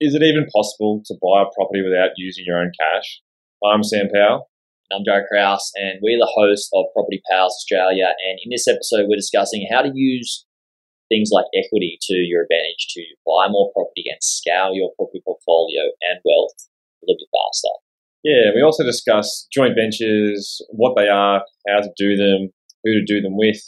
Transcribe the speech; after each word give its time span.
is 0.00 0.14
it 0.14 0.22
even 0.22 0.46
possible 0.52 1.00
to 1.06 1.16
buy 1.22 1.40
a 1.40 1.52
property 1.56 1.80
without 1.80 2.12
using 2.16 2.44
your 2.46 2.60
own 2.60 2.72
cash? 2.76 3.20
I'm 3.64 3.82
Sam 3.82 4.08
Powell. 4.12 4.48
I'm 4.92 5.02
Joe 5.08 5.24
Kraus, 5.26 5.72
and 5.74 5.98
we're 6.02 6.20
the 6.20 6.30
host 6.36 6.68
of 6.74 6.92
Property 6.92 7.22
Pals 7.28 7.56
Australia. 7.56 8.12
And 8.12 8.38
in 8.44 8.52
this 8.52 8.68
episode, 8.68 9.08
we're 9.08 9.16
discussing 9.16 9.66
how 9.72 9.80
to 9.82 9.90
use 9.92 10.44
things 11.08 11.30
like 11.32 11.46
equity 11.56 11.98
to 12.02 12.14
your 12.14 12.42
advantage 12.44 12.92
to 12.92 13.02
buy 13.24 13.48
more 13.48 13.72
property 13.72 14.04
and 14.06 14.20
scale 14.20 14.74
your 14.74 14.92
property 14.96 15.22
portfolio 15.24 15.88
and 16.04 16.20
wealth 16.24 16.54
a 17.00 17.08
little 17.08 17.16
bit 17.16 17.32
faster. 17.32 17.74
Yeah, 18.22 18.52
we 18.54 18.60
also 18.60 18.84
discuss 18.84 19.48
joint 19.50 19.74
ventures, 19.74 20.60
what 20.70 20.94
they 20.96 21.08
are, 21.08 21.42
how 21.68 21.80
to 21.80 21.90
do 21.96 22.16
them, 22.16 22.52
who 22.84 23.00
to 23.00 23.04
do 23.04 23.22
them 23.22 23.38
with, 23.38 23.62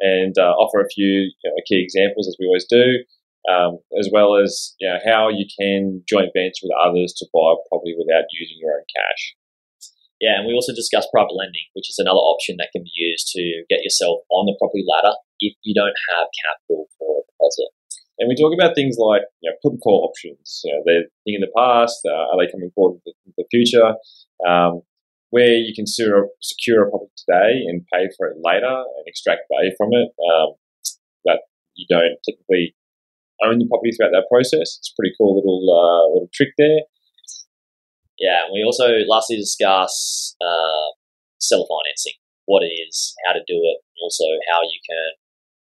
and 0.00 0.38
uh, 0.38 0.54
offer 0.54 0.80
a 0.80 0.88
few 0.94 1.34
you 1.34 1.44
know, 1.44 1.56
key 1.66 1.82
examples 1.82 2.28
as 2.28 2.36
we 2.38 2.46
always 2.46 2.66
do 2.70 3.02
um, 3.50 3.78
as 3.98 4.08
well 4.12 4.36
as 4.36 4.74
you 4.80 4.88
know, 4.88 4.98
how 5.04 5.28
you 5.28 5.46
can 5.58 6.02
joint 6.08 6.32
venture 6.34 6.64
with 6.64 6.76
others 6.80 7.12
to 7.18 7.26
buy 7.32 7.54
a 7.54 7.60
property 7.68 7.94
without 7.96 8.24
using 8.32 8.56
your 8.60 8.72
own 8.72 8.86
cash. 8.88 9.36
Yeah, 10.20 10.40
and 10.40 10.46
we 10.46 10.54
also 10.54 10.72
discussed 10.72 11.12
private 11.12 11.36
lending, 11.36 11.68
which 11.74 11.90
is 11.90 11.98
another 11.98 12.22
option 12.22 12.56
that 12.58 12.72
can 12.72 12.82
be 12.82 12.94
used 12.94 13.28
to 13.36 13.64
get 13.68 13.84
yourself 13.84 14.24
on 14.30 14.46
the 14.46 14.56
property 14.56 14.86
ladder 14.86 15.12
if 15.40 15.52
you 15.62 15.74
don't 15.74 15.96
have 16.14 16.32
capital 16.32 16.88
for 16.96 17.20
a 17.20 17.22
deposit. 17.28 17.70
And 18.18 18.30
we 18.30 18.38
talk 18.38 18.54
about 18.54 18.78
things 18.78 18.96
like 18.96 19.26
you 19.42 19.50
know, 19.50 19.56
put 19.60 19.74
and 19.74 19.82
call 19.82 20.08
options. 20.08 20.62
You 20.64 20.72
know, 20.72 20.82
they're 20.86 21.10
thing 21.26 21.34
in 21.34 21.42
the 21.42 21.52
past. 21.52 22.00
Uh, 22.06 22.30
are 22.30 22.38
they 22.38 22.50
coming 22.50 22.70
forward 22.74 23.02
in 23.04 23.12
the, 23.12 23.42
the 23.42 23.46
future? 23.50 23.98
Um, 24.46 24.82
where 25.34 25.58
you 25.58 25.74
can 25.74 25.84
secure, 25.84 26.30
secure 26.40 26.86
a 26.86 26.90
property 26.90 27.10
today 27.18 27.66
and 27.66 27.82
pay 27.92 28.06
for 28.16 28.28
it 28.30 28.38
later 28.38 28.70
and 28.70 29.04
extract 29.04 29.50
value 29.50 29.74
from 29.76 29.90
it. 29.92 30.14
Um, 30.22 30.54
that 31.24 31.40
you 31.74 31.86
don't 31.90 32.16
typically 32.24 32.76
own 33.44 33.58
the 33.58 33.68
property 33.68 33.92
throughout 33.92 34.16
that 34.16 34.30
process. 34.32 34.80
It's 34.80 34.90
a 34.92 34.96
pretty 34.96 35.14
cool 35.16 35.36
little 35.36 35.62
uh, 35.68 36.04
little 36.12 36.30
trick 36.32 36.56
there. 36.58 36.88
Yeah, 38.18 38.46
and 38.46 38.52
we 38.54 38.62
also 38.62 39.04
lastly 39.08 39.36
discuss 39.36 40.36
uh, 40.40 40.94
seller 41.38 41.66
financing, 41.66 42.16
what 42.46 42.62
it 42.62 42.72
is, 42.72 43.14
how 43.26 43.32
to 43.32 43.42
do 43.46 43.58
it, 43.58 43.78
and 43.82 43.98
also 44.02 44.24
how 44.48 44.62
you 44.62 44.80
can 44.86 45.18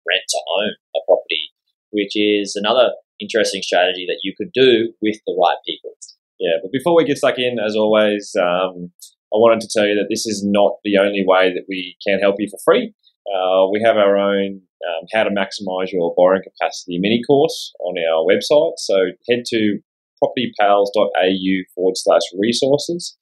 rent 0.04 0.24
to 0.28 0.40
own 0.60 0.72
a 0.94 1.00
property, 1.08 1.50
which 1.90 2.12
is 2.14 2.54
another 2.54 2.92
interesting 3.20 3.62
strategy 3.62 4.04
that 4.06 4.20
you 4.22 4.34
could 4.36 4.52
do 4.52 4.92
with 5.00 5.16
the 5.26 5.34
right 5.40 5.56
people. 5.66 5.96
Yeah, 6.38 6.58
but 6.62 6.72
before 6.72 6.96
we 6.96 7.04
get 7.04 7.16
stuck 7.16 7.38
in, 7.38 7.58
as 7.58 7.76
always, 7.76 8.34
um, 8.38 8.92
I 9.32 9.38
wanted 9.38 9.60
to 9.62 9.68
tell 9.72 9.86
you 9.86 9.94
that 9.94 10.10
this 10.10 10.26
is 10.26 10.44
not 10.44 10.78
the 10.84 10.98
only 10.98 11.24
way 11.26 11.52
that 11.54 11.64
we 11.68 11.96
can 12.06 12.18
help 12.18 12.36
you 12.38 12.48
for 12.50 12.58
free. 12.64 12.92
Uh, 13.24 13.68
we 13.70 13.80
have 13.84 13.96
our 13.96 14.16
own 14.16 14.60
um, 14.84 15.06
how 15.12 15.24
to 15.24 15.30
maximize 15.30 15.92
your 15.92 16.12
borrowing 16.16 16.42
capacity 16.42 16.98
mini 16.98 17.22
course 17.26 17.72
on 17.80 17.94
our 17.98 18.24
website. 18.24 18.74
So 18.78 18.96
head 19.28 19.44
to 19.46 19.78
propertypals.au 20.22 21.54
forward 21.74 21.96
slash 21.96 22.22
resources 22.38 23.16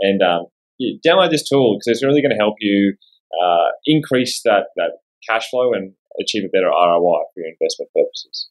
and 0.00 0.22
um, 0.22 0.46
download 1.06 1.30
this 1.30 1.48
tool 1.48 1.76
because 1.76 1.86
it's 1.86 2.04
really 2.04 2.20
going 2.20 2.36
to 2.36 2.36
help 2.36 2.56
you 2.60 2.94
uh, 3.42 3.68
increase 3.86 4.42
that, 4.44 4.68
that 4.76 4.98
cash 5.28 5.48
flow 5.50 5.72
and 5.72 5.92
achieve 6.20 6.44
a 6.44 6.48
better 6.48 6.68
ROI 6.68 7.00
for 7.00 7.40
your 7.40 7.48
investment 7.48 7.90
purposes. 7.94 8.48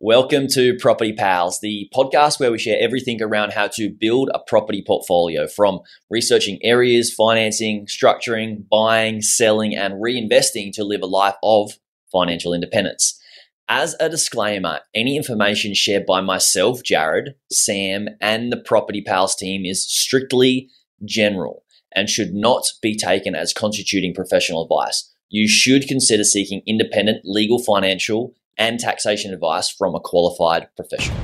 Welcome 0.00 0.46
to 0.52 0.76
Property 0.78 1.12
Pals, 1.12 1.58
the 1.60 1.90
podcast 1.92 2.38
where 2.38 2.52
we 2.52 2.58
share 2.58 2.80
everything 2.80 3.20
around 3.20 3.52
how 3.52 3.66
to 3.72 3.90
build 3.90 4.30
a 4.32 4.38
property 4.38 4.80
portfolio 4.86 5.48
from 5.48 5.80
researching 6.08 6.60
areas, 6.62 7.12
financing, 7.12 7.86
structuring, 7.86 8.68
buying, 8.68 9.22
selling, 9.22 9.74
and 9.74 9.94
reinvesting 9.94 10.70
to 10.74 10.84
live 10.84 11.02
a 11.02 11.06
life 11.06 11.34
of 11.42 11.72
financial 12.12 12.54
independence. 12.54 13.20
As 13.68 13.96
a 13.98 14.08
disclaimer, 14.08 14.80
any 14.94 15.16
information 15.16 15.74
shared 15.74 16.06
by 16.06 16.20
myself, 16.20 16.84
Jared, 16.84 17.34
Sam, 17.50 18.06
and 18.20 18.52
the 18.52 18.56
Property 18.56 19.02
Pals 19.02 19.34
team 19.34 19.64
is 19.64 19.84
strictly 19.84 20.70
general 21.04 21.64
and 21.92 22.08
should 22.08 22.34
not 22.34 22.64
be 22.80 22.96
taken 22.96 23.34
as 23.34 23.52
constituting 23.52 24.14
professional 24.14 24.62
advice. 24.62 25.12
You 25.28 25.48
should 25.48 25.88
consider 25.88 26.22
seeking 26.22 26.62
independent 26.66 27.22
legal, 27.24 27.58
financial, 27.58 28.32
and 28.58 28.80
taxation 28.80 29.32
advice 29.32 29.70
from 29.70 29.94
a 29.94 30.00
qualified 30.00 30.66
professional. 30.74 31.16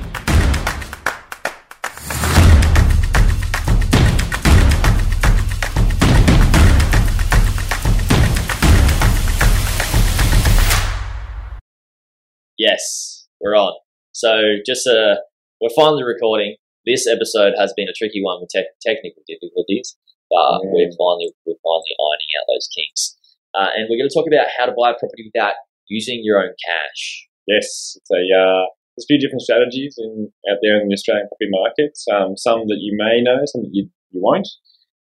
Yes, 12.57 13.27
we're 13.41 13.55
on. 13.55 13.73
So, 14.13 14.63
just 14.65 14.87
uh, 14.87 15.15
we're 15.59 15.75
finally 15.75 16.03
recording. 16.03 16.55
This 16.85 17.05
episode 17.05 17.53
has 17.59 17.73
been 17.75 17.89
a 17.89 17.93
tricky 17.93 18.23
one 18.23 18.39
with 18.39 18.49
te- 18.49 18.63
technical 18.79 19.23
difficulties, 19.27 19.97
but 20.29 20.63
mm. 20.63 20.71
we're 20.71 20.89
finally 20.95 21.35
we're 21.45 21.59
finally 21.59 21.93
ironing 21.99 22.31
out 22.39 22.47
those 22.47 22.69
kinks. 22.71 23.17
Uh, 23.53 23.75
and 23.75 23.87
we're 23.89 23.99
going 23.99 24.07
to 24.07 24.13
talk 24.13 24.27
about 24.27 24.47
how 24.57 24.65
to 24.65 24.71
buy 24.71 24.91
a 24.91 24.99
property 24.99 25.31
without 25.31 25.55
using 25.87 26.21
your 26.23 26.39
own 26.41 26.53
cash. 26.65 27.27
Yes, 27.47 27.97
it's 27.97 28.11
a 28.11 28.23
uh, 28.35 28.65
there's 28.95 29.05
a 29.05 29.11
few 29.11 29.19
different 29.19 29.41
strategies 29.41 29.95
in 29.97 30.31
out 30.49 30.57
there 30.61 30.79
in 30.81 30.87
the 30.87 30.93
Australian 30.95 31.27
property 31.27 31.51
markets. 31.51 32.05
Um, 32.11 32.37
some 32.37 32.67
that 32.67 32.79
you 32.79 32.95
may 32.97 33.21
know, 33.21 33.43
some 33.45 33.63
that 33.63 33.73
you, 33.73 33.89
you 34.11 34.21
won't. 34.21 34.47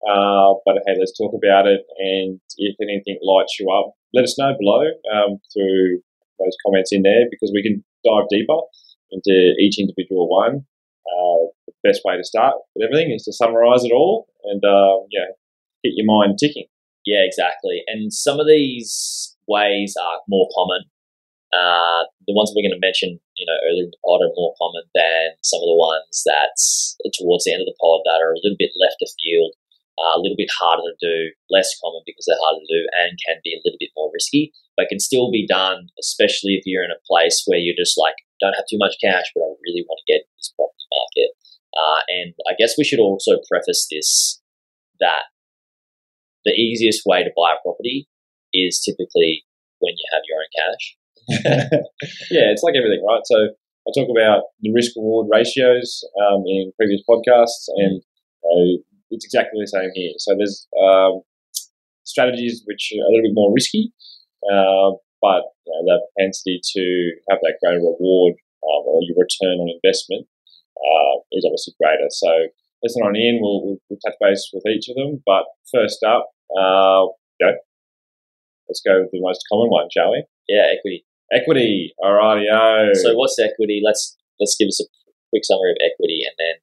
Uh, 0.06 0.56
but 0.64 0.80
hey, 0.86 0.96
let's 0.98 1.16
talk 1.16 1.34
about 1.34 1.66
it. 1.66 1.82
And 1.98 2.40
if 2.56 2.76
anything 2.80 3.18
lights 3.22 3.58
you 3.60 3.68
up, 3.70 3.92
let 4.14 4.24
us 4.24 4.38
know 4.38 4.54
below 4.58 4.86
um, 5.12 5.38
through 5.52 6.00
those 6.38 6.56
comments 6.64 6.90
in 6.92 7.02
there 7.02 7.28
because 7.30 7.52
we 7.52 7.62
can 7.62 7.84
dive 8.04 8.24
deeper 8.30 8.56
into 9.12 9.52
each 9.60 9.78
individual 9.78 10.28
one. 10.28 10.64
Uh, 11.04 11.50
the 11.66 11.72
best 11.84 12.00
way 12.04 12.16
to 12.16 12.24
start 12.24 12.54
with 12.74 12.86
everything 12.86 13.12
is 13.12 13.24
to 13.24 13.32
summarize 13.32 13.84
it 13.84 13.92
all 13.92 14.28
and 14.44 14.64
uh, 14.64 15.04
yeah, 15.10 15.26
get 15.84 15.92
your 15.96 16.06
mind 16.06 16.38
ticking. 16.38 16.66
Yeah, 17.04 17.24
exactly. 17.24 17.82
And 17.86 18.12
some 18.12 18.38
of 18.38 18.46
these 18.46 19.36
ways 19.50 19.98
are 19.98 20.22
more 20.30 20.46
common. 20.54 20.86
Uh, 21.50 22.06
the 22.30 22.36
ones 22.38 22.54
we're 22.54 22.62
going 22.62 22.78
to 22.78 22.86
mention, 22.86 23.18
you 23.34 23.42
know, 23.42 23.58
earlier 23.66 23.82
in 23.82 23.90
the 23.90 24.02
pod 24.06 24.22
are 24.22 24.38
more 24.38 24.54
common 24.54 24.86
than 24.94 25.34
some 25.42 25.58
of 25.58 25.66
the 25.66 25.74
ones 25.74 26.22
that's 26.22 26.94
towards 27.18 27.42
the 27.42 27.50
end 27.50 27.58
of 27.58 27.66
the 27.66 27.80
pod 27.82 28.06
that 28.06 28.22
are 28.22 28.30
a 28.30 28.42
little 28.46 28.54
bit 28.54 28.70
left 28.78 29.02
afield, 29.02 29.58
uh, 29.98 30.14
a 30.14 30.22
little 30.22 30.38
bit 30.38 30.46
harder 30.54 30.86
to 30.86 30.94
do, 31.02 31.34
less 31.50 31.74
common 31.82 32.06
because 32.06 32.22
they're 32.30 32.38
harder 32.38 32.62
to 32.62 32.70
do, 32.70 32.86
and 33.02 33.18
can 33.26 33.42
be 33.42 33.58
a 33.58 33.62
little 33.66 33.82
bit 33.82 33.90
more 33.98 34.14
risky, 34.14 34.54
but 34.78 34.86
can 34.86 35.02
still 35.02 35.34
be 35.34 35.42
done, 35.42 35.90
especially 35.98 36.54
if 36.54 36.62
you're 36.70 36.86
in 36.86 36.94
a 36.94 37.02
place 37.10 37.42
where 37.50 37.58
you're 37.58 37.74
just 37.74 37.98
like, 37.98 38.14
don't 38.38 38.54
have 38.54 38.70
too 38.70 38.78
much 38.78 38.94
cash, 39.02 39.26
but 39.34 39.42
I 39.42 39.50
really 39.66 39.82
want 39.90 39.98
to 39.98 40.06
get 40.06 40.22
this 40.38 40.54
property 40.54 40.86
market. 40.86 41.34
Uh, 41.74 42.00
and 42.08 42.30
I 42.46 42.54
guess 42.58 42.78
we 42.78 42.86
should 42.86 43.02
also 43.02 43.42
preface 43.50 43.90
this 43.90 44.38
that 45.02 45.30
the 46.44 46.52
easiest 46.52 47.02
way 47.06 47.22
to 47.22 47.30
buy 47.36 47.54
a 47.54 47.62
property 47.62 48.08
is 48.52 48.80
typically 48.80 49.44
when 49.80 49.94
you 49.96 50.06
have 50.12 50.22
your 50.28 50.38
own 50.40 50.50
cash. 50.56 50.84
yeah, 52.30 52.50
it's 52.50 52.62
like 52.62 52.74
everything, 52.76 53.04
right? 53.06 53.22
So 53.24 53.54
I 53.86 53.88
talk 53.94 54.08
about 54.10 54.50
the 54.60 54.72
risk 54.72 54.92
reward 54.96 55.28
ratios 55.30 56.04
um, 56.20 56.44
in 56.46 56.72
previous 56.76 57.02
podcasts, 57.08 57.68
and 57.76 58.02
uh, 58.44 58.80
it's 59.10 59.24
exactly 59.24 59.60
the 59.60 59.66
same 59.66 59.90
here. 59.94 60.12
So 60.18 60.34
there's 60.36 60.66
um, 60.78 61.22
strategies 62.04 62.62
which 62.66 62.92
are 62.94 63.04
a 63.04 63.10
little 63.10 63.28
bit 63.30 63.34
more 63.34 63.52
risky, 63.54 63.92
uh, 64.52 64.92
but 65.20 65.42
you 65.66 65.84
know, 65.84 66.00
propensity 66.14 66.60
to 66.62 66.84
have 67.30 67.38
that 67.42 67.58
greater 67.62 67.78
reward 67.78 68.34
um, 68.64 68.82
or 68.84 69.00
your 69.02 69.16
return 69.16 69.60
on 69.60 69.72
investment 69.72 70.26
uh, 70.76 71.14
is 71.32 71.44
obviously 71.46 71.74
greater. 71.80 72.08
So 72.10 72.30
listen 72.82 73.02
on 73.02 73.16
in, 73.16 73.38
we'll, 73.40 73.78
we'll, 73.88 74.00
touch 74.04 74.16
base 74.20 74.50
with 74.52 74.66
each 74.66 74.88
of 74.88 74.96
them. 74.96 75.22
But 75.24 75.44
first 75.72 76.02
up, 76.02 76.30
uh. 76.58 77.06
Let's 78.70 78.86
go 78.86 79.02
with 79.02 79.10
the 79.10 79.18
most 79.18 79.42
common 79.50 79.66
one, 79.66 79.90
shall 79.90 80.14
we? 80.14 80.22
Yeah, 80.46 80.70
equity. 80.70 81.02
Equity. 81.34 81.90
Alrighty. 81.98 82.46
So 82.94 83.18
what's 83.18 83.38
equity? 83.38 83.82
Let's 83.84 84.16
let's 84.38 84.54
give 84.54 84.70
us 84.70 84.78
a 84.78 84.86
quick 85.34 85.42
summary 85.42 85.74
of 85.74 85.82
equity, 85.82 86.22
and 86.22 86.34
then 86.38 86.54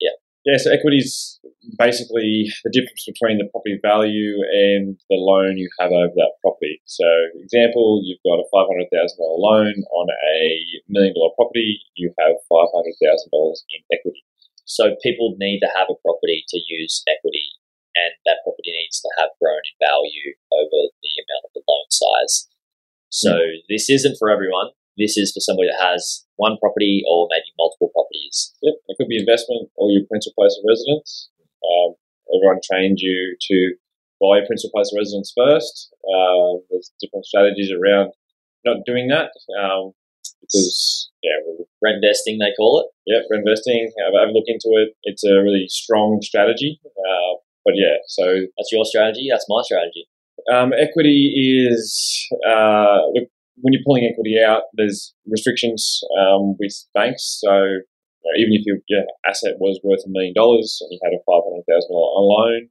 yeah. 0.00 0.16
Yeah. 0.44 0.58
So 0.60 0.68
equity 0.68 1.00
is 1.00 1.40
basically 1.78 2.52
the 2.62 2.70
difference 2.70 3.04
between 3.08 3.38
the 3.38 3.48
property 3.50 3.80
value 3.82 4.38
and 4.46 4.96
the 5.10 5.16
loan 5.16 5.56
you 5.56 5.68
have 5.80 5.90
over 5.90 6.14
that 6.14 6.38
property. 6.40 6.80
So, 6.84 7.04
example, 7.42 8.00
you've 8.04 8.22
got 8.22 8.38
a 8.38 8.46
five 8.52 8.68
hundred 8.68 8.92
thousand 8.92 9.18
dollar 9.18 9.40
loan 9.40 9.74
on 9.96 10.06
a 10.12 10.38
million 10.88 11.14
dollar 11.16 11.34
property. 11.34 11.80
You 11.96 12.12
have 12.20 12.36
five 12.46 12.70
hundred 12.70 12.94
thousand 13.00 13.32
dollars 13.32 13.64
in 13.72 13.80
equity. 13.96 14.22
So 14.66 14.94
people 15.02 15.34
need 15.38 15.60
to 15.60 15.70
have 15.78 15.86
a 15.88 15.98
property 16.02 16.44
to 16.48 16.58
use 16.66 17.02
equity, 17.06 17.46
and 17.96 18.12
that 18.28 18.44
property 18.44 18.76
needs 18.76 19.00
to 19.00 19.10
have 19.16 19.32
grown 19.40 19.60
in 19.64 19.76
value 19.80 20.36
over 20.52 20.92
the 20.92 21.14
amount 21.24 21.48
of 21.48 21.52
the 21.56 21.64
loan 21.64 21.88
size. 21.88 22.48
So 23.08 23.32
mm. 23.32 23.64
this 23.68 23.88
isn't 23.88 24.20
for 24.20 24.28
everyone. 24.28 24.76
This 24.96 25.16
is 25.16 25.32
for 25.32 25.40
somebody 25.40 25.68
that 25.68 25.80
has 25.80 26.24
one 26.36 26.56
property 26.60 27.04
or 27.08 27.28
maybe 27.32 27.52
multiple 27.56 27.92
properties. 27.92 28.52
Yep, 28.62 28.74
it 28.88 28.96
could 28.96 29.08
be 29.08 29.20
investment 29.20 29.68
or 29.76 29.90
your 29.90 30.04
principal 30.08 30.40
place 30.40 30.56
of 30.56 30.64
residence. 30.64 31.28
Um, 31.64 31.96
everyone 32.32 32.60
trained 32.64 33.00
you 33.00 33.36
to 33.48 33.56
buy 34.20 34.40
your 34.40 34.46
principal 34.46 34.72
place 34.72 34.92
of 34.92 35.00
residence 35.00 35.32
first. 35.36 35.92
Uh, 36.04 36.64
there's 36.70 36.92
different 37.00 37.26
strategies 37.26 37.72
around 37.72 38.12
not 38.64 38.84
doing 38.86 39.08
that. 39.08 39.32
Um, 39.52 39.92
because 40.40 41.10
yeah, 41.22 41.38
Rentvesting, 41.84 42.38
they 42.38 42.54
call 42.56 42.80
it. 42.80 42.86
yeah, 43.06 43.20
for 43.28 43.36
investing, 43.36 43.90
have, 43.98 44.14
have 44.14 44.28
a 44.28 44.32
look 44.32 44.46
into 44.46 44.70
it. 44.78 44.94
It's 45.02 45.24
a 45.24 45.42
really 45.42 45.66
strong 45.68 46.20
strategy. 46.22 46.80
Uh, 46.84 47.42
but 47.66 47.74
yeah, 47.74 47.98
so 48.06 48.24
That's 48.56 48.70
your 48.70 48.84
strategy. 48.86 49.26
That's 49.28 49.44
my 49.48 49.60
strategy. 49.66 50.06
Um, 50.52 50.72
equity 50.72 51.66
is 51.66 51.90
uh, 52.46 53.10
look, 53.12 53.28
when 53.60 53.72
you're 53.72 53.82
pulling 53.84 54.06
equity 54.06 54.38
out, 54.38 54.70
there's 54.74 55.12
restrictions 55.26 56.00
um, 56.16 56.54
with 56.58 56.72
banks. 56.94 57.40
So 57.42 57.52
you 57.52 58.24
know, 58.24 58.34
even 58.38 58.54
if 58.54 58.62
your, 58.64 58.78
your 58.88 59.04
asset 59.28 59.58
was 59.58 59.80
worth 59.82 60.06
a 60.06 60.10
million 60.10 60.34
dollars 60.34 60.78
and 60.80 60.94
you 60.94 61.00
had 61.02 61.12
a 61.12 61.20
five 61.26 61.42
hundred 61.42 61.66
thousand 61.66 61.90
dollar 61.90 62.22
loan, 62.22 62.68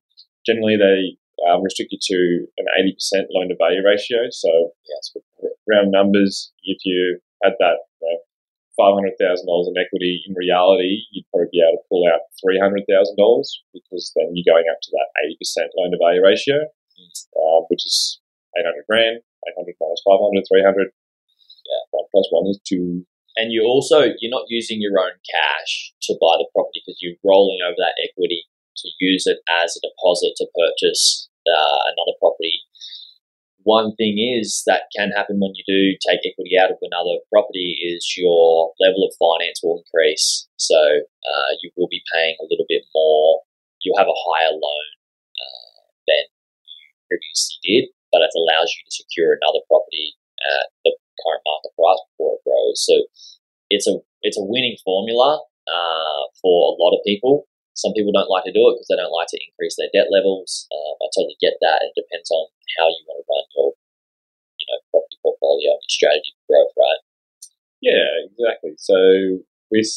generally 0.47 0.77
they 0.79 1.19
um, 1.51 1.61
restrict 1.61 1.91
you 1.91 1.99
to 1.99 2.47
an 2.57 2.65
eighty 2.79 2.95
percent 2.95 3.27
loan 3.35 3.49
to 3.49 3.55
value 3.59 3.83
ratio. 3.83 4.31
So 4.31 4.71
yes, 4.87 5.11
round 5.67 5.91
numbers, 5.91 6.53
if 6.63 6.77
you 6.85 7.19
had 7.43 7.53
that 7.59 7.77
you 8.01 8.07
know, 8.07 8.17
five 8.75 8.93
hundred 8.95 9.15
thousand 9.19 9.47
dollars 9.47 9.71
in 9.71 9.79
equity, 9.79 10.23
in 10.27 10.35
reality, 10.35 11.07
you'd 11.11 11.27
probably 11.31 11.51
be 11.51 11.63
able 11.63 11.79
to 11.79 11.87
pull 11.87 12.03
out 12.07 12.27
three 12.39 12.59
hundred 12.59 12.83
thousand 12.87 13.15
dollars 13.15 13.49
because 13.73 14.11
then 14.15 14.35
you're 14.35 14.47
going 14.47 14.67
up 14.67 14.79
to 14.83 14.91
that 14.91 15.09
eighty 15.23 15.39
percent 15.39 15.71
loan 15.75 15.91
to 15.91 15.99
value 15.99 16.23
ratio 16.23 16.65
uh, 17.35 17.59
which 17.67 17.85
is 17.85 18.19
800 18.57 18.87
grand, 18.87 19.19
800 19.47 19.75
minus 19.79 20.01
500, 20.07 20.43
300. 20.47 20.91
Yeah, 21.65 21.83
one 21.91 22.07
plus 22.11 22.27
one 22.31 22.47
is 22.47 22.59
two. 22.63 23.03
And 23.35 23.51
you 23.51 23.67
also 23.67 24.15
you're 24.19 24.31
not 24.31 24.47
using 24.47 24.79
your 24.79 24.95
own 24.95 25.17
cash 25.27 25.91
to 26.07 26.15
buy 26.21 26.39
the 26.39 26.47
property 26.55 26.79
because 26.85 26.99
you're 27.01 27.19
rolling 27.25 27.59
over 27.65 27.75
that 27.75 27.99
equity 27.99 28.47
to 28.77 28.87
use 28.99 29.27
it 29.27 29.39
as 29.63 29.75
a 29.75 29.83
deposit 29.83 30.37
to 30.39 30.47
purchase 30.55 31.27
uh, 31.43 31.79
another 31.91 32.15
property. 32.19 32.63
One 33.65 33.97
thing 33.97 34.21
is 34.21 34.61
that 34.69 34.93
can 34.93 35.09
happen 35.17 35.41
when 35.41 35.57
you 35.57 35.65
do 35.65 35.97
take 36.05 36.21
equity 36.21 36.53
out 36.53 36.69
of 36.69 36.77
another 36.85 37.17
property 37.33 37.81
is 37.81 38.05
your 38.13 38.69
level 38.77 39.01
of 39.01 39.17
finance 39.17 39.57
will 39.65 39.81
increase. 39.81 40.45
So 40.61 40.77
uh, 40.77 41.51
you 41.65 41.73
will 41.73 41.89
be 41.89 42.05
paying 42.13 42.37
a 42.37 42.45
little 42.45 42.69
bit 42.69 42.85
more. 42.93 43.41
You'll 43.81 43.97
have 43.97 44.05
a 44.05 44.21
higher 44.29 44.53
loan 44.53 44.87
uh, 45.33 45.81
than 46.05 46.29
you 46.29 46.85
previously 47.09 47.57
did, 47.65 47.83
but 48.13 48.21
it 48.21 48.37
allows 48.37 48.69
you 48.69 48.85
to 48.85 48.93
secure 48.93 49.33
another 49.33 49.65
property 49.65 50.13
at 50.45 50.69
the 50.85 50.93
current 51.25 51.41
market 51.41 51.73
price 51.73 52.01
before 52.13 52.37
it 52.37 52.45
grows. 52.45 52.77
So 52.85 52.93
it's 53.73 53.89
a 53.89 53.97
it's 54.21 54.37
a 54.37 54.45
winning 54.45 54.77
formula 54.85 55.41
uh, 55.41 56.21
for 56.37 56.69
a 56.69 56.77
lot 56.77 56.93
of 56.93 57.01
people. 57.01 57.49
Some 57.75 57.91
people 57.91 58.15
don't 58.15 58.31
like 58.31 58.47
to 58.47 58.55
do 58.55 58.71
it 58.71 58.79
because 58.79 58.87
they 58.87 58.95
don't 58.95 59.11
like 59.11 59.27
to 59.35 59.39
increase 59.39 59.75
their 59.75 59.91
debt 59.91 60.07
levels. 60.07 60.67
Um, 60.71 60.95
I 61.03 61.07
totally 61.11 61.35
get 61.43 61.59
that. 61.59 61.83
It 61.83 61.91
depends 61.99 62.31
on 62.31 62.47
how 62.79 62.87
you 62.87 63.03
want 63.03 63.19
to 63.19 63.27
run 63.27 63.45
your 63.55 63.69
you 64.59 64.65
know 64.71 64.79
property 64.95 65.19
portfolio 65.19 65.75
and 65.75 65.83
your 65.83 65.93
strategy 65.93 66.31
for 66.33 66.55
growth, 66.55 66.73
right? 66.79 67.01
Yeah, 67.83 68.07
exactly. 68.31 68.79
So 68.79 69.43
with 69.71 69.91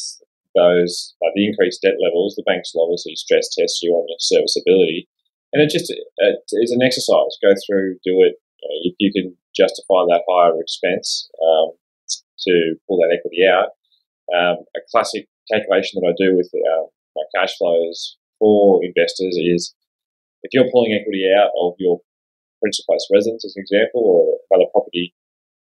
those 0.58 1.14
the 1.22 1.46
increased 1.46 1.82
debt 1.82 2.02
levels, 2.02 2.34
the 2.34 2.42
banks 2.42 2.74
will 2.74 2.84
obviously 2.84 3.14
stress 3.14 3.46
test 3.54 3.78
you 3.82 3.94
on 3.94 4.10
your 4.10 4.18
serviceability, 4.18 5.06
and 5.54 5.62
it 5.62 5.70
just 5.70 5.86
it 5.90 6.38
is 6.50 6.74
an 6.74 6.82
exercise. 6.82 7.38
Go 7.38 7.54
through, 7.62 8.02
do 8.02 8.26
it. 8.26 8.42
You 8.58 8.66
know, 8.66 8.78
if 8.90 8.94
you 8.98 9.12
can 9.14 9.36
justify 9.54 10.02
that 10.10 10.26
higher 10.26 10.58
expense 10.60 11.30
um, 11.38 11.78
to 12.42 12.74
pull 12.86 12.98
that 12.98 13.14
equity 13.14 13.46
out, 13.46 13.78
um, 14.34 14.66
a 14.74 14.82
classic 14.90 15.28
calculation 15.50 16.00
that 16.00 16.08
I 16.10 16.14
do 16.18 16.36
with 16.36 16.50
uh, 16.52 16.86
cash 17.34 17.56
flows 17.58 18.16
for 18.38 18.80
investors 18.84 19.36
is 19.36 19.74
if 20.42 20.50
you're 20.52 20.70
pulling 20.70 20.94
equity 20.94 21.26
out 21.26 21.50
of 21.58 21.74
your 21.78 22.00
principal 22.62 22.94
place 22.94 23.06
residence, 23.12 23.44
as 23.44 23.54
an 23.56 23.62
example, 23.62 24.02
or 24.02 24.38
other 24.54 24.70
property, 24.70 25.14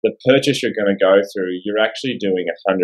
the 0.04 0.14
purchase 0.26 0.62
you're 0.62 0.76
going 0.76 0.90
to 0.90 0.98
go 0.98 1.22
through, 1.34 1.62
you're 1.64 1.82
actually 1.82 2.18
doing 2.18 2.46
a 2.46 2.56
100% 2.70 2.78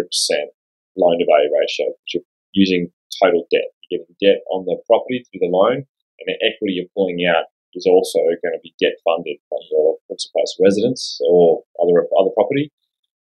loan 0.98 1.18
to 1.20 1.26
value 1.26 1.54
ratio, 1.54 1.94
you're 2.14 2.26
using 2.54 2.92
total 3.22 3.48
debt. 3.52 3.70
You're 3.90 4.02
getting 4.02 4.16
debt 4.22 4.42
on 4.50 4.66
the 4.66 4.78
property 4.88 5.24
through 5.26 5.46
the 5.46 5.54
loan, 5.54 5.86
and 5.86 6.26
the 6.28 6.38
equity 6.42 6.80
you're 6.80 6.94
pulling 6.96 7.22
out 7.26 7.50
is 7.74 7.88
also 7.88 8.20
going 8.44 8.56
to 8.56 8.64
be 8.64 8.76
debt 8.82 9.00
funded 9.06 9.38
from 9.48 9.60
your 9.72 9.98
principal 10.08 10.42
place 10.42 10.54
residence 10.60 11.20
or 11.24 11.64
other 11.82 12.04
other 12.20 12.34
property. 12.36 12.72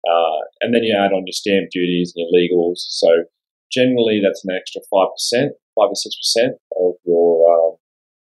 Uh, 0.04 0.42
and 0.60 0.76
then 0.76 0.84
you 0.84 0.92
add 0.92 1.16
on 1.16 1.24
your 1.26 1.36
stamp 1.36 1.72
duties 1.72 2.12
and 2.16 2.28
your 2.28 2.32
legals. 2.36 2.84
So 2.92 3.08
generally, 3.74 4.22
that's 4.24 4.46
an 4.46 4.56
extra 4.56 4.82
five 4.92 5.10
percent, 5.16 5.54
five 5.74 5.90
to 5.90 5.98
six 5.98 6.16
percent 6.22 6.54
of 6.78 6.94
your 7.06 7.32
um, 7.50 7.72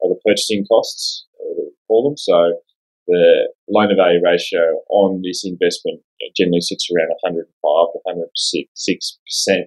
of 0.03 0.15
the 0.15 0.21
purchasing 0.25 0.65
costs, 0.71 1.27
uh, 1.41 1.71
call 1.89 2.09
them. 2.09 2.17
So 2.17 2.63
the 3.09 3.51
loan 3.69 3.89
to 3.89 3.97
value 3.97 4.21
ratio 4.23 4.79
on 4.91 5.23
this 5.23 5.43
investment 5.45 6.01
generally 6.37 6.61
sits 6.61 6.87
around 6.91 7.11
105 7.27 7.43
to 7.43 7.99
106 8.07 9.19
percent 9.27 9.67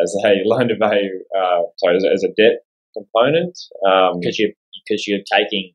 as 0.00 0.14
a 0.24 0.42
loan 0.46 0.68
to 0.68 0.76
value, 0.78 1.20
uh, 1.36 1.66
sorry, 1.78 1.96
as 1.96 2.04
a, 2.04 2.10
as 2.12 2.24
a 2.24 2.32
debt 2.38 2.62
component. 2.94 3.58
Um, 3.86 4.20
Because 4.20 4.38
you 4.38 4.54
because 4.82 5.06
you're 5.06 5.26
taking, 5.30 5.74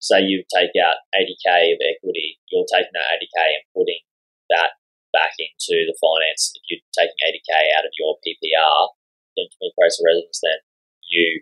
say 0.00 0.22
you 0.22 0.42
take 0.54 0.74
out 0.80 0.98
80k 1.14 1.74
of 1.74 1.78
equity, 1.86 2.38
you're 2.50 2.66
taking 2.66 2.94
that 2.94 3.06
80k 3.14 3.38
and 3.38 3.64
putting 3.74 4.02
that 4.50 4.79
back 5.12 5.34
into 5.38 5.86
the 5.86 5.96
finance. 5.98 6.54
If 6.56 6.62
you're 6.70 6.84
taking 6.94 7.18
80k 7.18 7.52
out 7.76 7.86
of 7.86 7.94
your 7.98 8.18
PPR, 8.22 8.94
the 9.36 9.72
place 9.76 9.96
of 9.96 10.04
residence, 10.04 10.40
then 10.42 10.60
you 11.08 11.40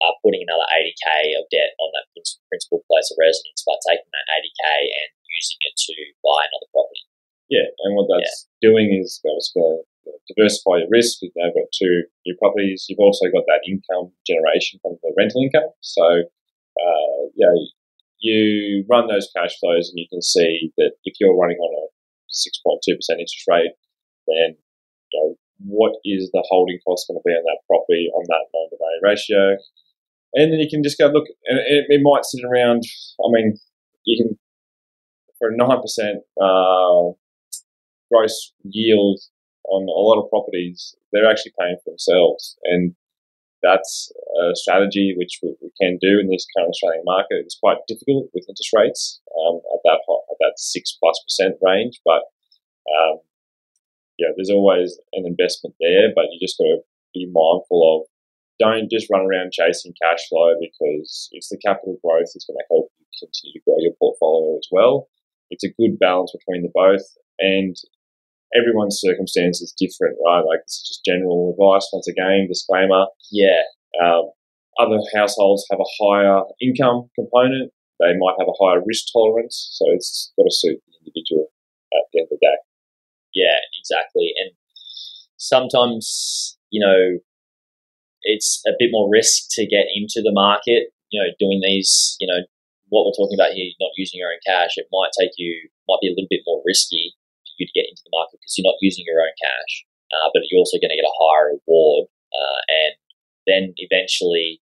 are 0.00 0.16
putting 0.24 0.40
another 0.40 0.64
80k 0.72 1.36
of 1.36 1.44
debt 1.52 1.76
on 1.76 1.92
that 1.92 2.08
principal 2.48 2.80
place 2.88 3.12
of 3.12 3.20
residence 3.20 3.60
by 3.68 3.76
taking 3.84 4.08
that 4.08 4.26
80k 4.40 4.64
and 4.88 5.10
using 5.28 5.60
it 5.68 5.76
to 5.76 5.94
buy 6.24 6.40
another 6.48 6.70
property. 6.72 7.04
Yeah, 7.52 7.68
and 7.84 7.98
what 7.98 8.08
that's 8.08 8.46
doing 8.62 8.94
is 8.94 9.20
it's 9.22 9.52
going 9.52 9.82
to 9.82 10.12
diversify 10.30 10.86
your 10.86 10.90
risk. 10.90 11.18
You've 11.20 11.36
now 11.36 11.50
got 11.50 11.68
two 11.74 12.06
new 12.24 12.36
properties. 12.38 12.86
You've 12.88 13.02
also 13.02 13.26
got 13.28 13.44
that 13.50 13.66
income 13.66 14.14
generation 14.26 14.78
from 14.80 14.96
the 15.02 15.12
rental 15.18 15.42
income. 15.42 15.70
So, 15.82 16.06
uh, 16.06 17.20
yeah, 17.34 17.52
you 18.20 18.84
run 18.88 19.08
those 19.08 19.28
cash 19.34 19.58
flows 19.58 19.90
and 19.90 19.98
you 19.98 20.06
can 20.08 20.22
see 20.22 20.72
that 20.78 20.92
if 21.04 21.14
you're 21.18 21.36
running 21.36 21.58
on 21.58 21.74
a 21.74 21.86
6.2% 22.32 22.86
interest 22.94 23.46
rate, 23.48 23.72
then 24.26 24.56
you 25.12 25.18
know, 25.20 25.34
what 25.66 25.92
is 26.04 26.30
the 26.32 26.44
holding 26.48 26.78
cost 26.86 27.06
going 27.08 27.18
to 27.18 27.22
be 27.24 27.32
on 27.32 27.44
that 27.44 27.60
property 27.66 28.08
on 28.14 28.24
that 28.28 28.46
loan 28.54 28.70
to 28.70 28.76
value 28.78 29.02
ratio? 29.02 29.56
And 30.34 30.52
then 30.52 30.60
you 30.60 30.68
can 30.70 30.82
just 30.82 30.98
go 30.98 31.06
look, 31.06 31.26
and 31.46 31.58
it, 31.58 31.86
it 31.88 32.00
might 32.02 32.24
sit 32.24 32.44
around. 32.44 32.84
I 33.18 33.28
mean, 33.30 33.58
you 34.04 34.22
can 34.22 34.38
for 35.38 35.48
a 35.48 35.56
nine 35.56 35.80
percent 35.80 36.18
uh, 36.40 37.10
gross 38.10 38.52
yield 38.62 39.20
on 39.68 39.82
a 39.88 40.00
lot 40.02 40.22
of 40.22 40.30
properties, 40.30 40.94
they're 41.12 41.30
actually 41.30 41.52
paying 41.58 41.76
for 41.82 41.90
themselves, 41.90 42.56
and 42.64 42.94
that's 43.62 44.12
a 44.40 44.56
strategy 44.56 45.14
which 45.16 45.38
we, 45.42 45.54
we 45.60 45.70
can 45.80 45.98
do 46.00 46.18
in 46.18 46.28
this 46.28 46.46
current 46.56 46.70
Australian 46.70 47.04
market. 47.04 47.44
It's 47.44 47.58
quite 47.60 47.78
difficult 47.86 48.30
with 48.32 48.48
interest 48.48 48.72
rates 48.74 49.20
um, 49.36 49.60
at 49.74 49.80
that 49.84 50.00
at 50.08 50.38
that 50.40 50.54
six 50.56 50.96
plus 50.98 51.20
percent 51.24 51.56
range, 51.62 52.00
but 52.04 52.22
um, 52.88 53.20
yeah, 54.18 54.28
there's 54.36 54.50
always 54.50 54.98
an 55.12 55.24
investment 55.26 55.74
there, 55.80 56.12
but 56.14 56.28
you 56.30 56.38
just 56.40 56.58
got 56.58 56.64
to 56.64 56.80
be 57.14 57.26
mindful 57.26 57.80
of 57.80 58.08
don't 58.60 58.90
just 58.90 59.08
run 59.10 59.24
around 59.24 59.52
chasing 59.52 59.94
cash 60.00 60.28
flow 60.28 60.52
because 60.60 61.28
it's 61.32 61.48
the 61.48 61.56
capital 61.64 61.96
growth 62.04 62.28
that's 62.28 62.44
going 62.44 62.60
to 62.60 62.68
help 62.70 62.92
you 63.00 63.06
continue 63.18 63.56
to 63.56 63.64
grow 63.64 63.76
your 63.80 63.96
portfolio 63.98 64.58
as 64.58 64.68
well. 64.70 65.08
It's 65.48 65.64
a 65.64 65.72
good 65.80 65.98
balance 65.98 66.32
between 66.36 66.62
the 66.62 66.70
both, 66.72 67.02
and 67.40 67.74
everyone's 68.56 69.00
circumstance 69.00 69.60
is 69.60 69.74
different, 69.78 70.16
right? 70.24 70.40
Like 70.40 70.60
this 70.66 70.82
is 70.82 70.88
just 70.88 71.04
general 71.04 71.54
advice. 71.54 71.88
Once 71.92 72.08
again, 72.08 72.46
disclaimer. 72.48 73.06
Yeah, 73.30 73.62
Um, 74.02 74.30
other 74.78 74.98
households 75.14 75.66
have 75.70 75.80
a 75.80 75.92
higher 76.02 76.42
income 76.60 77.10
component. 77.14 77.72
They 78.00 78.16
might 78.16 78.36
have 78.38 78.48
a 78.48 78.56
higher 78.64 78.80
risk 78.84 79.12
tolerance, 79.12 79.68
so 79.76 79.84
it's 79.92 80.32
got 80.36 80.44
to 80.44 80.54
suit 80.54 80.80
the 80.86 80.92
individual 81.04 81.52
at 81.92 82.08
the 82.12 82.20
end 82.20 82.28
of 82.32 82.38
the 82.38 82.46
day. 82.46 82.56
yeah, 83.34 83.58
exactly. 83.78 84.32
And 84.40 84.52
sometimes, 85.36 86.56
you 86.70 86.80
know, 86.80 87.18
it's 88.22 88.62
a 88.66 88.72
bit 88.78 88.90
more 88.92 89.08
risk 89.10 89.48
to 89.56 89.66
get 89.66 89.86
into 89.94 90.20
the 90.22 90.32
market. 90.32 90.92
You 91.10 91.20
know, 91.20 91.30
doing 91.38 91.60
these, 91.62 92.16
you 92.20 92.26
know, 92.28 92.46
what 92.88 93.04
we're 93.06 93.18
talking 93.18 93.38
about 93.38 93.52
here, 93.54 93.72
not 93.80 93.90
using 93.96 94.18
your 94.20 94.30
own 94.30 94.42
cash, 94.46 94.76
it 94.76 94.86
might 94.92 95.10
take 95.18 95.34
you, 95.38 95.68
might 95.88 95.98
be 96.00 96.08
a 96.08 96.14
little 96.14 96.30
bit 96.30 96.46
more 96.46 96.62
risky 96.64 97.14
for 97.42 97.52
you 97.58 97.66
to 97.66 97.72
get 97.74 97.90
into 97.90 98.02
the 98.06 98.14
market 98.14 98.38
because 98.50 98.58
you're 98.58 98.66
not 98.66 98.82
using 98.82 99.06
your 99.06 99.22
own 99.22 99.30
cash, 99.38 99.86
uh, 100.10 100.26
but 100.34 100.42
you're 100.50 100.58
also 100.58 100.82
going 100.82 100.90
to 100.90 100.98
get 100.98 101.06
a 101.06 101.18
higher 101.22 101.54
reward. 101.54 102.10
Uh, 102.34 102.60
and 102.66 102.92
then 103.46 103.62
eventually, 103.78 104.58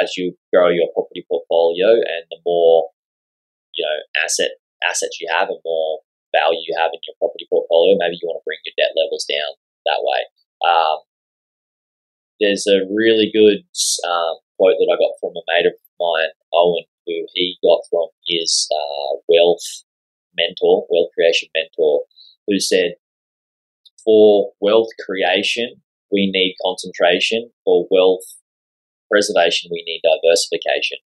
as 0.00 0.16
you 0.16 0.32
grow 0.48 0.72
your 0.72 0.88
property 0.96 1.20
portfolio 1.28 2.00
and 2.00 2.24
the 2.32 2.40
more, 2.48 2.88
you 3.76 3.84
know, 3.84 3.98
asset 4.24 4.56
assets 4.88 5.20
you 5.20 5.28
have 5.28 5.52
and 5.52 5.60
more 5.64 6.00
value 6.32 6.64
you 6.64 6.72
have 6.80 6.92
in 6.96 7.00
your 7.04 7.16
property 7.20 7.44
portfolio, 7.52 7.92
maybe 8.00 8.16
you 8.16 8.24
want 8.24 8.40
to 8.40 8.48
bring 8.48 8.60
your 8.64 8.76
debt 8.80 8.96
levels 8.96 9.28
down 9.28 9.52
that 9.84 10.00
way. 10.00 10.20
Um, 10.64 10.98
there's 12.40 12.64
a 12.68 12.84
really 12.88 13.28
good 13.32 13.64
um, 14.04 14.36
quote 14.56 14.76
that 14.80 14.92
I 14.92 14.96
got 14.96 15.16
from 15.20 15.36
a 15.36 15.44
mate 15.48 15.68
of 15.68 15.76
mine, 16.00 16.32
Owen, 16.52 16.84
who 17.04 17.16
he 17.32 17.56
got 17.64 17.84
from 17.88 18.08
his 18.28 18.68
uh, 18.68 19.20
wealth 19.28 19.64
mentor, 20.36 20.84
wealth 20.90 21.12
creation 21.16 21.48
mentor, 21.56 22.04
who 22.46 22.60
said, 22.60 23.00
for 24.06 24.54
wealth 24.62 24.94
creation, 25.02 25.82
we 26.14 26.30
need 26.30 26.54
concentration. 26.62 27.50
For 27.66 27.90
wealth 27.90 28.22
preservation, 29.10 29.68
we 29.74 29.82
need 29.82 30.06
diversification. 30.06 31.02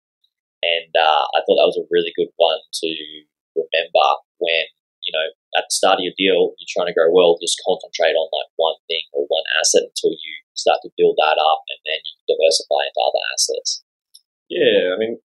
And 0.61 0.93
uh, 0.93 1.25
I 1.33 1.41
thought 1.41 1.57
that 1.57 1.73
was 1.73 1.81
a 1.81 1.89
really 1.89 2.13
good 2.13 2.29
one 2.37 2.61
to 2.61 2.89
remember 3.57 4.07
when, 4.37 4.69
you 5.01 5.13
know, 5.17 5.27
at 5.57 5.65
the 5.65 5.73
start 5.73 5.99
of 5.99 6.05
your 6.05 6.15
deal, 6.21 6.53
you're 6.61 6.69
trying 6.69 6.93
to 6.93 6.97
grow 6.97 7.09
wealth, 7.09 7.41
just 7.41 7.57
concentrate 7.65 8.13
on 8.13 8.29
like 8.29 8.53
one 8.61 8.77
thing 8.85 9.09
or 9.17 9.25
one 9.25 9.49
asset 9.57 9.89
until 9.89 10.13
you 10.13 10.35
start 10.53 10.85
to 10.85 10.93
build 11.01 11.17
that 11.17 11.41
up 11.41 11.65
and 11.73 11.81
then 11.89 12.05
you 12.05 12.15
diversify 12.29 12.85
into 12.85 13.01
other 13.01 13.25
assets. 13.33 13.81
Yeah, 14.53 14.93
I 14.93 15.01
mean, 15.01 15.17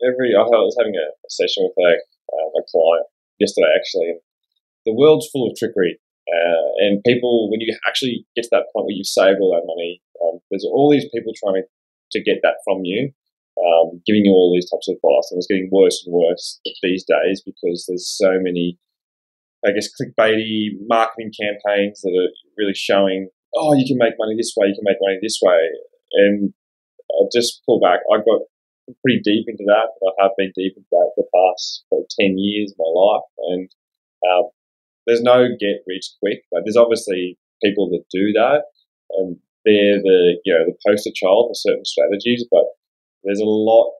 every 0.00 0.32
I 0.32 0.48
was 0.48 0.76
having 0.80 0.96
a, 0.96 1.12
session 1.28 1.68
with 1.68 1.76
a, 1.76 1.92
uh, 2.32 2.48
a 2.56 2.62
client 2.64 3.06
yesterday 3.36 3.72
actually. 3.76 4.24
The 4.88 4.96
world's 4.96 5.28
full 5.28 5.46
of 5.48 5.56
trickery, 5.56 6.00
uh, 6.32 6.68
and 6.80 7.04
people 7.04 7.50
when 7.50 7.60
you 7.60 7.76
actually 7.86 8.24
get 8.34 8.44
to 8.44 8.52
that 8.52 8.72
point 8.72 8.86
where 8.86 8.96
you've 8.96 9.06
saved 9.06 9.38
all 9.40 9.52
that 9.52 9.68
money, 9.68 10.00
um, 10.24 10.40
there's 10.50 10.64
all 10.64 10.90
these 10.90 11.06
people 11.12 11.32
trying 11.36 11.60
to, 11.60 11.68
get 12.24 12.40
that 12.42 12.60
from 12.62 12.84
you, 12.84 13.08
um, 13.56 13.96
giving 14.04 14.26
you 14.26 14.32
all 14.32 14.52
these 14.52 14.68
types 14.68 14.86
of 14.86 14.96
advice, 15.00 15.32
and 15.32 15.38
it's 15.40 15.48
getting 15.48 15.70
worse 15.72 16.04
and 16.04 16.12
worse 16.12 16.60
these 16.82 17.04
days 17.08 17.40
because 17.40 17.86
there's 17.88 18.04
so 18.04 18.36
many, 18.36 18.76
I 19.64 19.72
guess, 19.72 19.88
clickbaity 19.88 20.76
marketing 20.84 21.32
campaigns 21.32 22.02
that 22.02 22.12
are 22.12 22.28
really 22.58 22.74
showing, 22.76 23.30
oh, 23.56 23.72
you 23.72 23.88
can 23.88 23.96
make 23.96 24.20
money 24.20 24.36
this 24.36 24.52
way, 24.56 24.68
you 24.68 24.76
can 24.76 24.84
make 24.84 25.00
money 25.00 25.16
this 25.22 25.40
way, 25.40 25.56
and 26.12 26.52
I 27.12 27.24
just 27.32 27.62
pull 27.64 27.80
back. 27.80 28.00
I 28.12 28.18
got 28.18 28.44
pretty 29.02 29.20
deep 29.22 29.46
into 29.48 29.64
that. 29.66 29.88
I 30.02 30.22
have 30.22 30.32
been 30.36 30.52
deep 30.54 30.74
into 30.76 30.88
that 30.90 31.10
for 31.14 31.24
the 31.24 31.30
past 31.32 31.84
probably 31.88 32.06
10 32.18 32.38
years 32.38 32.72
of 32.72 32.78
my 32.78 32.90
life. 32.92 33.28
And 33.52 33.68
um, 34.28 34.44
there's 35.06 35.22
no 35.22 35.48
get 35.58 35.82
rich 35.86 36.10
quick. 36.20 36.44
Like, 36.52 36.64
there's 36.64 36.76
obviously 36.76 37.38
people 37.62 37.88
that 37.90 38.04
do 38.10 38.32
that, 38.34 38.64
and 39.18 39.36
they're 39.64 40.02
the 40.02 40.38
you 40.44 40.52
know 40.52 40.64
the 40.66 40.76
poster 40.86 41.10
child 41.14 41.50
for 41.50 41.54
certain 41.54 41.84
strategies. 41.84 42.44
But 42.50 42.64
there's 43.24 43.40
a 43.40 43.48
lot 43.48 43.94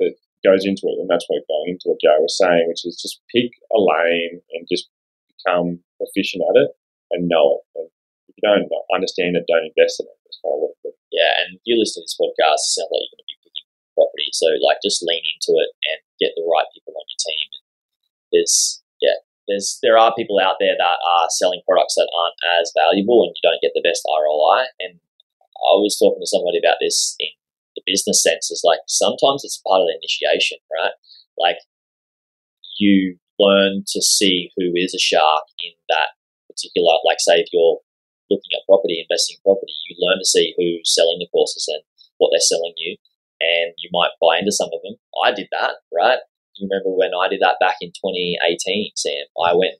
that 0.00 0.14
goes 0.44 0.64
into 0.64 0.86
it, 0.88 1.00
and 1.00 1.08
that's 1.08 1.26
what 1.28 1.48
going 1.48 1.76
into 1.76 1.90
what 1.90 2.02
Joe 2.02 2.20
was 2.20 2.36
saying, 2.36 2.66
which 2.68 2.84
is 2.84 3.00
just 3.00 3.20
pick 3.34 3.52
a 3.72 3.80
lane 3.80 4.40
and 4.52 4.68
just 4.70 4.88
become 5.28 5.80
efficient 6.00 6.44
at 6.48 6.60
it 6.62 6.70
and 7.10 7.28
know 7.28 7.60
it. 7.60 7.80
And 7.80 7.88
if 8.28 8.34
you 8.36 8.44
don't 8.44 8.68
understand 8.94 9.36
it, 9.36 9.48
don't 9.48 9.68
invest 9.68 10.00
in 10.00 10.06
it. 10.06 10.18
That's 10.24 10.40
kind 10.44 10.54
of 10.54 10.60
what 10.60 10.78
yeah, 11.12 11.32
and 11.44 11.56
if 11.56 11.62
you 11.64 11.74
listen 11.80 12.02
to 12.02 12.04
this 12.04 12.18
podcast, 12.20 12.62
it 12.62 12.74
sounds 12.76 12.92
like 12.92 13.00
you're 13.00 13.16
going 13.16 13.24
to 13.24 13.32
be 13.32 13.42
picking 13.42 13.68
property. 13.96 14.28
So, 14.36 14.46
like, 14.60 14.78
just 14.84 15.00
lean 15.00 15.24
into 15.24 15.56
it 15.56 15.70
and 15.88 15.98
get 16.20 16.36
the 16.36 16.44
right 16.44 16.68
people 16.70 16.92
on 16.94 17.06
your 17.08 17.20
team. 17.20 17.46
And 17.58 17.64
there's, 18.30 18.84
there's 19.48 19.80
there 19.82 19.96
are 19.96 20.14
people 20.14 20.38
out 20.38 20.60
there 20.60 20.76
that 20.76 20.98
are 21.00 21.26
selling 21.32 21.64
products 21.66 21.96
that 21.96 22.12
aren't 22.12 22.38
as 22.60 22.70
valuable, 22.76 23.24
and 23.24 23.32
you 23.32 23.42
don't 23.42 23.64
get 23.64 23.72
the 23.74 23.82
best 23.82 24.04
ROI. 24.04 24.68
And 24.78 25.00
I 25.58 25.74
was 25.80 25.98
talking 25.98 26.20
to 26.20 26.28
somebody 26.28 26.60
about 26.60 26.78
this 26.80 27.16
in 27.18 27.32
the 27.74 27.82
business 27.88 28.22
sense. 28.22 28.52
Is 28.52 28.62
like 28.62 28.84
sometimes 28.86 29.42
it's 29.42 29.64
part 29.64 29.80
of 29.80 29.88
the 29.88 29.96
initiation, 29.96 30.60
right? 30.68 30.94
Like, 31.40 31.58
you 32.78 33.16
learn 33.40 33.84
to 33.88 34.00
see 34.02 34.50
who 34.56 34.74
is 34.74 34.94
a 34.94 35.00
shark 35.00 35.48
in 35.64 35.72
that 35.88 36.14
particular. 36.50 37.00
Like, 37.02 37.18
say 37.18 37.40
if 37.40 37.48
you're 37.50 37.80
looking 38.30 38.52
at 38.52 38.68
property, 38.68 39.00
investing 39.00 39.40
in 39.40 39.46
property, 39.46 39.72
you 39.88 39.96
learn 39.98 40.20
to 40.20 40.28
see 40.28 40.52
who's 40.54 40.92
selling 40.92 41.18
the 41.18 41.30
courses 41.32 41.64
and 41.72 41.82
what 42.18 42.30
they're 42.30 42.44
selling 42.44 42.74
you, 42.76 42.96
and 43.40 43.72
you 43.78 43.88
might 43.92 44.18
buy 44.20 44.38
into 44.38 44.52
some 44.52 44.68
of 44.74 44.82
them. 44.84 45.00
I 45.24 45.32
did 45.32 45.48
that, 45.52 45.80
right? 45.94 46.18
Remember 46.60 46.90
when 46.90 47.12
I 47.14 47.28
did 47.28 47.40
that 47.40 47.60
back 47.60 47.76
in 47.80 47.90
2018, 47.90 48.92
Sam? 48.96 49.26
I 49.38 49.54
went 49.54 49.78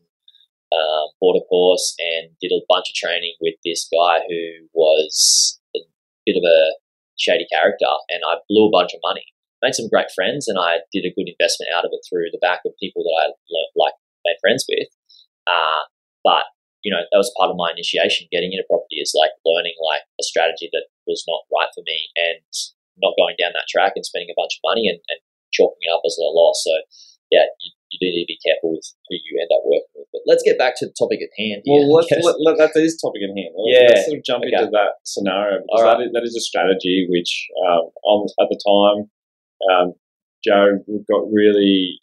um, 0.69 1.09
bought 1.21 1.41
a 1.41 1.45
course 1.49 1.97
and 1.97 2.29
did 2.41 2.53
a 2.53 2.65
bunch 2.69 2.93
of 2.93 2.95
training 2.95 3.35
with 3.41 3.57
this 3.65 3.89
guy 3.89 4.21
who 4.29 4.69
was 4.77 5.61
a 5.75 5.81
bit 6.27 6.37
of 6.37 6.45
a 6.45 6.77
shady 7.17 7.49
character, 7.51 7.89
and 8.13 8.21
I 8.21 8.45
blew 8.49 8.69
a 8.69 8.75
bunch 8.75 8.93
of 8.93 9.01
money. 9.03 9.25
Made 9.65 9.75
some 9.75 9.89
great 9.89 10.13
friends, 10.15 10.47
and 10.47 10.61
I 10.61 10.85
did 10.93 11.09
a 11.09 11.15
good 11.17 11.27
investment 11.27 11.73
out 11.75 11.85
of 11.85 11.91
it 11.91 12.05
through 12.07 12.31
the 12.31 12.45
back 12.45 12.63
of 12.63 12.79
people 12.79 13.03
that 13.03 13.17
I 13.17 13.25
learned, 13.49 13.75
like 13.75 13.97
made 14.23 14.39
friends 14.45 14.69
with. 14.69 14.93
Uh, 15.49 15.89
but 16.23 16.47
you 16.87 16.95
know, 16.95 17.03
that 17.03 17.19
was 17.19 17.35
part 17.35 17.51
of 17.51 17.59
my 17.59 17.75
initiation. 17.75 18.31
Getting 18.31 18.53
into 18.55 18.69
property 18.69 19.03
is 19.03 19.17
like 19.17 19.35
learning 19.43 19.75
like 19.83 20.05
a 20.21 20.23
strategy 20.23 20.71
that 20.71 20.87
was 21.09 21.25
not 21.27 21.49
right 21.51 21.73
for 21.75 21.83
me 21.83 22.13
and 22.15 22.45
not 23.03 23.19
going 23.19 23.35
down 23.35 23.57
that 23.57 23.67
track 23.67 23.97
and 23.97 24.07
spending 24.07 24.31
a 24.31 24.39
bunch 24.39 24.59
of 24.59 24.67
money 24.67 24.87
and, 24.87 25.01
and 25.11 25.21
chalking 25.53 25.85
it 25.85 25.93
up 25.95 26.03
as 26.05 26.17
a 26.19 26.29
loss. 26.31 26.63
So, 26.65 26.75
yeah, 27.31 27.49
you, 27.61 27.71
you 27.93 27.99
do 28.01 28.09
need 28.13 28.25
to 28.29 28.33
be 28.35 28.41
careful 28.45 28.77
with 28.77 28.85
who 29.09 29.17
you 29.17 29.41
end 29.41 29.53
up 29.53 29.65
working 29.65 29.95
with. 29.97 30.09
But 30.13 30.23
let's 30.29 30.45
get 30.45 30.61
back 30.61 30.77
to 30.81 30.87
the 30.89 30.95
topic 30.97 31.21
at 31.25 31.33
hand. 31.37 31.65
Here, 31.65 31.85
well, 31.85 32.01
let's, 32.01 32.13
let, 32.27 32.37
let, 32.41 32.57
that 32.61 32.77
is 32.77 33.01
topic 33.01 33.25
at 33.25 33.33
hand. 33.33 33.53
Let's, 33.57 33.73
yeah. 33.73 33.89
Let's 33.89 34.05
sort 34.09 34.19
of 34.19 34.25
jump 34.25 34.43
okay. 34.45 34.53
into 34.53 34.73
that 34.73 35.01
scenario 35.05 35.65
because 35.65 35.85
right. 35.85 35.97
that, 35.97 36.05
is, 36.05 36.11
that 36.13 36.25
is 36.25 36.37
a 36.37 36.45
strategy 36.45 37.09
which, 37.09 37.49
um, 37.65 37.89
on, 38.05 38.29
at 38.41 38.49
the 38.49 38.61
time, 38.61 38.99
um, 39.73 39.89
Joe 40.45 40.79
got 41.11 41.27
really 41.33 41.99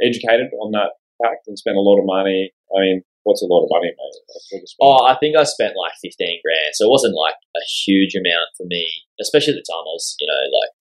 educated 0.00 0.48
on 0.56 0.72
that 0.72 0.96
fact 1.20 1.44
and 1.46 1.58
spent 1.58 1.76
a 1.76 1.84
lot 1.84 2.00
of 2.00 2.06
money. 2.08 2.52
I 2.72 2.80
mean, 2.80 3.02
what's 3.24 3.42
a 3.42 3.50
lot 3.50 3.64
of 3.64 3.70
money, 3.70 3.92
mate? 3.92 4.64
oh, 4.80 5.04
I 5.04 5.16
think 5.20 5.36
I 5.36 5.44
spent 5.44 5.76
like 5.76 5.92
fifteen 6.00 6.40
grand, 6.40 6.72
so 6.72 6.88
it 6.88 6.90
wasn't 6.90 7.14
like 7.14 7.36
a 7.56 7.64
huge 7.84 8.14
amount 8.16 8.48
for 8.56 8.64
me, 8.64 8.88
especially 9.20 9.54
at 9.54 9.60
the 9.60 9.68
time. 9.68 9.84
I 9.84 9.92
was, 9.92 10.16
you 10.18 10.26
know, 10.26 10.40
like 10.48 10.72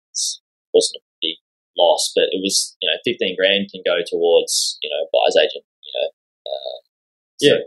wasn't 0.74 1.03
loss, 1.79 2.12
but 2.12 2.27
it 2.36 2.43
was, 2.43 2.75
you 2.83 2.91
know, 2.91 3.00
fifteen 3.07 3.39
grand 3.39 3.71
can 3.71 3.79
go 3.88 4.03
towards, 4.03 4.75
you 4.83 4.91
know, 4.91 5.07
buyer's 5.15 5.39
agent, 5.39 5.63
you 5.63 5.93
know. 5.95 6.07
Uh, 6.43 6.77
yeah. 7.39 7.59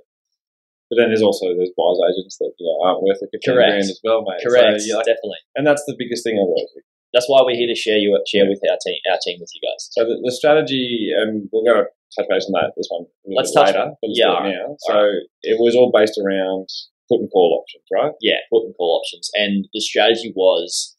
But 0.92 1.00
then 1.00 1.08
there's 1.08 1.24
also 1.24 1.56
those 1.56 1.72
buyer's 1.72 2.04
agents 2.12 2.36
that 2.36 2.52
you 2.60 2.68
know 2.68 2.76
aren't 2.84 3.00
worth 3.00 3.24
a 3.24 3.28
fifteen 3.32 3.56
Correct. 3.56 3.80
grand 3.80 3.88
as 3.88 4.00
well, 4.04 4.20
mate. 4.28 4.44
Correct, 4.44 4.84
so, 4.84 5.00
like, 5.00 5.08
definitely. 5.08 5.40
And 5.56 5.64
that's 5.64 5.80
the 5.88 5.96
biggest 5.96 6.20
thing 6.20 6.36
about 6.36 6.68
it. 6.76 6.84
That's 7.16 7.28
why 7.28 7.40
we're 7.40 7.56
here 7.56 7.68
to 7.68 7.76
share 7.76 7.96
you 7.96 8.12
share 8.28 8.44
with 8.44 8.60
our 8.68 8.76
team 8.76 9.00
our 9.08 9.16
team 9.24 9.40
with 9.40 9.48
you 9.56 9.64
guys. 9.64 9.88
So 9.92 10.04
the, 10.04 10.20
the 10.20 10.32
strategy, 10.32 11.08
and 11.16 11.48
we're 11.52 11.64
going 11.64 11.84
to 11.84 11.88
touch 12.12 12.28
base 12.28 12.44
on 12.44 12.52
that 12.60 12.76
this 12.76 12.88
one 12.92 13.08
let's 13.24 13.52
touch 13.52 13.72
later, 13.72 13.96
but 14.00 14.08
let's 14.08 14.20
yeah, 14.20 14.36
do 14.36 14.48
it 14.48 14.52
now. 14.52 14.76
So 14.84 14.96
right. 14.96 15.24
it 15.42 15.56
was 15.56 15.72
all 15.76 15.92
based 15.92 16.20
around 16.20 16.68
put 17.08 17.20
and 17.20 17.30
call 17.32 17.56
options, 17.60 17.84
right? 17.92 18.12
Yeah, 18.20 18.40
put 18.52 18.64
and 18.64 18.76
call 18.76 19.00
options, 19.00 19.30
and 19.32 19.68
the 19.72 19.80
strategy 19.80 20.32
was 20.36 20.96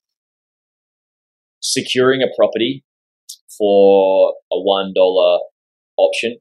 securing 1.62 2.22
a 2.22 2.28
property 2.36 2.84
for 3.58 4.34
a 4.52 4.60
one 4.60 4.94
dollar 4.94 5.40
option, 5.98 6.38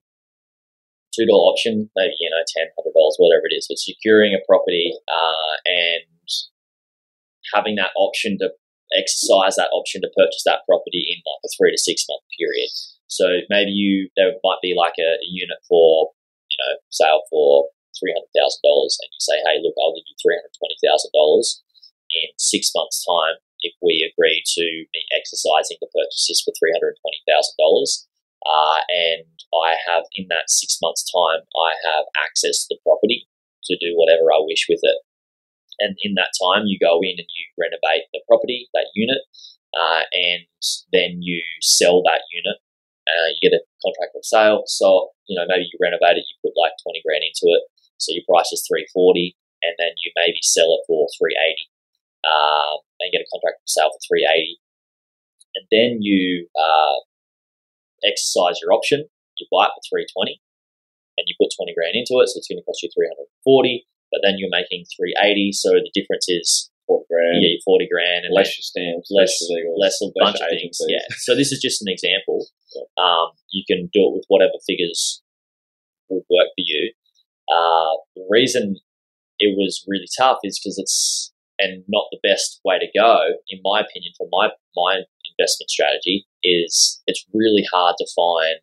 two 1.15 1.27
dollar 1.27 1.53
option, 1.53 1.91
maybe 1.97 2.15
you 2.21 2.31
know 2.31 2.43
ten, 2.57 2.69
hundred 2.77 2.95
dollars, 2.95 3.17
whatever 3.19 3.47
it 3.49 3.57
is, 3.57 3.67
but 3.69 3.79
securing 3.79 4.35
a 4.35 4.45
property 4.47 4.93
uh, 5.09 5.55
and 5.67 6.09
having 7.55 7.77
that 7.77 7.93
option 7.97 8.39
to 8.39 8.51
exercise 8.97 9.57
that 9.57 9.73
option 9.73 10.01
to 10.03 10.11
purchase 10.17 10.45
that 10.45 10.65
property 10.69 11.01
in 11.09 11.19
like 11.25 11.43
a 11.45 11.51
three 11.57 11.73
to 11.73 11.81
six 11.81 12.05
month 12.09 12.25
period. 12.37 12.69
So 13.09 13.45
maybe 13.49 13.73
you 13.73 14.09
there 14.17 14.33
might 14.45 14.63
be 14.63 14.75
like 14.77 14.97
a, 15.01 15.11
a 15.21 15.29
unit 15.29 15.61
for 15.69 16.13
you 16.49 16.59
know 16.61 16.73
sale 16.91 17.25
for 17.29 17.69
three 17.97 18.13
hundred 18.13 18.33
thousand 18.33 18.61
dollars, 18.65 18.97
and 19.01 19.09
you 19.13 19.21
say, 19.21 19.37
hey, 19.45 19.61
look, 19.61 19.77
I'll 19.81 19.97
give 19.97 20.09
you 20.09 20.17
three 20.21 20.37
hundred 20.37 20.57
twenty 20.57 20.79
thousand 20.81 21.13
dollars 21.13 21.61
in 22.13 22.29
six 22.37 22.73
months' 22.77 23.05
time 23.05 23.37
if 23.63 23.75
we 23.81 24.05
agree 24.05 24.43
to 24.45 24.65
me 24.93 25.01
exercising 25.15 25.79
the 25.81 25.91
purchases 25.91 26.43
for 26.45 26.53
three 26.55 26.73
hundred 26.75 26.99
twenty 27.01 27.23
thousand 27.27 27.57
dollars. 27.59 28.07
Uh, 28.43 28.83
and 28.91 29.31
I 29.55 29.79
have 29.87 30.03
in 30.19 30.27
that 30.35 30.51
six 30.51 30.79
months' 30.83 31.07
time, 31.07 31.47
I 31.55 31.79
have 31.87 32.11
access 32.19 32.67
to 32.67 32.75
the 32.75 32.83
property 32.83 33.31
to 33.71 33.79
do 33.79 33.95
whatever 33.95 34.35
I 34.35 34.43
wish 34.43 34.67
with 34.69 34.83
it. 34.83 34.99
And 35.79 35.95
in 36.03 36.19
that 36.19 36.35
time, 36.35 36.67
you 36.67 36.75
go 36.83 36.99
in 37.07 37.23
and 37.23 37.31
you 37.31 37.45
renovate 37.55 38.11
the 38.11 38.21
property, 38.27 38.67
that 38.75 38.91
unit, 38.99 39.23
uh, 39.79 40.03
and 40.11 40.43
then 40.91 41.23
you 41.23 41.39
sell 41.63 42.03
that 42.03 42.27
unit 42.35 42.59
uh, 43.09 43.29
you 43.35 43.51
get 43.51 43.59
a 43.59 43.63
contract 43.83 44.15
of 44.15 44.25
sale. 44.25 44.63
So, 44.67 45.11
you 45.27 45.35
know, 45.35 45.47
maybe 45.49 45.67
you 45.67 45.79
renovate 45.83 46.19
it, 46.19 46.27
you 46.29 46.37
put 46.43 46.55
like 46.55 46.75
20 46.83 47.03
grand 47.03 47.27
into 47.27 47.51
it. 47.51 47.63
So 47.99 48.15
your 48.15 48.27
price 48.27 48.51
is 48.55 48.67
340 48.67 49.35
and 49.63 49.75
then 49.79 49.95
you 50.03 50.11
maybe 50.19 50.43
sell 50.43 50.75
it 50.75 50.83
for 50.87 51.07
380 51.19 51.71
um, 52.27 52.83
and 53.03 53.13
get 53.13 53.25
a 53.25 53.29
contract 53.35 53.61
sale 53.67 53.91
for 53.91 54.01
380 54.07 54.59
and 55.59 55.65
then 55.69 56.01
you 56.01 56.49
uh, 56.55 56.99
exercise 58.07 58.63
your 58.63 58.73
option 58.73 59.05
you 59.37 59.47
buy 59.51 59.67
it 59.67 59.75
for 59.75 59.99
320 59.99 60.39
and 61.19 61.27
you 61.27 61.35
put 61.37 61.53
20 61.53 61.75
grand 61.75 61.99
into 61.99 62.23
it 62.23 62.31
so 62.31 62.39
it's 62.39 62.49
going 62.49 62.59
to 62.59 62.67
cost 62.67 62.83
you 62.83 62.91
340 62.95 63.27
but 64.15 64.21
then 64.23 64.39
you're 64.39 64.53
making 64.53 64.87
380 64.95 65.53
so 65.53 65.75
the 65.77 65.93
difference 65.93 66.31
is 66.31 66.73
40 66.87 67.05
grand. 67.09 67.43
Yeah, 67.43 67.57
40 67.65 67.89
grand. 67.89 68.25
And 68.27 68.35
less 68.35 68.51
your 68.59 68.67
stamps, 68.67 69.09
less, 69.11 69.33
less, 69.79 69.97
a 70.03 70.11
bunch 70.19 70.41
of 70.41 70.49
things. 70.51 70.79
Yeah. 70.89 71.07
So 71.19 71.35
this 71.35 71.53
is 71.53 71.61
just 71.61 71.83
an 71.83 71.89
example. 71.89 72.47
Yeah. 72.75 72.83
Um, 72.99 73.33
you 73.51 73.65
can 73.67 73.89
do 73.93 74.09
it 74.09 74.15
with 74.15 74.25
whatever 74.29 74.59
figures 74.67 75.23
would 76.09 76.25
work 76.31 76.49
for 76.53 76.65
you. 76.65 76.93
Uh, 77.51 77.97
the 78.17 78.27
reason 78.31 78.77
it 79.39 79.57
was 79.57 79.85
really 79.89 80.09
tough 80.19 80.39
is 80.43 80.59
because 80.59 80.79
it's, 80.79 81.32
and 81.63 81.87
not 81.87 82.11
the 82.11 82.19
best 82.27 82.59
way 82.67 82.83
to 82.83 82.91
go, 82.91 83.39
in 83.47 83.63
my 83.63 83.79
opinion, 83.79 84.11
for 84.19 84.27
my, 84.35 84.51
my 84.75 85.07
investment 85.31 85.71
strategy, 85.71 86.27
is 86.43 87.01
it's 87.07 87.23
really 87.31 87.63
hard 87.71 87.95
to 88.03 88.15
find 88.19 88.59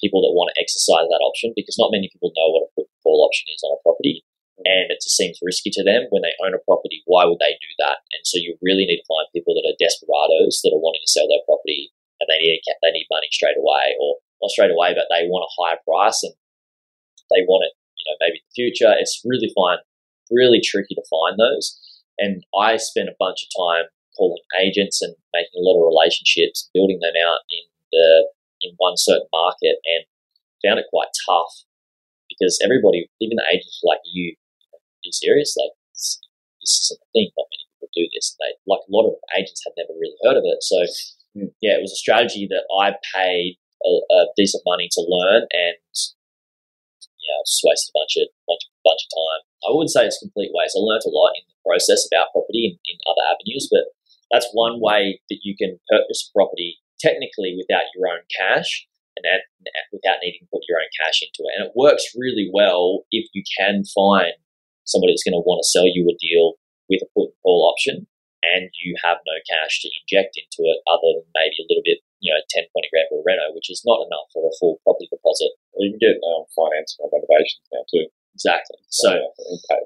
people 0.00 0.24
that 0.24 0.32
want 0.32 0.48
to 0.54 0.60
exercise 0.62 1.04
that 1.12 1.20
option 1.20 1.52
because 1.52 1.76
not 1.76 1.92
many 1.92 2.08
people 2.08 2.32
know 2.32 2.48
what 2.48 2.64
a 2.64 2.70
put 2.72 2.88
call 3.04 3.26
option 3.26 3.44
is 3.52 3.60
on 3.66 3.76
a 3.76 3.82
property 3.84 4.24
and 4.66 4.90
it 4.90 4.98
just 4.98 5.14
seems 5.14 5.38
risky 5.42 5.70
to 5.70 5.86
them 5.86 6.10
when 6.10 6.22
they 6.22 6.34
own 6.42 6.54
a 6.54 6.62
property. 6.66 7.02
Why 7.06 7.22
would 7.22 7.38
they 7.38 7.54
do 7.62 7.70
that? 7.78 8.02
And 8.14 8.22
so 8.26 8.42
you 8.42 8.58
really 8.58 8.86
need 8.86 8.98
to 8.98 9.10
find 9.10 9.30
people 9.30 9.54
that 9.54 9.66
are 9.66 9.78
desperados 9.78 10.62
that 10.66 10.74
are 10.74 10.82
wanting 10.82 11.04
to 11.04 11.14
sell 11.14 11.30
their 11.30 11.44
property 11.46 11.94
and 12.18 12.26
they 12.26 12.42
need 12.42 12.58
they 12.82 12.90
need 12.90 13.06
money 13.10 13.30
straight 13.30 13.54
away, 13.54 13.94
or 14.02 14.18
not 14.42 14.50
straight 14.50 14.74
away, 14.74 14.90
but 14.98 15.06
they 15.06 15.30
want 15.30 15.46
a 15.46 15.54
higher 15.54 15.78
price 15.86 16.18
and 16.26 16.34
they 17.30 17.46
want 17.46 17.70
it, 17.70 17.74
you 17.94 18.04
know, 18.10 18.16
maybe 18.18 18.42
in 18.42 18.46
the 18.50 18.58
future. 18.58 18.90
It's 18.98 19.22
really 19.22 19.54
fine, 19.54 19.78
really 20.26 20.58
tricky 20.58 20.98
to 20.98 21.06
find 21.06 21.38
those. 21.38 21.78
And 22.18 22.42
I 22.58 22.76
spent 22.76 23.08
a 23.08 23.18
bunch 23.18 23.46
of 23.46 23.50
time 23.54 23.86
calling 24.16 24.42
agents 24.58 25.00
and 25.00 25.14
making 25.32 25.62
a 25.62 25.64
lot 25.64 25.78
of 25.78 25.86
relationships, 25.86 26.68
building 26.74 26.98
them 27.00 27.14
out 27.14 27.40
in 27.50 27.64
the 27.92 28.28
in 28.62 28.74
one 28.76 28.98
certain 28.98 29.30
market, 29.32 29.78
and 29.86 30.02
found 30.62 30.82
it 30.82 30.90
quite 30.90 31.14
tough 31.26 31.54
because 32.28 32.58
everybody, 32.62 33.10
even 33.20 33.38
the 33.38 33.48
agents 33.50 33.80
like 33.82 34.02
you, 34.04 34.34
are 34.74 34.82
you 35.02 35.12
serious? 35.12 35.54
Like 35.58 35.74
this, 35.94 36.20
this 36.60 36.74
isn't 36.86 37.02
a 37.02 37.08
thing. 37.14 37.30
Not 37.38 37.50
many 37.50 37.66
people 37.74 37.90
do 37.94 38.06
this. 38.14 38.36
They 38.38 38.54
like 38.66 38.82
a 38.82 38.92
lot 38.92 39.06
of 39.06 39.14
agents 39.38 39.62
had 39.64 39.78
never 39.78 39.94
really 39.94 40.18
heard 40.22 40.36
of 40.36 40.44
it. 40.46 40.62
So 40.62 40.78
mm. 41.38 41.50
yeah, 41.62 41.78
it 41.78 41.82
was 41.82 41.94
a 41.94 42.02
strategy 42.02 42.46
that 42.50 42.66
I 42.68 42.94
paid 43.14 43.58
a, 43.82 43.92
a 44.10 44.18
decent 44.36 44.62
money 44.66 44.90
to 44.92 45.02
learn, 45.02 45.46
and 45.50 45.94
yeah, 47.22 47.38
just 47.46 47.62
wasted 47.62 47.94
a 47.94 47.98
bunch 47.98 48.14
of 48.18 48.26
bunch, 48.46 48.64
bunch 48.84 49.02
of 49.06 49.10
time. 49.14 49.42
I 49.66 49.74
wouldn't 49.74 49.94
say 49.94 50.06
it's 50.06 50.22
complete 50.22 50.50
waste. 50.54 50.78
I 50.78 50.82
learned 50.82 51.06
a 51.06 51.14
lot 51.14 51.34
in 51.34 51.47
process 51.64 52.06
about 52.08 52.32
property 52.32 52.70
in, 52.70 52.74
in 52.86 52.96
other 53.06 53.24
avenues, 53.28 53.68
but 53.70 53.92
that's 54.30 54.48
one 54.52 54.80
way 54.80 55.20
that 55.30 55.40
you 55.42 55.56
can 55.56 55.80
purchase 55.88 56.30
property 56.34 56.78
technically 57.00 57.56
without 57.56 57.88
your 57.94 58.10
own 58.10 58.22
cash 58.34 58.86
and 59.16 59.24
that, 59.24 59.46
without 59.92 60.22
needing 60.22 60.42
to 60.44 60.52
put 60.52 60.66
your 60.68 60.78
own 60.78 60.90
cash 61.00 61.22
into 61.22 61.46
it. 61.46 61.52
And 61.56 61.62
it 61.70 61.78
works 61.78 62.14
really 62.14 62.50
well 62.52 63.06
if 63.10 63.26
you 63.32 63.42
can 63.56 63.82
find 63.94 64.34
somebody 64.84 65.12
that's 65.12 65.26
going 65.26 65.36
to 65.36 65.44
want 65.44 65.62
to 65.62 65.72
sell 65.72 65.88
you 65.88 66.06
a 66.08 66.16
deal 66.16 66.58
with 66.88 67.04
a 67.04 67.08
put 67.12 67.32
and 67.32 67.40
call 67.44 67.68
option 67.68 68.08
and 68.42 68.70
you 68.80 68.94
have 69.02 69.18
no 69.26 69.36
cash 69.50 69.82
to 69.82 69.90
inject 69.90 70.38
into 70.38 70.62
it 70.70 70.78
other 70.86 71.18
than 71.18 71.26
maybe 71.34 71.58
a 71.58 71.66
little 71.66 71.84
bit, 71.84 71.98
you 72.22 72.30
know, 72.30 72.38
10, 72.54 72.70
20 72.70 72.92
grand 72.94 73.10
for 73.10 73.18
a 73.18 73.24
reno, 73.26 73.50
which 73.52 73.66
is 73.68 73.82
not 73.82 74.06
enough 74.06 74.30
for 74.30 74.46
a 74.46 74.54
full 74.62 74.78
property 74.86 75.10
deposit. 75.10 75.50
You 75.74 75.94
can 75.94 76.00
get 76.00 76.22
um, 76.22 76.46
finance 76.54 76.94
on 77.02 77.10
renovations 77.10 77.66
now 77.74 77.82
too. 77.90 78.06
Exactly. 78.34 78.78
So, 78.88 79.10
pay, 79.66 79.82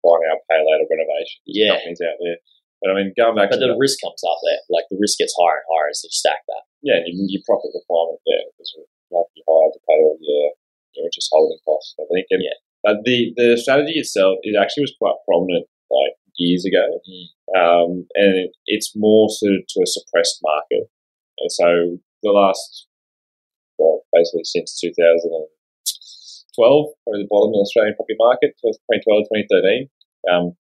buy 0.00 0.16
now, 0.24 0.36
pay 0.48 0.60
later 0.60 0.86
renovation 0.88 1.38
Yeah. 1.46 1.76
Companies 1.76 2.02
out 2.04 2.18
there. 2.20 2.38
But 2.80 2.88
I 2.90 2.94
mean, 2.96 3.12
going 3.12 3.36
back 3.36 3.52
but 3.52 3.60
to 3.60 3.68
the 3.68 3.76
that, 3.76 3.82
risk 3.82 4.00
comes 4.00 4.24
up 4.24 4.40
there. 4.40 4.60
Like 4.72 4.88
the 4.88 4.96
risk 4.96 5.20
gets 5.20 5.36
higher 5.36 5.60
and 5.60 5.68
higher 5.68 5.92
as 5.92 6.00
you 6.00 6.08
stack 6.12 6.40
that. 6.48 6.64
yeah, 6.80 7.04
your, 7.04 7.28
your 7.28 7.44
profit 7.44 7.76
requirement 7.76 8.24
there 8.24 8.48
is 8.56 8.72
you 8.72 8.88
have 9.12 9.28
to 9.28 9.36
be 9.36 9.44
higher 9.44 9.68
to 9.68 9.80
pay 9.84 9.98
all 10.00 10.16
your, 10.16 10.56
your 10.96 11.04
interest 11.04 11.28
holding 11.28 11.60
costs. 11.68 11.92
I 12.00 12.08
think. 12.08 12.26
And, 12.32 12.40
Yeah. 12.40 12.56
But 12.80 13.04
the, 13.04 13.36
the 13.36 13.60
strategy 13.60 14.00
itself, 14.00 14.40
it 14.40 14.56
actually 14.56 14.88
was 14.88 14.96
quite 14.96 15.20
prominent 15.28 15.68
like 15.92 16.16
years 16.40 16.64
ago. 16.64 16.80
Mm. 17.04 17.26
Um, 17.52 17.90
and 18.16 18.48
it, 18.48 18.50
it's 18.64 18.96
more 18.96 19.28
suited 19.28 19.68
to 19.68 19.82
a 19.84 19.86
suppressed 19.86 20.40
market. 20.42 20.88
And 21.38 21.52
so 21.52 21.98
the 22.22 22.32
last, 22.32 22.86
well, 23.76 24.02
basically 24.12 24.44
since 24.44 24.80
2012, 24.80 25.48
probably 26.54 27.24
the 27.24 27.30
bottom 27.30 27.50
of 27.50 27.60
the 27.60 27.66
Australian 27.66 27.94
property 27.96 28.18
market, 28.18 28.56
2012, 28.62 29.28
2013, 29.48 29.88
um, 30.30 30.56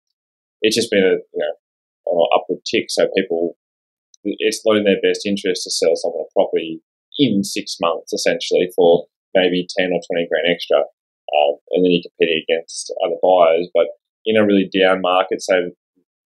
it's 0.62 0.76
just 0.76 0.92
been 0.92 1.04
a, 1.04 1.18
you 1.20 1.42
know, 1.42 1.54
an 2.08 2.28
upward 2.36 2.60
tick. 2.66 2.88
So 2.90 3.08
people, 3.16 3.58
it's 4.24 4.62
not 4.66 4.78
in 4.78 4.84
their 4.84 5.02
best 5.02 5.26
interest 5.26 5.64
to 5.64 5.72
sell 5.72 5.96
someone 5.96 6.26
a 6.28 6.34
property 6.34 6.82
in 7.18 7.44
six 7.44 7.78
months, 7.80 8.14
essentially, 8.14 8.70
for 8.76 9.06
maybe 9.36 9.68
10 9.78 9.92
or 9.92 10.02
20 10.04 10.28
grand 10.28 10.48
extra. 10.52 10.80
Um, 10.80 11.54
and 11.72 11.86
then 11.86 11.92
you're 11.92 12.10
competing 12.10 12.44
against 12.48 12.94
other 13.06 13.20
buyers. 13.22 13.70
But 13.74 13.88
in 14.26 14.38
a 14.38 14.46
really 14.46 14.70
down 14.70 15.02
market, 15.02 15.42
say 15.42 15.72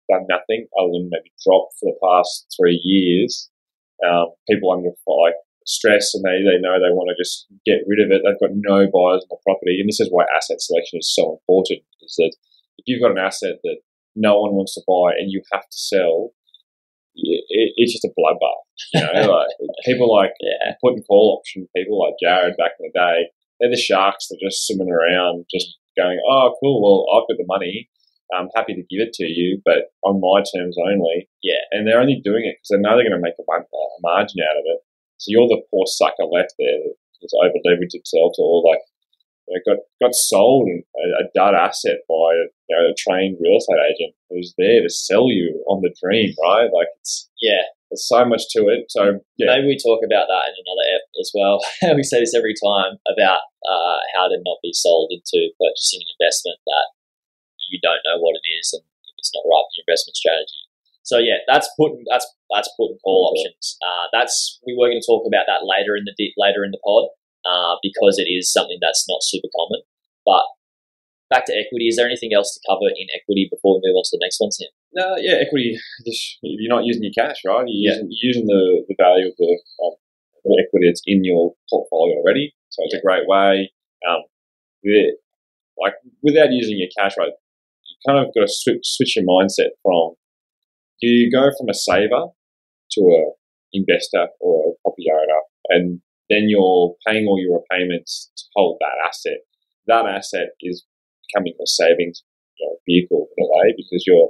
done 0.09 0.27
nothing 0.29 0.67
other 0.79 0.91
than 0.91 1.09
maybe 1.11 1.31
drop 1.43 1.69
for 1.79 1.87
the 1.87 1.99
past 2.03 2.47
three 2.55 2.79
years, 2.83 3.49
um, 4.05 4.27
people 4.49 4.71
under 4.71 4.89
like 5.07 5.35
stress 5.65 6.13
and 6.13 6.23
they, 6.23 6.41
they 6.41 6.59
know 6.59 6.77
they 6.79 6.93
want 6.93 7.09
to 7.13 7.17
just 7.21 7.47
get 7.65 7.85
rid 7.87 8.01
of 8.03 8.09
it. 8.11 8.21
They've 8.25 8.39
got 8.41 8.55
no 8.55 8.89
buyers 8.89 9.23
on 9.25 9.31
the 9.31 9.41
property. 9.45 9.77
And 9.79 9.87
this 9.87 9.99
is 9.99 10.09
why 10.11 10.25
asset 10.35 10.61
selection 10.61 10.99
is 10.99 11.13
so 11.13 11.37
important 11.39 11.81
is 12.01 12.15
that 12.17 12.33
if 12.77 12.83
you've 12.87 13.01
got 13.01 13.11
an 13.11 13.21
asset 13.21 13.61
that 13.63 13.77
no 14.15 14.41
one 14.41 14.53
wants 14.53 14.73
to 14.75 14.81
buy 14.87 15.13
and 15.17 15.31
you 15.31 15.41
have 15.53 15.63
to 15.63 15.77
sell, 15.77 16.31
it, 17.15 17.43
it's 17.77 17.93
just 17.93 18.05
a 18.05 18.13
bloodbath. 18.17 18.63
You 18.93 19.01
know, 19.01 19.31
like 19.37 19.47
people 19.85 20.11
like 20.13 20.33
Yeah. 20.39 20.73
put 20.83 20.93
and 20.95 21.05
call 21.05 21.37
option 21.39 21.67
people 21.75 21.99
like 21.99 22.15
Jared 22.21 22.57
back 22.57 22.71
in 22.79 22.89
the 22.89 22.97
day. 22.99 23.29
They're 23.59 23.69
the 23.69 23.77
sharks 23.77 24.27
that 24.27 24.39
are 24.41 24.47
just 24.49 24.65
swimming 24.65 24.89
around, 24.91 25.45
just 25.53 25.77
going, 25.95 26.17
"Oh, 26.27 26.55
cool. 26.59 26.81
Well, 26.81 27.05
I've 27.13 27.27
got 27.29 27.37
the 27.37 27.45
money. 27.45 27.89
I'm 28.33 28.49
happy 28.55 28.73
to 28.73 28.81
give 28.89 29.05
it 29.05 29.13
to 29.19 29.25
you, 29.25 29.61
but 29.63 29.91
on 30.03 30.19
my 30.19 30.41
terms 30.41 30.77
only." 30.81 31.29
Yeah. 31.43 31.61
and 31.71 31.85
they're 31.85 31.99
only 32.01 32.19
doing 32.23 32.45
it 32.45 32.57
because 32.57 32.69
they 32.73 32.81
know 32.81 32.95
they're 32.95 33.05
going 33.07 33.19
to 33.19 33.21
make 33.21 33.37
a, 33.37 33.45
margin 34.01 34.41
out 34.41 34.57
of 34.57 34.63
it. 34.65 34.79
So 35.21 35.29
you're 35.29 35.47
the 35.47 35.61
poor 35.69 35.85
sucker 35.85 36.25
left 36.25 36.57
there 36.57 36.81
that's 37.21 37.37
over 37.37 37.61
leveraged 37.61 37.93
itself 37.93 38.33
or 38.41 38.65
like 38.65 38.81
you 39.45 39.53
know, 39.53 39.61
got 39.61 39.79
got 40.01 40.13
sold 40.17 40.65
a, 40.69 41.05
a 41.21 41.25
dud 41.37 41.53
asset 41.53 42.01
by 42.09 42.33
a, 42.33 42.45
you 42.65 42.73
know, 42.73 42.89
a 42.89 42.97
trained 42.97 43.37
real 43.37 43.57
estate 43.61 43.77
agent 43.85 44.17
who's 44.33 44.53
there 44.57 44.81
to 44.81 44.89
sell 44.89 45.29
you 45.29 45.61
on 45.69 45.81
the 45.85 45.93
dream, 46.01 46.33
right? 46.41 46.73
Like 46.73 46.89
it's 46.97 47.29
Yeah. 47.37 47.69
there's 47.93 48.07
so 48.09 48.25
much 48.25 48.49
to 48.57 48.65
it. 48.73 48.89
So 48.89 49.21
yeah, 49.37 49.53
Maybe 49.53 49.69
we 49.69 49.77
talk 49.77 50.01
about 50.01 50.25
that 50.25 50.43
in 50.49 50.57
another 50.57 50.85
ep 50.97 51.05
as 51.21 51.29
well. 51.37 51.61
we 51.97 52.01
say 52.01 52.21
this 52.25 52.33
every 52.33 52.57
time 52.57 52.97
about 53.05 53.45
uh, 53.61 53.99
how 54.17 54.25
to 54.25 54.41
not 54.41 54.57
be 54.65 54.73
sold 54.73 55.13
into 55.13 55.53
purchasing 55.61 56.01
an 56.01 56.09
investment 56.17 56.57
that 56.65 56.97
you 57.69 57.77
don't 57.77 58.01
know 58.09 58.17
what 58.17 58.33
it 58.33 58.45
is 58.57 58.73
and 58.73 58.81
if 58.81 59.13
it's 59.21 59.31
not 59.37 59.45
right 59.45 59.65
for 59.69 59.73
your 59.77 59.85
investment 59.85 60.17
strategy. 60.17 60.65
So 61.03 61.17
yeah, 61.17 61.41
that's 61.47 61.69
put 61.79 61.91
and, 61.93 62.05
that's 62.09 62.27
that's 62.53 62.69
put 62.77 62.91
and 62.93 62.99
call 63.03 63.33
options. 63.33 63.77
Uh, 63.81 64.05
that's 64.13 64.59
we 64.65 64.75
were 64.77 64.89
going 64.89 65.01
to 65.01 65.05
talk 65.05 65.25
about 65.25 65.45
that 65.47 65.65
later 65.65 65.95
in 65.97 66.05
the 66.05 66.13
later 66.37 66.63
in 66.63 66.71
the 66.71 66.81
pod 66.85 67.09
uh, 67.45 67.75
because 67.81 68.19
it 68.19 68.29
is 68.29 68.51
something 68.51 68.77
that's 68.81 69.05
not 69.09 69.23
super 69.23 69.49
common. 69.55 69.81
But 70.25 70.45
back 71.31 71.45
to 71.47 71.55
equity. 71.55 71.87
Is 71.87 71.95
there 71.95 72.05
anything 72.05 72.35
else 72.35 72.53
to 72.53 72.59
cover 72.67 72.85
in 72.91 73.07
equity 73.15 73.47
before 73.49 73.79
we 73.79 73.87
move 73.87 73.95
on 73.95 74.03
to 74.03 74.13
the 74.13 74.21
next 74.21 74.37
one, 74.43 74.51
Sam? 74.51 74.67
No, 74.93 75.15
yeah, 75.17 75.39
equity. 75.39 75.79
Just 76.05 76.37
you're 76.43 76.69
not 76.69 76.83
using 76.83 77.01
your 77.07 77.15
cash, 77.15 77.39
right? 77.47 77.63
You're 77.65 77.95
Yeah. 77.95 78.03
using, 78.03 78.07
you're 78.11 78.27
using 78.35 78.45
the, 78.45 78.83
the 78.91 78.95
value 78.99 79.31
of 79.31 79.35
the, 79.39 79.51
um, 79.81 79.95
the 80.43 80.59
equity 80.59 80.91
that's 80.91 81.01
in 81.07 81.23
your 81.23 81.55
portfolio 81.71 82.19
already. 82.19 82.53
So 82.69 82.83
it's 82.83 82.93
a 82.93 83.01
great 83.01 83.23
way. 83.25 83.71
Um, 84.07 84.21
with, 84.83 85.15
like 85.79 85.93
without 86.21 86.51
using 86.51 86.77
your 86.77 86.89
cash, 86.99 87.15
right? 87.17 87.31
You 87.31 87.95
kind 88.05 88.19
of 88.19 88.33
got 88.35 88.41
to 88.41 88.51
switch, 88.51 88.83
switch 88.83 89.15
your 89.15 89.23
mindset 89.25 89.71
from 89.81 90.19
you 91.01 91.31
go 91.31 91.49
from 91.57 91.69
a 91.69 91.73
saver 91.73 92.27
to 92.93 93.01
a 93.01 93.31
investor 93.73 94.27
or 94.39 94.71
a 94.71 94.75
property 94.83 95.07
owner, 95.11 95.41
and 95.69 96.01
then 96.29 96.47
you're 96.47 96.95
paying 97.05 97.25
all 97.27 97.39
your 97.39 97.59
repayments 97.59 98.31
to 98.37 98.43
hold 98.55 98.77
that 98.79 99.07
asset. 99.07 99.39
That 99.87 100.05
asset 100.05 100.55
is 100.61 100.85
becoming 101.27 101.53
a 101.61 101.67
savings 101.67 102.23
you 102.57 102.67
know, 102.67 102.75
vehicle 102.87 103.27
in 103.37 103.45
a 103.45 103.47
way 103.47 103.73
because 103.75 104.03
you're 104.05 104.29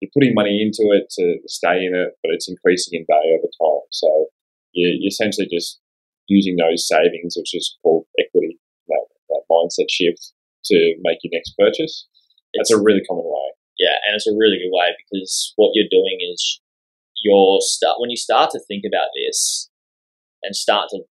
you're 0.00 0.10
putting 0.14 0.34
money 0.34 0.58
into 0.60 0.90
it 0.90 1.06
to 1.14 1.38
stay 1.46 1.86
in 1.86 1.94
it, 1.94 2.18
but 2.22 2.34
it's 2.34 2.50
increasing 2.50 2.98
in 2.98 3.06
value 3.06 3.38
over 3.38 3.46
time. 3.46 3.86
So 3.90 4.26
you're, 4.72 4.90
you're 4.98 5.14
essentially 5.14 5.46
just 5.46 5.78
using 6.26 6.56
those 6.56 6.88
savings, 6.88 7.34
which 7.38 7.54
is 7.54 7.78
called 7.82 8.06
equity, 8.18 8.58
that, 8.88 9.04
that 9.30 9.42
mindset 9.48 9.86
shift 9.88 10.32
to 10.66 10.94
make 11.02 11.18
your 11.22 11.30
next 11.32 11.54
purchase. 11.56 12.08
That's 12.54 12.72
a 12.72 12.82
really 12.82 13.02
common 13.08 13.24
way. 13.24 13.48
Yeah, 13.82 13.98
and 14.06 14.14
it's 14.14 14.30
a 14.30 14.38
really 14.38 14.62
good 14.62 14.70
way 14.70 14.94
because 14.94 15.52
what 15.58 15.74
you're 15.74 15.90
doing 15.90 16.22
is 16.22 16.62
you're 17.26 17.58
start 17.60 17.98
when 17.98 18.10
you 18.10 18.16
start 18.16 18.50
to 18.52 18.60
think 18.62 18.84
about 18.86 19.10
this 19.18 19.70
and 20.42 20.54
start 20.54 20.90
to 20.90 21.02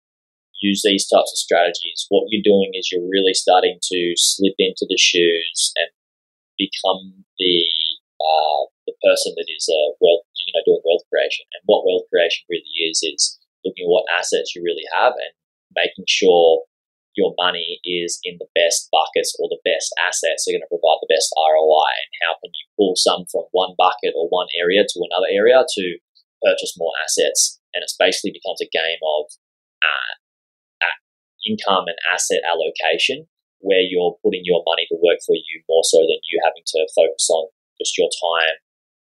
use 0.61 0.81
these 0.85 1.07
types 1.09 1.31
of 1.33 1.39
strategies. 1.39 2.07
What 2.09 2.27
you're 2.29 2.45
doing 2.45 2.71
is 2.75 2.89
you're 2.91 3.07
really 3.09 3.33
starting 3.33 3.79
to 3.81 3.99
slip 4.15 4.55
into 4.59 4.85
the 4.87 4.97
shoes 4.97 5.73
and 5.75 5.89
become 6.57 7.25
the 7.39 7.67
uh, 8.21 8.61
the 8.87 8.95
person 9.03 9.33
that 9.35 9.49
is 9.49 9.67
uh, 9.67 9.97
wealth, 9.99 10.25
you 10.47 10.53
know, 10.55 10.63
doing 10.65 10.83
wealth 10.85 11.03
creation. 11.11 11.45
And 11.57 11.63
what 11.65 11.83
wealth 11.85 12.07
creation 12.13 12.45
really 12.49 12.75
is 12.87 13.03
is 13.03 13.39
looking 13.65 13.85
at 13.85 13.93
what 13.93 14.07
assets 14.13 14.55
you 14.55 14.63
really 14.63 14.87
have 14.95 15.13
and 15.13 15.33
making 15.75 16.05
sure 16.07 16.65
your 17.15 17.35
money 17.35 17.79
is 17.83 18.19
in 18.23 18.39
the 18.39 18.47
best 18.55 18.87
buckets 18.91 19.35
or 19.39 19.51
the 19.51 19.59
best 19.67 19.91
assets 19.99 20.47
are 20.47 20.55
going 20.55 20.63
to 20.63 20.71
provide 20.71 21.03
the 21.03 21.11
best 21.11 21.27
ROI. 21.35 21.91
And 21.91 22.13
how 22.23 22.33
can 22.39 22.51
you 22.55 22.65
pull 22.79 22.95
some 22.95 23.27
from 23.27 23.51
one 23.51 23.75
bucket 23.75 24.15
or 24.15 24.31
one 24.31 24.47
area 24.55 24.87
to 24.87 24.97
another 25.03 25.27
area 25.27 25.59
to 25.59 25.83
purchase 26.39 26.79
more 26.79 26.95
assets? 27.03 27.59
And 27.75 27.83
it 27.83 27.91
basically 27.99 28.31
becomes 28.31 28.63
a 28.63 28.71
game 28.71 29.01
of 29.03 29.27
uh, 29.83 30.13
uh, 30.87 30.97
income 31.47 31.91
and 31.91 31.99
asset 32.11 32.43
allocation 32.47 33.27
where 33.59 33.83
you're 33.83 34.17
putting 34.23 34.41
your 34.43 34.63
money 34.65 34.87
to 34.89 34.97
work 34.97 35.21
for 35.21 35.37
you 35.37 35.61
more 35.69 35.85
so 35.85 36.01
than 36.01 36.19
you 36.31 36.41
having 36.41 36.65
to 36.65 36.79
focus 36.95 37.29
on 37.29 37.51
just 37.77 37.97
your 37.97 38.09
time 38.09 38.57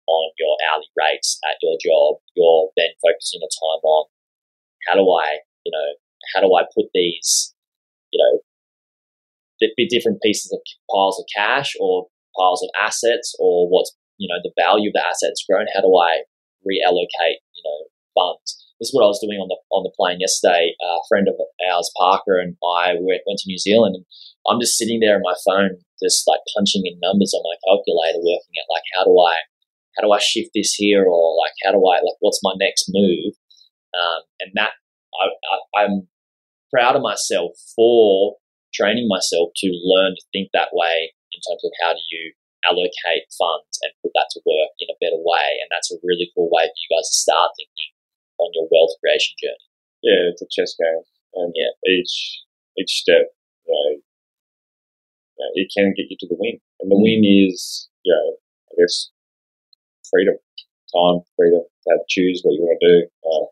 on 0.07 0.31
your 0.37 0.55
hourly 0.67 0.89
rates 0.97 1.39
at 1.47 1.61
your 1.63 1.77
job. 1.79 2.19
You're 2.35 2.69
then 2.75 2.91
focusing 2.99 3.39
your 3.39 3.53
time 3.53 3.81
on 3.83 4.03
how 4.87 4.95
do 4.99 5.05
I, 5.07 5.39
you 5.63 5.71
know, 5.71 5.89
how 6.33 6.41
do 6.41 6.49
I 6.53 6.67
put 6.75 6.91
these, 6.93 7.53
you 8.11 8.19
know, 8.19 8.39
di- 9.59 9.73
be 9.77 9.87
different 9.87 10.21
pieces 10.21 10.51
of 10.51 10.59
piles 10.91 11.19
of 11.19 11.25
cash 11.35 11.73
or 11.79 12.07
piles 12.37 12.63
of 12.63 12.69
assets 12.79 13.35
or 13.39 13.67
what's 13.69 13.95
you 14.17 14.27
know 14.27 14.39
the 14.43 14.53
value 14.59 14.89
of 14.89 14.93
the 14.93 15.05
assets 15.05 15.45
grown. 15.47 15.65
How 15.73 15.81
do 15.81 15.91
I 15.95 16.23
reallocate 16.67 17.41
you 17.55 17.63
know 17.63 17.79
funds? 18.15 18.57
This 18.81 18.89
is 18.89 18.93
what 18.97 19.05
I 19.05 19.13
was 19.13 19.21
doing 19.21 19.37
on 19.37 19.47
the 19.47 19.57
on 19.69 19.85
the 19.85 19.93
plane 19.93 20.19
yesterday. 20.19 20.73
a 20.81 20.97
friend 21.07 21.29
of 21.29 21.37
ours, 21.69 21.91
Parker, 21.97 22.41
and 22.41 22.57
I 22.65 22.97
went, 22.97 23.21
went 23.29 23.37
to 23.45 23.49
New 23.49 23.61
Zealand, 23.61 23.93
and 23.93 24.05
I'm 24.49 24.59
just 24.59 24.77
sitting 24.77 24.99
there 24.99 25.15
on 25.15 25.21
my 25.21 25.37
phone, 25.45 25.77
just 26.01 26.25
like 26.25 26.41
punching 26.57 26.85
in 26.85 26.97
numbers 26.97 27.33
on 27.37 27.45
my 27.45 27.57
calculator, 27.61 28.17
working 28.17 28.57
at 28.57 28.71
like 28.73 28.85
how 28.97 29.05
do 29.05 29.13
I 29.21 29.37
how 29.97 30.01
do 30.01 30.11
I 30.11 30.19
shift 30.19 30.51
this 30.57 30.73
here, 30.73 31.05
or 31.05 31.37
like 31.37 31.53
how 31.63 31.71
do 31.71 31.81
I 31.85 32.01
like 32.01 32.17
what's 32.21 32.41
my 32.41 32.57
next 32.57 32.89
move? 32.89 33.37
Um, 33.93 34.21
and 34.39 34.51
that 34.55 34.73
I, 35.13 35.25
I, 35.29 35.83
I'm 35.83 36.07
proud 36.71 36.95
of 36.95 37.03
myself 37.03 37.51
for 37.75 38.37
training 38.73 39.07
myself 39.07 39.51
to 39.59 39.67
learn 39.83 40.15
to 40.15 40.23
think 40.31 40.49
that 40.53 40.71
way 40.71 41.11
in 41.35 41.39
terms 41.43 41.63
of 41.63 41.71
how 41.83 41.91
do 41.93 42.03
you 42.09 42.33
allocate 42.65 43.27
funds 43.35 43.75
and 43.83 43.91
put 44.01 44.13
that 44.15 44.29
to 44.31 44.39
work 44.45 44.71
in 44.79 44.87
a 44.87 44.99
better 45.01 45.19
way. 45.19 45.59
And 45.59 45.69
that's 45.69 45.91
a 45.91 45.99
really 46.03 46.31
cool 46.33 46.49
way 46.51 46.65
for 46.65 46.79
you 46.79 46.89
guys 46.93 47.09
to 47.09 47.17
start 47.17 47.51
thinking 47.57 47.91
on 48.39 48.53
your 48.53 48.67
wealth 48.71 48.95
creation 49.01 49.35
journey. 49.41 49.67
Yeah, 50.01 50.33
it's 50.33 50.41
a 50.41 50.49
chess 50.49 50.73
game, 50.73 51.05
and 51.37 51.53
yeah, 51.53 51.69
each 51.85 52.41
each 52.77 53.05
step, 53.05 53.29
you 53.67 53.69
know, 53.69 53.89
you 55.37 55.41
know, 55.41 55.51
it 55.53 55.69
can 55.69 55.93
get 55.93 56.09
you 56.09 56.17
to 56.19 56.27
the 56.27 56.37
win, 56.39 56.57
and 56.81 56.89
the 56.89 56.97
win 56.97 57.21
is, 57.21 57.89
you 58.01 58.09
know, 58.09 58.37
I 58.73 58.81
guess, 58.81 59.11
freedom, 60.09 60.35
time, 60.89 61.21
freedom 61.37 61.61
to 61.85 61.97
choose 62.09 62.41
what 62.41 62.53
you 62.53 62.61
want 62.65 62.77
to 62.81 62.87
do. 62.87 62.97
Uh, 63.21 63.45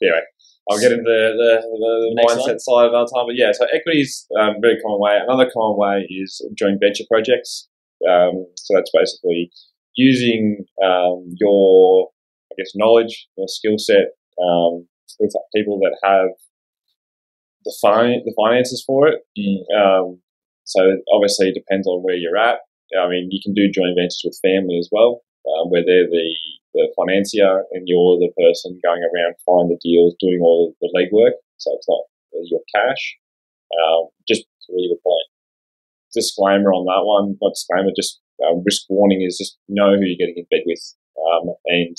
anyway, 0.00 0.24
I'll 0.68 0.80
get 0.80 0.92
into 0.92 1.04
the, 1.04 1.30
the, 1.38 1.62
the 1.62 2.24
mindset 2.26 2.58
side 2.58 2.86
of 2.86 2.94
our 2.94 3.06
time. 3.06 3.26
But 3.26 3.36
yeah, 3.36 3.52
so 3.52 3.66
equity 3.72 4.00
is 4.00 4.26
um, 4.38 4.56
a 4.56 4.60
very 4.60 4.80
common 4.82 4.98
way. 4.98 5.18
Another 5.22 5.48
common 5.52 5.78
way 5.78 6.06
is 6.10 6.42
joint 6.58 6.80
venture 6.80 7.04
projects. 7.10 7.68
Um, 8.08 8.46
so 8.56 8.74
that's 8.74 8.90
basically 8.92 9.50
using 9.94 10.64
um, 10.84 11.24
your, 11.38 12.10
I 12.50 12.54
guess, 12.58 12.72
knowledge, 12.74 13.28
your 13.38 13.48
skill 13.48 13.78
set 13.78 14.12
um, 14.42 14.86
with 15.20 15.32
people 15.54 15.78
that 15.80 15.96
have 16.02 16.28
the, 17.64 17.74
fin- 17.80 18.22
the 18.24 18.34
finances 18.36 18.82
for 18.86 19.08
it. 19.08 19.20
Mm. 19.38 19.62
Um, 19.78 20.20
so 20.64 20.80
obviously 21.14 21.48
it 21.48 21.54
depends 21.54 21.86
on 21.86 22.02
where 22.02 22.16
you're 22.16 22.36
at. 22.36 22.58
I 23.00 23.08
mean, 23.08 23.28
you 23.30 23.40
can 23.42 23.54
do 23.54 23.70
joint 23.70 23.96
ventures 23.98 24.22
with 24.24 24.38
family 24.42 24.78
as 24.78 24.88
well, 24.92 25.22
um, 25.54 25.70
where 25.70 25.84
they're 25.84 26.10
the 26.10 26.28
the 26.76 26.92
financier 26.92 27.64
and 27.72 27.88
you're 27.88 28.20
the 28.20 28.32
person 28.36 28.78
going 28.84 29.00
around 29.00 29.32
finding 29.48 29.72
the 29.72 29.80
deals, 29.80 30.12
doing 30.20 30.40
all 30.44 30.76
the 30.84 30.92
legwork. 30.92 31.40
So 31.56 31.72
it's 31.72 31.88
not 31.88 32.04
your 32.44 32.60
cash. 32.68 33.16
Um, 33.72 34.12
just 34.28 34.44
really 34.68 34.92
good 34.92 35.02
point. 35.02 35.28
Disclaimer 36.12 36.72
on 36.72 36.84
that 36.84 37.04
one, 37.08 37.40
not 37.40 37.56
disclaimer, 37.56 37.96
just 37.96 38.20
um, 38.44 38.60
risk 38.64 38.84
warning 38.88 39.24
is 39.24 39.40
just 39.40 39.56
know 39.68 39.96
who 39.96 40.04
you're 40.04 40.20
getting 40.20 40.36
in 40.36 40.48
bed 40.52 40.68
with 40.68 40.80
um, 41.16 41.56
and 41.64 41.96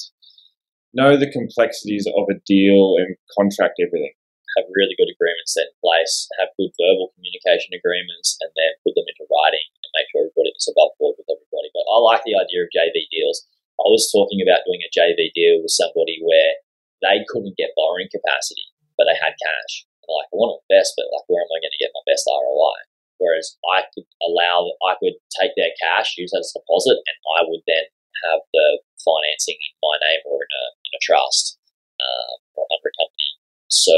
know 0.93 1.17
the 1.17 1.29
complexities 1.29 2.05
of 2.05 2.29
a 2.29 2.37
deal 2.45 3.01
and 3.01 3.17
contract 3.33 3.81
everything. 3.81 4.13
Have 4.57 4.73
really 4.73 4.97
good 4.97 5.11
agreements 5.11 5.53
set 5.53 5.69
in 5.69 5.77
place, 5.85 6.25
have 6.41 6.49
good 6.57 6.73
verbal 6.81 7.13
communication 7.13 7.77
agreements, 7.77 8.37
and 8.41 8.49
then 8.57 8.73
put 8.81 8.97
them 8.97 9.05
into 9.05 9.29
writing 9.29 9.66
make 9.97 10.07
sure 10.13 10.29
everybody 10.29 10.53
is 10.53 10.69
above 10.69 10.93
board 11.01 11.17
with 11.17 11.25
everybody. 11.25 11.73
But 11.73 11.89
I 11.89 11.97
like 12.05 12.21
the 12.21 12.37
idea 12.37 12.61
of 12.61 12.69
JV 12.69 13.09
deals 13.09 13.49
I 13.77 13.93
was 13.93 14.09
talking 14.09 14.41
about 14.41 14.65
doing 14.65 14.81
a 14.81 14.89
JV 14.89 15.29
deal 15.37 15.61
with 15.61 15.69
somebody 15.69 16.17
where 16.25 16.57
they 17.05 17.21
couldn't 17.29 17.61
get 17.61 17.77
borrowing 17.77 18.09
capacity, 18.09 18.73
but 18.97 19.05
they 19.05 19.13
had 19.13 19.37
cash. 19.37 19.85
And 20.01 20.09
like, 20.09 20.33
I 20.33 20.35
want 20.35 20.57
to 20.57 20.61
invest, 20.65 20.97
but 20.97 21.13
like, 21.13 21.29
where 21.29 21.45
am 21.45 21.53
I 21.53 21.61
going 21.61 21.75
to 21.77 21.83
get 21.83 21.93
my 21.93 22.01
best 22.09 22.25
ROI? 22.25 22.77
Whereas 23.21 23.53
I 23.69 23.85
could 23.93 24.09
allow, 24.25 24.73
I 24.81 24.97
could 24.97 25.13
take 25.37 25.53
their 25.53 25.73
cash, 25.77 26.17
use 26.17 26.33
that 26.33 26.41
as 26.41 26.53
a 26.57 26.61
deposit, 26.61 26.97
and 26.97 27.17
I 27.37 27.45
would 27.45 27.61
then 27.69 27.85
have 28.25 28.41
the 28.49 28.81
financing 28.97 29.61
in 29.61 29.73
my 29.77 29.95
name 30.01 30.25
or 30.25 30.41
in 30.41 30.49
a, 30.49 30.65
in 30.89 30.91
a 30.97 31.01
trust 31.05 31.61
uh, 32.01 32.33
or 32.57 32.65
under 32.65 32.89
a 32.89 32.97
company. 32.97 33.29
So 33.69 33.97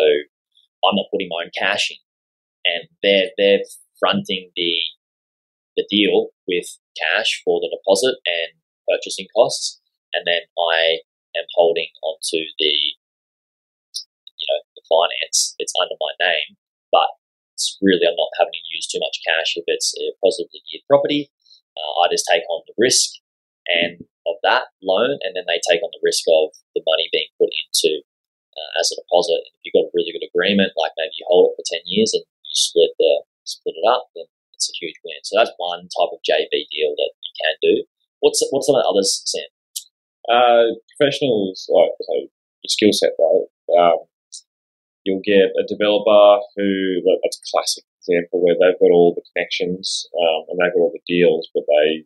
I'm 0.83 0.99
not 0.99 1.07
putting 1.07 1.31
my 1.31 1.47
own 1.47 1.55
cash 1.55 1.87
in, 1.87 2.03
and 2.67 2.83
they're 2.99 3.31
they're 3.39 3.63
fronting 3.95 4.51
the 4.59 4.75
the 5.79 5.87
deal 5.87 6.35
with 6.43 6.67
cash 6.99 7.39
for 7.47 7.63
the 7.63 7.71
deposit 7.71 8.19
and 8.27 8.59
purchasing 8.83 9.31
costs, 9.31 9.79
and 10.11 10.27
then 10.27 10.43
I 10.59 11.07
am 11.39 11.47
holding 11.55 11.87
onto 12.03 12.43
the 12.59 12.75
you 14.27 14.45
know 14.51 14.59
the 14.75 14.83
finance. 14.91 15.55
It's 15.55 15.71
under 15.79 15.95
my 15.95 16.11
name, 16.19 16.59
but 16.91 17.15
it's 17.55 17.79
really 17.79 18.03
I'm 18.03 18.19
not 18.19 18.35
having 18.35 18.59
to 18.59 18.71
use 18.75 18.91
too 18.91 18.99
much 18.99 19.23
cash 19.23 19.55
if 19.55 19.63
it's 19.71 19.95
a 19.95 20.11
positively 20.19 20.59
geared 20.67 20.83
property. 20.91 21.31
Uh, 21.79 22.03
I 22.03 22.11
just 22.11 22.27
take 22.27 22.43
on 22.51 22.67
the 22.67 22.75
risk 22.75 23.23
and 23.71 24.03
of 24.27 24.35
that 24.43 24.75
loan, 24.83 25.15
and 25.23 25.31
then 25.31 25.47
they 25.47 25.63
take 25.63 25.79
on 25.79 25.93
the 25.95 26.03
risk 26.03 26.27
of 26.27 26.51
the 26.75 26.83
money 26.83 27.07
being 27.15 27.31
put 27.39 27.49
into 27.49 28.03
uh, 28.53 28.71
as 28.81 28.91
a 28.91 28.99
deposit. 28.99 29.47
If 29.47 29.63
you've 29.63 29.77
got 29.77 29.87
a 29.87 29.95
really 29.95 30.11
good 30.11 30.27
agreement, 30.27 30.75
like 30.75 30.91
maybe 30.99 31.15
you 31.15 31.25
hold 31.29 31.53
it 31.53 31.55
for 31.55 31.65
ten 31.65 31.83
years 31.87 32.11
and 32.11 32.25
you 32.25 32.55
split 32.57 32.91
the 32.99 33.23
split 33.47 33.79
it 33.79 33.87
up, 33.87 34.11
then 34.13 34.27
it's 34.59 34.67
a 34.67 34.75
huge 34.75 34.99
win. 35.07 35.23
So 35.23 35.39
that's 35.39 35.55
one 35.55 35.87
type 35.87 36.11
of 36.11 36.19
JV 36.27 36.67
deal 36.67 36.91
that 36.99 37.11
you 37.15 37.31
can 37.39 37.55
do. 37.63 37.73
What's 38.19 38.43
what's 38.51 38.67
some 38.67 38.75
of 38.75 38.83
the 38.83 38.91
others, 38.91 39.23
Sam? 39.23 39.47
Uh, 40.27 40.75
professionals 40.99 41.63
like 41.71 41.95
so 42.03 42.27
your 42.59 42.67
skill 42.75 42.91
set, 42.91 43.15
right? 43.15 43.47
Um, 43.79 44.03
you'll 45.07 45.23
get 45.23 45.55
a 45.55 45.63
developer 45.63 46.43
who 46.59 46.99
that's 47.23 47.39
a 47.39 47.47
classic 47.47 47.87
example 48.03 48.43
where 48.43 48.59
they've 48.59 48.79
got 48.79 48.91
all 48.91 49.15
the 49.15 49.23
connections 49.31 50.03
um, 50.11 50.51
and 50.51 50.59
they've 50.59 50.75
got 50.75 50.83
all 50.83 50.91
the 50.91 51.07
deals, 51.07 51.47
but 51.55 51.63
they 51.63 52.03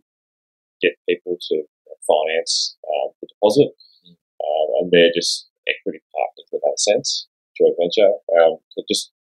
get 0.82 0.94
people 1.10 1.42
to 1.50 1.66
finance 2.06 2.78
um, 2.86 3.10
the 3.22 3.28
deposit, 3.34 3.74
uh, 4.06 4.66
and 4.78 4.92
they're 4.92 5.16
just 5.16 5.50
equity 5.66 6.06
partners 6.14 6.50
in 6.54 6.60
that 6.62 6.78
sense, 6.78 7.28
joint 7.58 7.76
venture. 7.80 8.14
Um, 8.38 8.62
so 8.70 8.84
just 8.86 9.12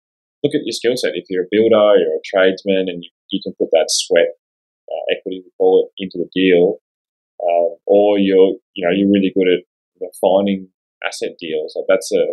look 0.43 0.53
at 0.53 0.67
your 0.67 0.75
skill 0.75 0.97
set. 0.99 1.15
If 1.15 1.25
you're 1.29 1.47
a 1.47 1.51
builder, 1.51 1.97
you're 1.97 2.19
a 2.19 2.27
tradesman, 2.27 2.91
and 2.91 3.03
you, 3.03 3.09
you 3.33 3.41
can 3.41 3.57
put 3.57 3.73
that 3.73 3.89
sweat 3.89 4.37
uh, 4.85 5.03
equity, 5.09 5.41
we 5.41 5.51
call 5.57 5.81
it, 5.81 5.89
into 5.97 6.21
the 6.21 6.29
deal, 6.29 6.77
um, 7.41 7.75
or 7.89 8.21
you're 8.21 8.53
you 8.77 8.85
know 8.85 8.93
you're 8.93 9.09
really 9.09 9.33
good 9.33 9.49
at 9.49 9.65
you 9.97 10.05
know, 10.05 10.13
finding 10.21 10.69
asset 11.01 11.33
deals. 11.41 11.73
Like 11.75 11.89
that's 11.89 12.13
a, 12.13 12.25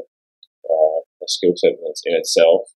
uh, 0.69 0.99
a 1.25 1.27
skill 1.27 1.57
set 1.57 1.73
in 1.81 2.15
itself. 2.15 2.69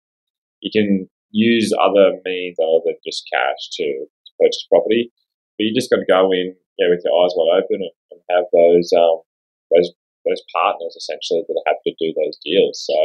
You 0.64 0.72
can 0.72 1.10
use 1.30 1.70
other 1.76 2.16
means 2.24 2.56
other 2.56 2.80
than 2.88 2.96
just 3.04 3.28
cash 3.28 3.60
to, 3.76 3.86
to 4.08 4.30
purchase 4.40 4.64
property, 4.72 5.12
but 5.58 5.68
you 5.68 5.76
just 5.76 5.90
got 5.92 6.00
to 6.00 6.08
go 6.08 6.32
in 6.32 6.56
yeah, 6.80 6.88
with 6.88 7.04
your 7.04 7.14
eyes 7.20 7.36
wide 7.36 7.60
open 7.60 7.84
and, 7.84 7.94
and 8.10 8.20
have 8.32 8.48
those 8.50 8.88
um, 8.96 9.20
those 9.70 9.92
those 10.24 10.42
partners 10.56 10.96
essentially 10.96 11.44
that 11.44 11.60
are 11.60 11.68
happy 11.68 11.92
to 11.92 12.00
do 12.00 12.10
those 12.16 12.40
deals. 12.40 12.80
So. 12.80 12.98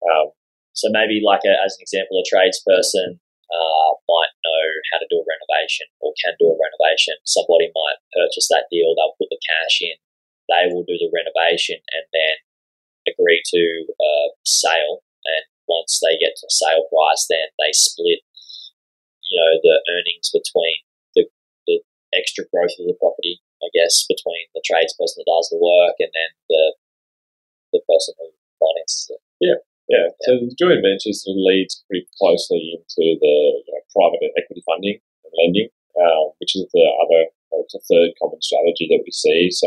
Um, 0.00 0.32
so 0.72 0.88
maybe 0.90 1.20
like 1.20 1.44
a, 1.44 1.52
as 1.60 1.76
an 1.76 1.82
example, 1.82 2.22
a 2.22 2.24
tradesperson 2.24 3.18
uh, 3.50 3.90
might 4.06 4.34
know 4.46 4.64
how 4.94 4.98
to 5.02 5.10
do 5.10 5.18
a 5.18 5.26
renovation 5.26 5.86
or 5.98 6.14
can 6.22 6.34
do 6.38 6.50
a 6.50 6.58
renovation. 6.58 7.18
Somebody 7.26 7.70
might 7.74 7.98
purchase 8.14 8.46
that 8.48 8.70
deal, 8.70 8.94
they'll 8.94 9.18
put 9.18 9.30
the 9.30 9.42
cash 9.42 9.82
in, 9.82 9.98
they 10.50 10.70
will 10.70 10.86
do 10.86 10.98
the 10.98 11.10
renovation 11.10 11.78
and 11.94 12.06
then 12.14 12.36
agree 13.10 13.42
to 13.42 13.62
a 13.90 14.12
sale. 14.46 15.02
And 15.26 15.44
once 15.66 16.00
they 16.02 16.18
get 16.18 16.34
to 16.38 16.48
sale 16.50 16.86
price, 16.90 17.26
then 17.30 17.50
they 17.58 17.74
split, 17.74 18.22
you 19.26 19.36
know, 19.38 19.52
the 19.62 19.76
earnings 19.94 20.30
between 20.30 20.86
the, 21.14 21.26
the 21.66 21.82
extra 22.14 22.46
growth 22.50 22.74
of 22.78 22.86
the 22.86 22.98
property, 22.98 23.42
I 23.62 23.68
guess, 23.74 24.06
between 24.06 24.50
the 24.54 24.62
tradesperson 24.66 25.22
that 25.22 25.30
does 25.30 25.50
the 25.50 25.60
work 25.60 25.98
and 25.98 26.10
then 26.14 26.30
the 26.48 26.64
the 27.72 27.80
person 27.86 28.14
who 28.18 28.26
finances 28.58 29.14
it. 29.14 29.22
Yeah. 29.38 29.62
Yeah, 29.90 30.06
so 30.22 30.38
the 30.38 30.54
joint 30.54 30.86
ventures 30.86 31.26
leads 31.26 31.82
pretty 31.90 32.06
closely 32.14 32.78
into 32.78 33.18
the 33.18 33.34
you 33.66 33.70
know, 33.74 33.82
private 33.90 34.22
equity 34.38 34.62
funding 34.62 35.02
and 35.26 35.32
lending, 35.34 35.68
uh, 35.98 36.30
which 36.38 36.54
is 36.54 36.62
the 36.70 36.86
other, 37.02 37.26
it's 37.66 37.74
a 37.74 37.82
third 37.90 38.14
common 38.22 38.38
strategy 38.40 38.86
that 38.86 39.02
we 39.02 39.10
see. 39.10 39.50
So 39.50 39.66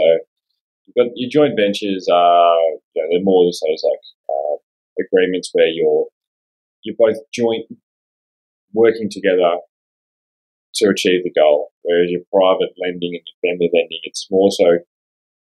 you've 0.87 0.95
got 0.95 1.11
your 1.19 1.27
joint 1.29 1.59
ventures 1.59 2.07
are, 2.07 2.55
you 2.95 3.03
know, 3.03 3.07
they're 3.11 3.27
more 3.27 3.43
those 3.43 3.59
like 3.83 4.05
uh, 4.31 4.55
agreements 5.03 5.51
where 5.51 5.67
you're 5.67 6.07
you're 6.83 6.95
both 6.97 7.19
joint 7.33 7.67
working 8.73 9.09
together 9.11 9.59
to 10.75 10.87
achieve 10.87 11.23
the 11.23 11.35
goal. 11.35 11.71
Whereas 11.83 12.09
your 12.09 12.23
private 12.31 12.71
lending 12.79 13.19
and 13.19 13.27
your 13.27 13.39
family 13.43 13.69
lending, 13.75 13.99
it's 14.03 14.27
more 14.31 14.51
so 14.51 14.79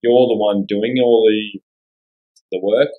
you're 0.03 0.27
the 0.27 0.37
one 0.37 0.67
doing 0.67 0.99
all 0.99 1.23
the 1.31 1.61
the 2.51 2.59
work 2.61 2.91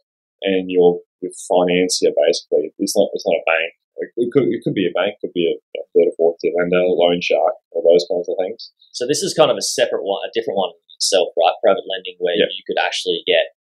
and 0.41 0.71
you're 0.71 0.99
your 1.21 1.31
financier 1.47 2.11
basically. 2.15 2.73
It's 2.79 2.95
not 2.95 3.09
it's 3.13 3.27
not 3.27 3.39
a 3.39 3.47
bank. 3.47 3.71
It 4.19 4.29
could 4.33 4.51
it 4.51 4.59
could 4.63 4.75
be 4.75 4.87
a 4.87 4.95
bank, 4.95 5.15
could 5.23 5.31
be 5.31 5.47
a, 5.47 5.55
a 5.55 5.83
third 5.95 6.11
or 6.11 6.15
fourth 6.19 6.37
tier 6.43 6.51
lender, 6.51 6.83
loan 6.83 7.23
shark, 7.23 7.55
or 7.71 7.79
those 7.83 8.03
kinds 8.11 8.27
of 8.27 8.35
things. 8.35 8.71
So 8.91 9.07
this 9.07 9.23
is 9.23 9.33
kind 9.33 9.51
of 9.51 9.57
a 9.57 9.63
separate 9.63 10.03
one, 10.03 10.23
a 10.27 10.31
different 10.35 10.59
one 10.59 10.75
itself, 10.99 11.31
right? 11.39 11.55
Private 11.63 11.87
lending 11.87 12.19
where 12.19 12.35
yeah. 12.35 12.51
you 12.51 12.63
could 12.67 12.79
actually 12.79 13.23
get 13.23 13.55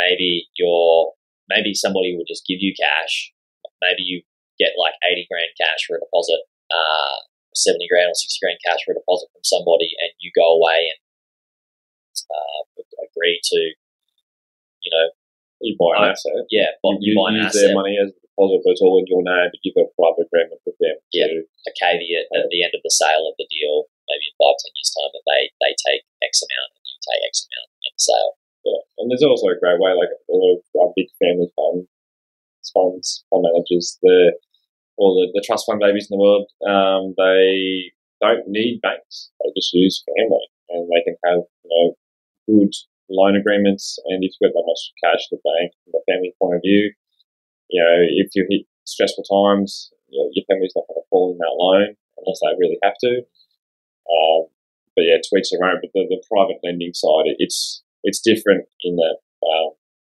maybe 0.00 0.48
your 0.56 1.12
maybe 1.48 1.76
somebody 1.76 2.16
will 2.16 2.28
just 2.28 2.48
give 2.48 2.64
you 2.64 2.72
cash. 2.72 3.32
Maybe 3.84 4.04
you 4.04 4.24
get 4.56 4.76
like 4.80 4.96
eighty 5.04 5.28
grand 5.28 5.52
cash 5.60 5.84
for 5.84 5.96
a 5.96 6.00
deposit. 6.00 6.40
Uh, 6.72 7.28
seventy 7.52 7.88
grand 7.90 8.08
or 8.08 8.16
sixty 8.16 8.38
grand 8.40 8.62
cash 8.64 8.80
for 8.86 8.92
a 8.92 9.00
deposit 9.00 9.28
from 9.36 9.44
somebody, 9.44 9.92
and 10.00 10.14
you 10.20 10.30
go 10.32 10.56
away 10.56 10.86
and 10.86 11.00
uh, 12.30 12.62
agree 13.04 13.40
to, 13.42 13.58
you 14.80 14.90
know, 14.94 15.06
You 15.60 15.76
buy 15.76 15.92
an 16.00 16.16
asset. 16.16 16.32
yeah, 16.48 16.72
buy, 16.80 16.96
you, 17.00 17.12
buy 17.12 17.36
use 17.36 17.52
asset, 17.52 17.70
their 17.70 17.76
money 17.76 18.00
as 18.00 18.08
a 18.08 18.16
deposit, 18.24 18.64
but 18.64 18.72
it's 18.72 18.80
all 18.80 18.96
in 18.96 19.04
your 19.08 19.20
name. 19.20 19.48
But 19.52 19.60
you've 19.60 19.76
got 19.76 19.92
a 19.92 19.96
private 19.96 20.24
agreement 20.26 20.60
with 20.64 20.76
them. 20.80 20.96
Yeah. 21.12 21.28
to- 21.28 21.48
a 21.68 21.72
caveat 21.76 22.26
at 22.32 22.48
the 22.48 22.64
end 22.64 22.72
of 22.72 22.80
the 22.80 22.88
sale 22.88 23.28
of 23.28 23.36
the 23.36 23.44
deal, 23.52 23.84
maybe 24.08 24.32
in 24.32 24.34
five 24.40 24.56
ten 24.56 24.72
years 24.72 24.90
time, 24.96 25.12
that 25.12 25.24
they 25.28 25.42
they 25.60 25.72
take 25.76 26.02
X 26.24 26.40
amount 26.40 26.72
and 26.72 26.84
you 26.88 26.96
take 27.04 27.20
X 27.28 27.44
amount 27.44 27.68
at 27.84 27.92
the 27.92 28.00
sale. 28.00 28.32
Yeah. 28.64 28.80
And 28.96 29.06
there's 29.12 29.24
also 29.24 29.52
a 29.52 29.60
great 29.60 29.76
way, 29.76 29.92
like 29.92 30.08
a 30.12 30.32
lot 30.32 30.56
of 30.56 30.60
uh, 30.76 30.88
big 30.96 31.12
family 31.20 31.52
fund 31.52 31.84
funds, 32.72 33.24
fund 33.28 33.44
managers, 33.44 33.98
the 34.02 34.32
all 34.96 35.16
the, 35.16 35.32
the 35.32 35.44
trust 35.44 35.64
fund 35.66 35.80
babies 35.80 36.08
in 36.10 36.16
the 36.16 36.20
world, 36.20 36.44
um, 36.68 37.14
they 37.16 37.92
don't 38.20 38.44
need 38.48 38.80
banks. 38.80 39.30
They 39.40 39.48
just 39.56 39.72
use 39.72 40.04
family, 40.04 40.44
and 40.68 40.88
they 40.88 41.02
can 41.04 41.16
have 41.24 41.40
you 41.64 41.68
know 41.68 41.86
good 42.48 42.72
loan 43.10 43.36
agreements. 43.36 43.98
And 44.06 44.22
if 44.24 44.32
you've 44.38 44.50
got 44.50 44.56
that 44.56 44.66
much 44.66 44.82
cash 45.02 45.26
at 45.26 45.36
the 45.36 45.42
bank, 45.44 45.74
from 45.84 45.98
the 45.98 46.06
family 46.06 46.34
point 46.40 46.56
of 46.56 46.62
view, 46.62 46.94
you 47.68 47.82
know, 47.82 47.98
if 48.02 48.30
you 48.34 48.46
hit 48.48 48.66
stressful 48.84 49.24
times, 49.26 49.90
you 50.08 50.18
know, 50.18 50.30
your 50.34 50.44
family's 50.50 50.74
not 50.74 50.86
going 50.88 51.02
to 51.02 51.10
fall 51.10 51.32
in 51.32 51.38
that 51.38 51.54
loan 51.58 51.94
unless 52.18 52.40
they 52.42 52.58
really 52.58 52.78
have 52.82 52.98
to. 53.02 53.22
Um, 54.10 54.50
but 54.96 55.06
yeah, 55.06 55.18
to 55.22 55.30
each 55.38 55.50
their 55.50 55.62
own. 55.62 55.78
But 55.80 55.90
the, 55.94 56.06
the 56.10 56.22
private 56.26 56.58
lending 56.62 56.94
side, 56.94 57.30
it's 57.38 57.82
it's 58.02 58.20
different 58.20 58.66
in 58.82 58.96
that 58.96 59.16
um, 59.46 59.70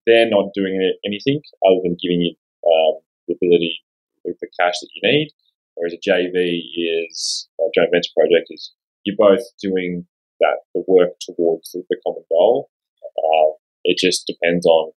they're 0.05 0.29
not 0.29 0.53
doing 0.53 0.79
anything 1.05 1.41
other 1.65 1.81
than 1.83 1.97
giving 2.01 2.21
you 2.21 2.33
um, 2.65 3.01
the 3.27 3.35
ability 3.35 3.83
with 4.23 4.37
the 4.39 4.47
cash 4.59 4.79
that 4.79 4.89
you 4.95 5.01
need. 5.03 5.29
Whereas 5.75 5.93
a 5.93 6.01
JV 6.01 6.61
is 6.75 7.47
a 7.59 7.67
joint 7.75 7.89
venture 7.91 8.15
project 8.15 8.47
is 8.49 8.71
you're 9.03 9.17
both 9.17 9.41
doing 9.61 10.05
that 10.39 10.65
the 10.73 10.83
work 10.87 11.19
towards 11.21 11.71
the 11.71 11.97
common 12.05 12.23
goal. 12.29 12.69
Uh, 13.17 13.49
it 13.83 13.97
just 13.97 14.25
depends 14.27 14.65
on. 14.65 14.91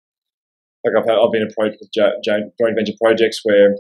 Like 0.84 0.96
I've, 1.00 1.08
had, 1.08 1.16
I've 1.16 1.32
been 1.32 1.48
approached 1.48 1.78
with 1.80 1.92
jo- 1.94 2.20
jo- 2.24 2.52
joint 2.60 2.76
venture 2.76 2.98
projects 3.00 3.40
where 3.44 3.78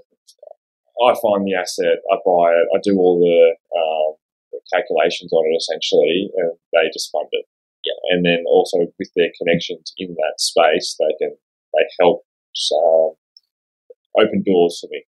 I 1.04 1.12
find 1.20 1.44
the 1.44 1.56
asset, 1.56 2.00
I 2.08 2.16
buy 2.24 2.56
it, 2.56 2.68
I 2.72 2.80
do 2.82 2.96
all 2.96 3.20
the, 3.20 3.40
um, 3.76 4.16
the 4.54 4.60
calculations 4.72 5.34
on 5.34 5.44
it 5.52 5.58
essentially, 5.58 6.32
and 6.38 6.54
they 6.72 6.88
just 6.94 7.12
fund 7.12 7.28
it. 7.32 7.46
Yeah, 7.84 8.00
and 8.16 8.24
then 8.24 8.46
also 8.48 8.78
with 8.80 9.12
their 9.18 9.32
connections 9.38 9.92
in 9.98 10.16
that 10.16 10.36
space, 10.40 10.96
they 10.96 11.12
can 11.20 11.36
they 11.76 11.84
help 12.00 12.24
um, 12.80 13.12
open 14.16 14.44
doors 14.46 14.80
for 14.80 14.88
me 14.92 15.04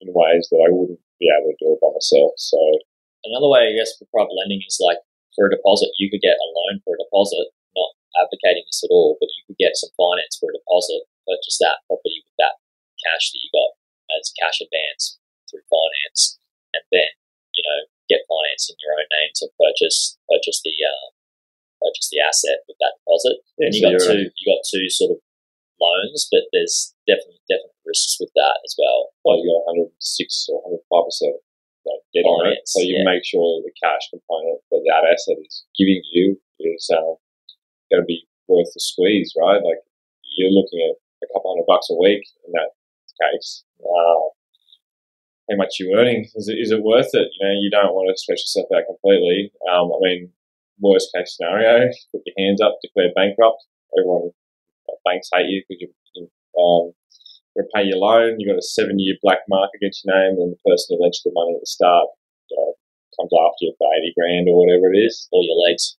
in 0.00 0.14
ways 0.14 0.46
that 0.52 0.62
I 0.62 0.70
wouldn't 0.70 1.00
be 1.18 1.26
able 1.26 1.50
to 1.50 1.58
do 1.58 1.72
it 1.74 1.80
by 1.82 1.90
myself. 1.90 2.32
So 2.36 2.60
Another 3.24 3.48
way, 3.52 3.68
I 3.68 3.76
guess, 3.76 3.92
for 3.98 4.08
private 4.08 4.32
lending 4.32 4.64
is 4.64 4.80
like 4.80 4.96
for 5.36 5.46
a 5.46 5.50
deposit, 5.52 5.92
you 5.98 6.08
could 6.08 6.24
get 6.24 6.40
a 6.40 6.48
loan 6.56 6.80
for 6.84 6.94
a 6.96 7.02
deposit. 7.04 7.52
Advocating 8.18 8.66
this 8.66 8.82
at 8.82 8.92
all, 8.92 9.16
but 9.22 9.30
you 9.38 9.42
could 9.46 9.60
get 9.60 9.78
some 9.78 9.94
finance 9.94 10.34
for 10.38 10.50
a 10.50 10.56
deposit, 10.56 11.06
purchase 11.26 11.58
that 11.62 11.82
property 11.86 12.26
with 12.26 12.36
that 12.42 12.58
cash 13.06 13.30
that 13.30 13.42
you 13.42 13.50
got 13.54 13.70
as 14.18 14.34
cash 14.34 14.58
advance 14.58 15.18
through 15.46 15.62
finance, 15.70 16.38
and 16.74 16.82
then 16.90 17.10
you 17.54 17.62
know 17.62 17.86
get 18.10 18.26
finance 18.26 18.66
in 18.66 18.76
your 18.82 18.98
own 18.98 19.06
name 19.06 19.30
to 19.38 19.46
purchase 19.54 20.18
purchase 20.26 20.58
the 20.66 20.74
uh, 20.82 21.14
purchase 21.78 22.10
the 22.10 22.20
asset 22.20 22.66
with 22.66 22.78
that 22.82 22.98
deposit. 23.02 23.38
yeah, 23.58 23.70
and 23.70 23.74
you 23.74 23.82
so 23.82 23.90
got 23.90 24.02
two 24.02 24.22
you 24.26 24.44
got 24.46 24.62
two 24.66 24.86
sort 24.90 25.14
of 25.14 25.18
loans, 25.80 26.28
but 26.28 26.44
there's 26.52 26.92
definitely 27.08 27.40
definite 27.48 27.78
risks 27.88 28.20
with 28.20 28.30
that 28.36 28.60
as 28.62 28.76
well. 28.76 29.16
well, 29.24 29.40
you 29.40 29.48
got 29.48 29.72
106 29.72 29.96
or 30.52 30.60
105 30.66 31.08
percent 31.08 31.36
debt 32.12 32.28
on 32.28 32.52
it, 32.52 32.62
so 32.68 32.82
you 32.82 33.00
yeah. 33.00 33.08
make 33.08 33.24
sure 33.24 33.62
the 33.64 33.72
cash 33.80 34.10
component 34.12 34.60
that 34.70 34.84
that 34.84 35.08
asset 35.08 35.40
is 35.40 35.64
giving 35.78 36.02
you 36.12 36.36
is 36.60 36.90
um, 36.92 37.16
going 37.90 38.02
to 38.02 38.06
be 38.06 38.26
worth 38.48 38.70
the 38.72 38.80
squeeze, 38.80 39.34
right? 39.38 39.62
Like 39.62 39.82
you're 40.36 40.54
looking 40.54 40.80
at 40.82 40.96
a 41.22 41.28
couple 41.34 41.52
hundred 41.52 41.66
bucks 41.66 41.90
a 41.90 41.98
week 41.98 42.22
in 42.46 42.52
that 42.52 42.70
case. 43.20 43.64
Uh, 43.82 44.32
how 45.50 45.56
much 45.58 45.78
you're 45.78 45.98
earning? 45.98 46.30
Is 46.34 46.48
it, 46.48 46.58
is 46.62 46.70
it 46.70 46.82
worth 46.82 47.10
it? 47.12 47.28
You 47.34 47.40
know, 47.42 47.54
you 47.58 47.70
don't 47.70 47.94
want 47.94 48.08
to 48.08 48.18
stretch 48.18 48.46
yourself 48.46 48.70
out 48.70 48.86
completely. 48.86 49.50
Um, 49.66 49.90
I 49.90 49.98
mean, 50.00 50.32
worst 50.78 51.10
case 51.14 51.36
scenario, 51.36 51.90
put 52.12 52.22
your 52.24 52.38
hands 52.38 52.62
up, 52.62 52.78
declare 52.82 53.10
bankrupt. 53.14 53.66
Everyone, 53.98 54.30
banks 55.04 55.30
hate 55.34 55.50
you 55.50 55.62
because 55.66 55.90
you, 56.14 56.30
um, 56.54 56.94
repay 57.58 57.90
your 57.90 57.98
loan. 57.98 58.38
You've 58.38 58.54
got 58.54 58.62
a 58.62 58.62
seven 58.62 58.98
year 58.98 59.16
black 59.22 59.42
mark 59.48 59.70
against 59.74 60.04
your 60.04 60.14
name, 60.14 60.38
and 60.38 60.54
the 60.54 60.62
person 60.62 60.94
who 60.94 61.02
lent 61.02 61.18
you 61.18 61.30
the 61.30 61.34
money 61.34 61.58
at 61.58 61.60
the 61.60 61.66
start 61.66 62.06
comes 63.18 63.30
after 63.34 63.60
you 63.66 63.74
for 63.76 63.90
80 63.90 64.14
grand 64.16 64.46
or 64.48 64.56
whatever 64.64 64.92
it 64.92 64.98
is. 64.98 65.28
Or 65.32 65.42
your 65.42 65.58
legs. 65.68 65.96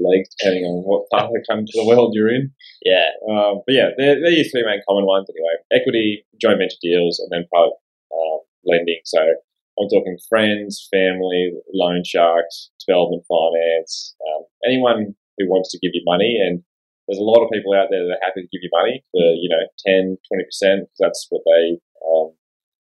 Legs, 0.00 0.28
depending 0.34 0.64
on 0.64 0.82
what 0.82 1.08
part 1.12 1.28
of 1.28 1.36
the 1.36 1.44
country, 1.48 1.76
the 1.76 1.86
world 1.86 2.12
you're 2.16 2.32
in. 2.32 2.50
Yeah, 2.82 3.12
Um, 3.28 3.62
but 3.66 3.76
yeah, 3.76 3.92
they're, 3.96 4.16
they're 4.20 4.32
your 4.32 4.48
three 4.48 4.64
main 4.64 4.80
common 4.88 5.04
ones 5.04 5.28
anyway 5.28 5.60
equity, 5.70 6.24
joint 6.40 6.58
venture 6.58 6.80
deals, 6.80 7.20
and 7.20 7.28
then 7.30 7.46
private 7.52 7.76
um, 8.10 8.40
lending. 8.64 9.00
So 9.04 9.20
I'm 9.20 9.88
talking 9.88 10.18
friends, 10.28 10.88
family, 10.90 11.52
loan 11.72 12.02
sharks, 12.04 12.70
development 12.84 13.24
finance, 13.28 14.14
um, 14.28 14.44
anyone 14.66 15.14
who 15.38 15.48
wants 15.48 15.70
to 15.72 15.78
give 15.78 15.92
you 15.94 16.02
money. 16.04 16.36
And 16.40 16.62
there's 17.08 17.18
a 17.20 17.26
lot 17.26 17.42
of 17.42 17.50
people 17.50 17.72
out 17.74 17.88
there 17.90 18.04
that 18.04 18.18
are 18.20 18.26
happy 18.26 18.42
to 18.42 18.52
give 18.52 18.62
you 18.62 18.70
money 18.72 19.04
for, 19.10 19.24
you 19.40 19.48
know, 19.48 19.64
10, 19.86 20.18
20%, 20.28 20.84
because 20.84 21.00
that's 21.00 21.26
what 21.30 21.42
they, 21.46 21.80
um, 22.04 22.32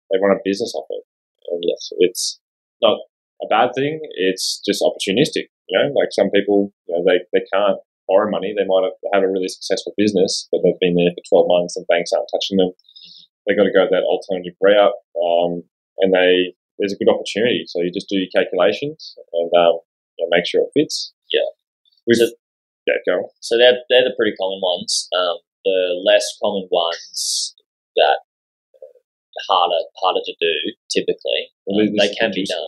they 0.10 0.18
run 0.22 0.36
a 0.36 0.42
business 0.44 0.74
off 0.74 0.88
of. 0.90 1.04
And 1.52 1.64
yes, 1.66 1.90
it's 2.00 2.40
not 2.82 2.98
a 3.42 3.48
bad 3.48 3.72
thing. 3.76 4.00
It's 4.16 4.62
just 4.66 4.84
opportunistic. 4.84 5.50
You 5.70 5.78
know, 5.78 5.88
like 5.94 6.10
some 6.12 6.30
people, 6.34 6.74
you 6.88 6.96
know, 6.98 7.04
they, 7.06 7.22
they 7.32 7.46
can't 7.54 7.78
borrow 8.10 8.30
money. 8.30 8.54
They 8.58 8.66
might 8.66 8.90
have, 8.90 8.98
have 9.14 9.24
a 9.24 9.32
really 9.32 9.48
successful 9.48 9.94
business, 9.98 10.50
but 10.52 10.62
they've 10.66 10.82
been 10.82 10.98
there 10.98 11.14
for 11.14 11.46
12 11.46 11.54
months 11.54 11.78
and 11.78 11.86
banks 11.88 12.12
aren't 12.12 12.30
touching 12.34 12.58
them. 12.58 12.74
They've 13.46 13.58
got 13.58 13.70
to 13.70 13.74
go 13.74 13.86
that 13.86 14.06
alternative 14.10 14.58
route. 14.62 14.98
Um, 15.18 15.62
and 16.02 16.14
they, 16.14 16.58
there's 16.78 16.94
a 16.94 16.98
good 16.98 17.12
opportunity. 17.12 17.66
So 17.68 17.82
you 17.82 17.92
just 17.94 18.10
do 18.10 18.18
your 18.18 18.32
calculations 18.34 19.14
and 19.34 19.52
um, 19.54 19.80
you 20.18 20.26
know, 20.26 20.30
make 20.34 20.48
sure 20.50 20.62
it 20.66 20.74
fits. 20.74 21.14
Yeah. 21.30 21.46
With, 22.08 22.18
So- 22.18 22.34
yeah, 22.88 22.98
go. 23.06 23.30
So 23.40 23.58
they're 23.58 23.78
they're 23.90 24.04
the 24.08 24.16
pretty 24.18 24.34
common 24.40 24.60
ones. 24.64 25.08
Um, 25.14 25.38
the 25.66 26.02
less 26.06 26.26
common 26.42 26.68
ones 26.72 27.54
that 27.96 28.18
uh, 28.74 29.42
harder 29.48 29.84
harder 30.02 30.22
to 30.26 30.34
do 30.40 30.54
typically. 30.90 31.54
Well, 31.68 31.86
um, 31.86 31.94
they 32.00 32.10
can 32.16 32.32
be 32.34 32.46
done. 32.46 32.66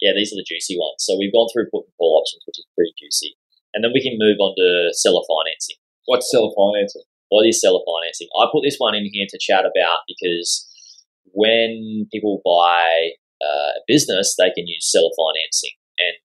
Yeah, 0.00 0.16
these 0.16 0.32
are 0.32 0.40
the 0.40 0.48
juicy 0.48 0.80
ones. 0.80 1.04
So 1.04 1.16
we've 1.20 1.32
gone 1.32 1.48
through 1.52 1.68
put 1.68 1.84
and 1.84 1.94
call 2.00 2.16
options, 2.20 2.42
which 2.48 2.58
is 2.58 2.66
pretty 2.76 2.96
juicy, 2.96 3.36
and 3.76 3.84
then 3.84 3.92
we 3.92 4.00
can 4.00 4.16
move 4.16 4.40
on 4.40 4.56
to 4.56 4.96
seller 4.96 5.22
financing. 5.28 5.76
What's 6.08 6.32
seller 6.32 6.50
financing? 6.56 7.04
What 7.28 7.46
is 7.46 7.60
seller 7.60 7.84
financing? 7.84 8.26
I 8.40 8.48
put 8.50 8.64
this 8.64 8.80
one 8.80 8.96
in 8.96 9.06
here 9.12 9.28
to 9.28 9.38
chat 9.38 9.68
about 9.68 10.02
because 10.08 10.66
when 11.36 12.08
people 12.10 12.42
buy 12.42 13.14
uh, 13.38 13.78
a 13.78 13.82
business, 13.86 14.34
they 14.36 14.50
can 14.50 14.66
use 14.66 14.90
seller 14.90 15.12
financing, 15.14 15.76
and 16.00 16.16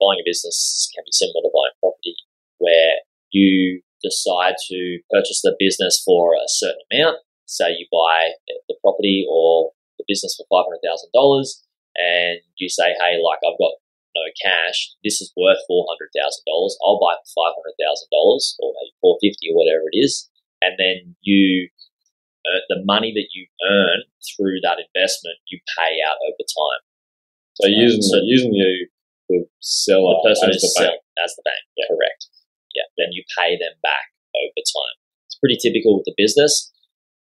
buying 0.00 0.22
a 0.22 0.26
business 0.26 0.88
can 0.94 1.04
be 1.04 1.12
similar 1.12 1.42
to 1.42 1.52
buying 1.52 1.76
property, 1.82 2.16
where 2.58 3.02
you 3.30 3.82
decide 4.02 4.54
to 4.70 4.98
purchase 5.10 5.42
the 5.42 5.56
business 5.58 6.00
for 6.04 6.34
a 6.34 6.46
certain 6.46 6.86
amount. 6.92 7.18
Say 7.46 7.76
you 7.76 7.86
buy 7.90 8.32
the 8.68 8.76
property 8.80 9.26
or 9.28 9.72
the 9.98 10.04
business 10.08 10.34
for 10.38 10.46
five 10.48 10.64
hundred 10.64 10.80
thousand 10.86 11.10
dollars, 11.12 11.62
and 11.96 12.40
you 12.56 12.68
say, 12.68 12.94
"Hey, 12.98 13.18
like 13.22 13.40
I've 13.44 13.58
got 13.58 13.74
no 14.14 14.26
cash. 14.42 14.94
This 15.02 15.20
is 15.20 15.32
worth 15.36 15.58
four 15.66 15.86
hundred 15.90 16.10
thousand 16.14 16.44
dollars. 16.46 16.78
I'll 16.84 17.00
buy 17.02 17.18
for 17.18 17.30
five 17.34 17.54
hundred 17.58 17.74
thousand 17.78 18.08
dollars, 18.14 18.54
or 18.60 18.72
maybe 18.78 18.94
four 19.00 19.18
fifty, 19.22 19.50
or 19.50 19.56
whatever 19.58 19.86
it 19.90 19.98
is." 19.98 20.28
And 20.62 20.78
then 20.80 21.14
you, 21.20 21.68
uh, 22.48 22.62
the 22.72 22.80
money 22.84 23.12
that 23.12 23.28
you 23.36 23.44
earn 23.68 24.08
through 24.24 24.64
that 24.64 24.80
investment, 24.80 25.36
you 25.50 25.60
pay 25.76 26.00
out 26.00 26.16
over 26.24 26.40
time. 26.40 26.82
So 27.60 27.68
using, 27.68 28.00
so- 28.02 28.24
using 28.24 28.54
you, 28.54 28.88
the 29.28 29.44
seller 29.60 30.16
the 30.22 30.28
person 30.30 30.50
as 30.50 30.60
the 30.60 30.68
sell- 30.72 30.90
bank. 30.90 31.00
as 31.22 31.34
the 31.36 31.42
bank. 31.44 31.62
Correct. 31.86 32.28
Yeah. 32.74 32.88
Then 32.98 33.12
you 33.12 33.22
pay 33.38 33.54
them 33.60 33.76
back 33.82 34.10
over 34.34 34.60
time. 34.62 34.96
It's 35.28 35.36
pretty 35.38 35.58
typical 35.60 35.96
with 35.96 36.04
the 36.08 36.14
business. 36.16 36.72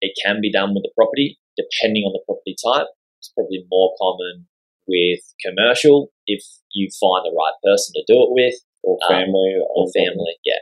It 0.02 0.18
can 0.24 0.42
be 0.42 0.52
done 0.52 0.74
with 0.74 0.84
the 0.84 0.92
property, 0.96 1.40
depending 1.56 2.04
on 2.04 2.14
the 2.14 2.24
property 2.26 2.56
type. 2.60 2.88
It's 3.20 3.32
probably 3.32 3.64
more 3.72 3.94
common 4.02 4.48
with 4.88 5.22
commercial 5.44 6.12
if 6.28 6.42
you 6.74 6.90
find 7.00 7.24
the 7.26 7.34
right 7.36 7.58
person 7.64 7.94
to 7.96 8.04
do 8.08 8.18
it 8.24 8.32
with, 8.34 8.56
or 8.84 8.98
um, 9.06 9.10
family 9.12 9.58
or 9.76 9.88
family. 9.94 10.36
Yeah. 10.44 10.62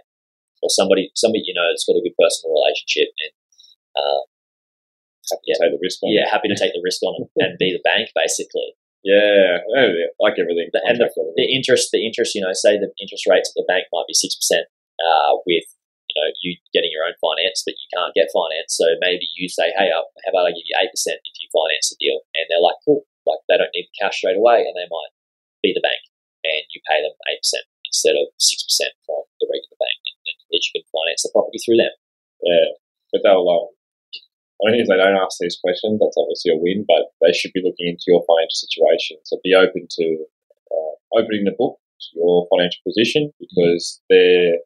Or 0.61 0.69
somebody, 0.69 1.09
somebody 1.15 1.41
you 1.45 1.53
know 1.57 1.65
that's 1.69 1.85
got 1.89 1.97
a 1.97 2.03
good 2.05 2.13
personal 2.19 2.53
relationship 2.53 3.09
and 3.25 3.33
uh, 3.97 4.21
Happy 5.31 5.41
Yeah. 5.47 5.55
to 5.55 5.59
take 5.63 5.73
the 5.77 5.81
risk 5.81 5.97
on. 6.03 6.09
yeah, 6.11 6.25
happy 6.29 6.49
to 6.49 6.57
take 6.59 6.73
the 6.73 6.81
risk 6.83 6.99
on 7.03 7.13
it 7.23 7.27
and 7.41 7.57
be 7.57 7.71
the 7.71 7.79
bank 7.85 8.09
basically. 8.13 8.75
yeah, 9.03 9.61
like 10.19 10.35
everything. 10.37 10.69
The- 10.73 10.83
and 10.85 10.99
the, 10.99 11.07
the 11.37 11.47
interest, 11.49 11.89
the 11.93 12.05
interest, 12.05 12.35
you 12.35 12.41
know, 12.41 12.53
say 12.53 12.77
the 12.77 12.91
interest 12.99 13.25
rates 13.29 13.49
at 13.49 13.55
the 13.57 13.65
bank 13.67 13.85
might 13.93 14.05
be 14.09 14.13
six 14.17 14.35
percent, 14.35 14.67
uh, 15.01 15.37
with 15.47 15.65
you 16.09 16.15
know 16.19 16.27
you 16.43 16.57
getting 16.75 16.91
your 16.91 17.05
own 17.07 17.15
finance, 17.23 17.63
but 17.65 17.73
you 17.79 17.87
can't 17.95 18.13
get 18.13 18.27
finance. 18.33 18.75
So 18.75 18.85
maybe 18.99 19.25
you 19.39 19.47
say, 19.47 19.71
hey, 19.77 19.89
how 19.93 20.03
about 20.29 20.45
I 20.49 20.51
give 20.51 20.67
you 20.67 20.75
eight 20.77 20.91
percent 20.91 21.17
if 21.23 21.33
you 21.39 21.47
finance 21.53 21.89
the 21.89 21.97
deal? 22.01 22.19
And 22.35 22.45
they're 22.51 22.61
like, 22.61 22.77
cool, 22.83 23.07
like 23.25 23.41
they 23.47 23.57
don't 23.57 23.73
need 23.73 23.89
the 23.89 23.97
cash 23.99 24.21
straight 24.21 24.39
away, 24.39 24.65
and 24.65 24.75
they 24.75 24.89
might 24.89 25.13
be 25.61 25.71
the 25.73 25.83
bank, 25.83 26.01
and 26.43 26.65
you 26.73 26.81
pay 26.89 27.01
them 27.01 27.13
eight 27.29 27.41
percent 27.41 27.65
instead 27.85 28.15
of 28.15 28.31
six 28.39 28.63
percent 28.63 28.93
from 29.05 29.27
the 29.39 29.49
regular 29.51 29.77
bank, 29.77 29.99
and, 30.07 30.17
and 30.25 30.37
at 30.39 30.51
least 30.51 30.71
you 30.71 30.81
can 30.81 30.87
finance 30.89 31.23
the 31.23 31.33
property 31.35 31.59
through 31.61 31.79
them. 31.79 31.95
Yeah, 32.41 32.77
but 33.11 33.21
they'll. 33.23 33.47
Um, 33.47 33.69
I 34.61 34.69
mean, 34.69 34.85
if 34.85 34.87
they 34.87 34.97
don't 34.97 35.17
ask 35.17 35.41
these 35.41 35.57
questions, 35.57 35.97
that's 35.97 36.17
obviously 36.21 36.53
a 36.53 36.61
win. 36.61 36.85
But 36.85 37.09
they 37.17 37.33
should 37.33 37.53
be 37.53 37.65
looking 37.65 37.89
into 37.89 38.05
your 38.07 38.21
financial 38.29 38.61
situation. 38.61 39.17
So 39.25 39.41
be 39.41 39.57
open 39.57 39.89
to 39.89 40.05
uh, 40.69 40.93
opening 41.17 41.49
the 41.49 41.57
book 41.57 41.81
to 41.81 42.07
your 42.13 42.45
financial 42.53 42.81
position 42.85 43.33
because 43.41 44.01
they're 44.09 44.61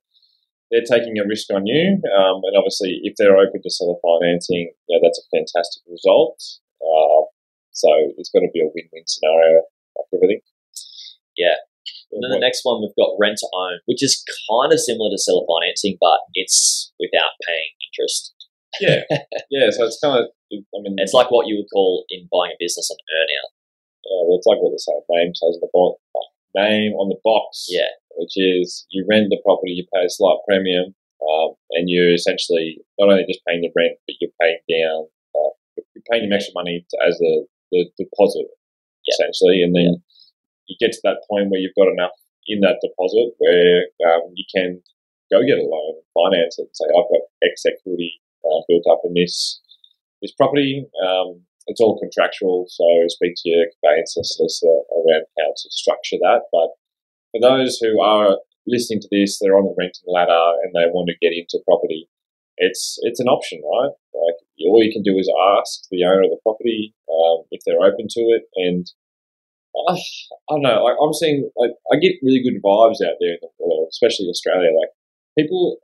they're 0.71 0.87
taking 0.87 1.17
a 1.19 1.27
risk 1.27 1.47
on 1.53 1.65
you. 1.65 2.01
Um, 2.11 2.43
and 2.43 2.57
obviously, 2.57 2.99
if 3.03 3.15
they're 3.17 3.37
open 3.37 3.61
to 3.61 3.69
seller 3.69 3.95
financing, 4.03 4.71
yeah, 4.89 4.99
that's 5.01 5.21
a 5.23 5.29
fantastic 5.31 5.83
result. 5.87 6.41
Uh, 6.81 7.31
so 7.75 7.89
it's 8.17 8.31
got 8.31 8.41
to 8.41 8.51
be 8.55 8.63
a 8.63 8.71
win-win 8.71 9.03
scenario 9.05 9.67
like 9.99 10.07
everything. 10.15 10.41
Yeah. 11.37 11.59
And 12.11 12.23
then 12.23 12.31
the 12.31 12.39
next 12.41 12.63
one 12.63 12.79
we've 12.81 12.95
got 12.95 13.13
rent 13.19 13.37
to 13.43 13.47
own, 13.53 13.79
which 13.85 14.01
is 14.01 14.23
kind 14.49 14.71
of 14.71 14.79
similar 14.79 15.11
to 15.11 15.19
seller 15.19 15.43
financing, 15.45 15.99
but 15.99 16.23
it's 16.33 16.91
without 16.99 17.35
paying 17.45 17.75
interest. 17.91 18.33
Yeah, 18.79 19.03
yeah. 19.51 19.69
So 19.69 19.85
it's 19.85 19.99
kind 20.01 20.23
of, 20.23 20.31
I 20.51 20.77
mean, 20.81 20.95
It's 20.97 21.13
like 21.13 21.29
what 21.31 21.47
you 21.47 21.59
would 21.59 21.69
call 21.71 22.05
in 22.09 22.27
buying 22.31 22.55
a 22.55 22.59
business 22.59 22.89
an 22.89 22.97
earn 22.99 23.29
out. 23.43 23.49
uh, 24.07 24.21
well, 24.25 24.37
it's 24.39 24.47
like 24.47 24.59
what 24.63 24.71
the 24.71 24.79
same 24.79 25.03
name 25.11 25.35
says 25.35 25.59
on 25.59 25.63
the 25.63 25.71
box. 25.75 25.99
Name 26.55 26.93
on 26.95 27.11
the 27.11 27.19
box, 27.23 27.67
Yeah, 27.67 27.91
which 28.15 28.31
is 28.39 28.87
you 28.89 29.03
rent 29.09 29.27
the 29.29 29.41
property, 29.43 29.75
you 29.75 29.85
pay 29.93 30.05
a 30.07 30.09
slight 30.09 30.39
premium, 30.47 30.95
um, 31.19 31.55
and 31.75 31.89
you're 31.91 32.13
essentially 32.15 32.79
not 32.97 33.11
only 33.11 33.25
just 33.27 33.43
paying 33.45 33.59
the 33.59 33.71
rent, 33.75 33.99
but 34.07 34.15
you're 34.23 34.31
paying 34.39 34.63
down, 34.71 35.07
uh, 35.35 35.51
you're 35.75 36.07
paying 36.09 36.23
them 36.23 36.31
extra 36.31 36.55
money 36.55 36.85
to, 36.89 36.95
as 37.05 37.17
the, 37.19 37.43
the 37.75 37.83
deposit, 37.99 38.47
Yeah. 39.03 39.11
essentially, 39.19 39.59
and 39.61 39.75
then 39.75 39.99
you 40.67 40.75
get 40.79 40.93
to 40.95 41.01
that 41.03 41.19
point 41.29 41.49
where 41.51 41.59
you've 41.59 41.75
got 41.77 41.91
enough 41.91 42.15
in 42.47 42.61
that 42.61 42.79
deposit 42.81 43.35
where 43.37 43.91
um, 44.07 44.31
you 44.33 44.45
can 44.53 44.81
go 45.31 45.43
get 45.43 45.59
a 45.59 45.67
loan, 45.67 45.99
and 45.99 46.07
finance 46.15 46.57
it, 46.57 46.69
and 46.71 46.75
say 46.79 46.87
I've 46.87 47.11
got 47.11 47.27
X 47.43 47.65
equity 47.67 48.21
uh, 48.45 48.61
built 48.67 48.85
up 48.89 49.01
in 49.03 49.13
this 49.13 49.59
this 50.21 50.31
property. 50.31 50.85
Um, 51.03 51.43
it's 51.67 51.81
all 51.81 51.99
contractual, 51.99 52.65
so 52.69 52.85
speak 53.07 53.33
to 53.37 53.49
your 53.49 53.65
conveyancer 53.73 54.21
solicitor 54.23 54.77
around 54.93 55.25
how 55.37 55.49
to 55.49 55.67
structure 55.73 56.17
that. 56.21 56.41
But 56.53 56.69
for 57.33 57.41
those 57.41 57.77
who 57.81 57.99
are 58.01 58.37
listening 58.67 59.01
to 59.01 59.07
this, 59.11 59.39
they're 59.39 59.57
on 59.57 59.65
the 59.65 59.75
renting 59.77 60.05
ladder 60.07 60.45
and 60.63 60.73
they 60.73 60.85
want 60.93 61.09
to 61.09 61.17
get 61.21 61.33
into 61.35 61.59
property. 61.65 62.07
It's 62.57 62.97
it's 63.01 63.19
an 63.19 63.27
option, 63.27 63.61
right? 63.65 63.93
Like 64.13 64.39
all 64.63 64.83
you 64.83 64.91
can 64.93 65.03
do 65.03 65.17
is 65.17 65.31
ask 65.59 65.83
the 65.91 66.03
owner 66.05 66.23
of 66.23 66.31
the 66.31 66.39
property 66.43 66.95
um, 67.11 67.43
if 67.51 67.61
they're 67.65 67.81
open 67.83 68.07
to 68.09 68.21
it, 68.35 68.43
and 68.55 68.87
I, 69.89 69.93
I 69.93 70.51
don't 70.55 70.63
know. 70.63 70.83
Like 70.83 70.95
I'm 71.01 71.13
seeing, 71.13 71.49
like 71.57 71.71
I 71.91 71.97
get 71.99 72.15
really 72.23 72.41
good 72.43 72.61
vibes 72.63 73.03
out 73.03 73.19
there 73.19 73.35
in 73.35 73.43
the 73.43 73.51
world, 73.59 73.87
especially 73.91 74.25
in 74.27 74.31
Australia. 74.31 74.71
Like 74.71 74.91
people, 75.37 75.77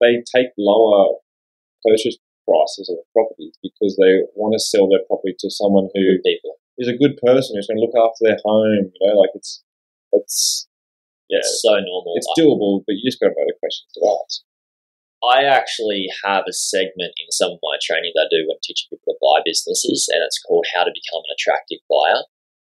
they 0.00 0.22
take 0.30 0.54
lower 0.56 1.18
purchase 1.86 2.16
prices 2.46 2.88
of 2.88 2.96
properties 3.12 3.58
because 3.62 3.98
they 4.00 4.22
want 4.34 4.54
to 4.54 4.62
sell 4.62 4.88
their 4.88 5.04
property 5.06 5.34
to 5.38 5.50
someone 5.50 5.88
who 5.94 6.16
is 6.78 6.88
a 6.88 6.96
good 6.96 7.18
person 7.20 7.56
who's 7.56 7.66
going 7.66 7.76
to 7.76 7.84
look 7.84 7.98
after 7.98 8.22
their 8.22 8.38
home. 8.44 8.88
You 8.94 9.00
know, 9.02 9.18
like 9.18 9.30
it's 9.34 9.62
it's 10.12 10.68
yeah, 11.28 11.38
It's 11.44 11.60
so 11.60 11.74
normal. 11.76 12.14
it's 12.16 12.30
doable, 12.38 12.84
but 12.86 12.96
you 12.96 13.04
just 13.04 13.20
got 13.20 13.28
to 13.28 13.34
know 13.36 13.44
the 13.46 13.58
questions 13.60 13.90
to 13.94 14.00
ask. 14.00 14.40
I 15.22 15.42
actually 15.44 16.06
have 16.22 16.46
a 16.46 16.54
segment 16.54 17.10
in 17.18 17.30
some 17.34 17.50
of 17.50 17.62
my 17.62 17.74
training 17.82 18.14
that 18.14 18.30
I 18.30 18.34
do 18.34 18.46
when 18.46 18.58
teaching 18.62 18.86
people 18.86 19.14
to 19.14 19.18
buy 19.18 19.42
businesses, 19.42 20.06
and 20.14 20.22
it's 20.22 20.38
called 20.38 20.66
How 20.70 20.86
to 20.86 20.94
Become 20.94 21.26
an 21.26 21.34
Attractive 21.34 21.82
Buyer. 21.90 22.22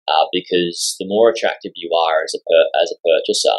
Uh, 0.06 0.30
because 0.30 0.94
the 1.02 1.08
more 1.10 1.34
attractive 1.34 1.74
you 1.74 1.90
are 1.90 2.22
as 2.22 2.30
a 2.30 2.38
per- 2.46 2.70
as 2.78 2.94
a 2.94 3.02
purchaser, 3.02 3.58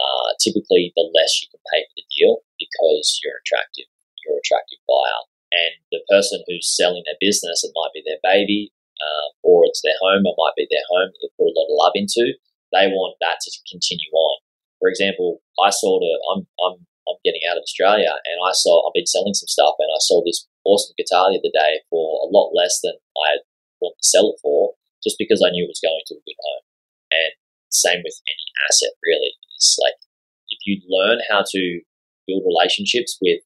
uh, 0.00 0.32
typically 0.40 0.88
the 0.96 1.04
less 1.12 1.44
you 1.44 1.52
can 1.52 1.60
pay 1.68 1.84
for 1.84 2.00
the 2.00 2.08
deal 2.16 2.40
because 2.56 3.20
you're 3.20 3.36
attractive. 3.44 3.84
You're 4.24 4.40
an 4.40 4.40
attractive 4.40 4.80
buyer, 4.88 5.20
and 5.52 5.76
the 5.92 6.00
person 6.08 6.40
who's 6.48 6.64
selling 6.64 7.04
their 7.04 7.20
business, 7.20 7.60
it 7.60 7.76
might 7.76 7.92
be 7.92 8.00
their 8.00 8.24
baby, 8.24 8.72
um, 9.04 9.28
or 9.44 9.68
it's 9.68 9.84
their 9.84 10.00
home. 10.00 10.24
It 10.24 10.40
might 10.40 10.56
be 10.56 10.64
their 10.72 10.88
home 10.88 11.12
that 11.12 11.20
they 11.20 11.28
put 11.36 11.52
a 11.52 11.56
lot 11.60 11.68
of 11.68 11.76
love 11.76 11.92
into. 11.94 12.40
They 12.72 12.88
want 12.88 13.20
that 13.20 13.44
to 13.44 13.50
continue 13.68 14.08
on. 14.16 14.40
For 14.80 14.88
example, 14.88 15.44
I 15.60 15.68
sold 15.68 16.08
a. 16.08 16.12
I'm 16.32 16.48
I'm 16.56 16.88
I'm 17.08 17.18
getting 17.26 17.42
out 17.48 17.58
of 17.58 17.66
Australia, 17.66 18.14
and 18.14 18.38
I 18.42 18.52
saw 18.54 18.86
I've 18.86 18.94
been 18.94 19.08
selling 19.08 19.34
some 19.34 19.50
stuff, 19.50 19.74
and 19.78 19.90
I 19.90 20.00
sold 20.00 20.24
this 20.26 20.46
awesome 20.64 20.94
guitar 20.96 21.30
the 21.30 21.42
other 21.42 21.54
day 21.54 21.82
for 21.90 22.22
a 22.22 22.30
lot 22.30 22.54
less 22.54 22.78
than 22.82 22.94
I 22.94 23.38
had 23.38 23.42
wanted 23.82 23.98
to 23.98 24.06
sell 24.06 24.30
it 24.30 24.38
for, 24.38 24.78
just 25.02 25.18
because 25.18 25.42
I 25.42 25.50
knew 25.50 25.66
it 25.66 25.74
was 25.74 25.82
going 25.82 26.02
to 26.06 26.14
a 26.14 26.22
good 26.22 26.38
home. 26.38 26.64
And 27.10 27.32
same 27.74 28.00
with 28.06 28.14
any 28.28 28.46
asset, 28.70 28.94
really. 29.02 29.34
It's 29.58 29.76
like 29.82 29.98
if 30.48 30.60
you 30.66 30.78
learn 30.86 31.18
how 31.26 31.42
to 31.42 31.62
build 32.26 32.46
relationships 32.46 33.18
with 33.18 33.42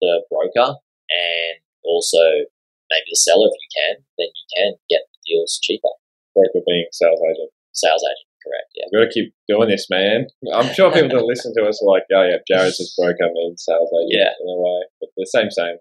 the 0.00 0.24
broker 0.32 0.80
and 1.12 1.56
also 1.84 2.48
maybe 2.88 3.08
the 3.12 3.20
seller 3.20 3.52
if 3.52 3.58
you 3.60 3.70
can, 3.76 3.94
then 4.16 4.30
you 4.32 4.46
can 4.56 4.70
get 4.88 5.04
deals 5.26 5.60
cheaper. 5.62 5.92
Broker 6.34 6.64
being 6.64 6.88
sales 6.92 7.20
agent. 7.20 7.52
Sales 7.72 8.02
agent, 8.02 8.29
correct? 8.42 8.68
Yeah. 8.74 8.84
We've 8.92 9.00
got 9.04 9.12
to 9.12 9.14
keep 9.14 9.34
doing 9.48 9.68
this, 9.68 9.86
man. 9.90 10.26
I'm 10.52 10.72
sure 10.74 10.92
people 10.92 11.16
that 11.18 11.24
listen 11.24 11.52
to 11.56 11.64
us 11.68 11.82
are 11.82 11.90
like, 11.90 12.04
oh 12.12 12.22
yeah, 12.24 12.38
Jared 12.48 12.74
says 12.74 12.94
broker 12.98 13.30
means 13.32 13.64
sales 13.64 13.90
agent 13.92 14.20
Yeah. 14.20 14.32
in 14.40 14.48
a 14.48 14.58
way, 14.58 14.80
but 15.00 15.10
the 15.16 15.26
same, 15.26 15.50
same. 15.50 15.76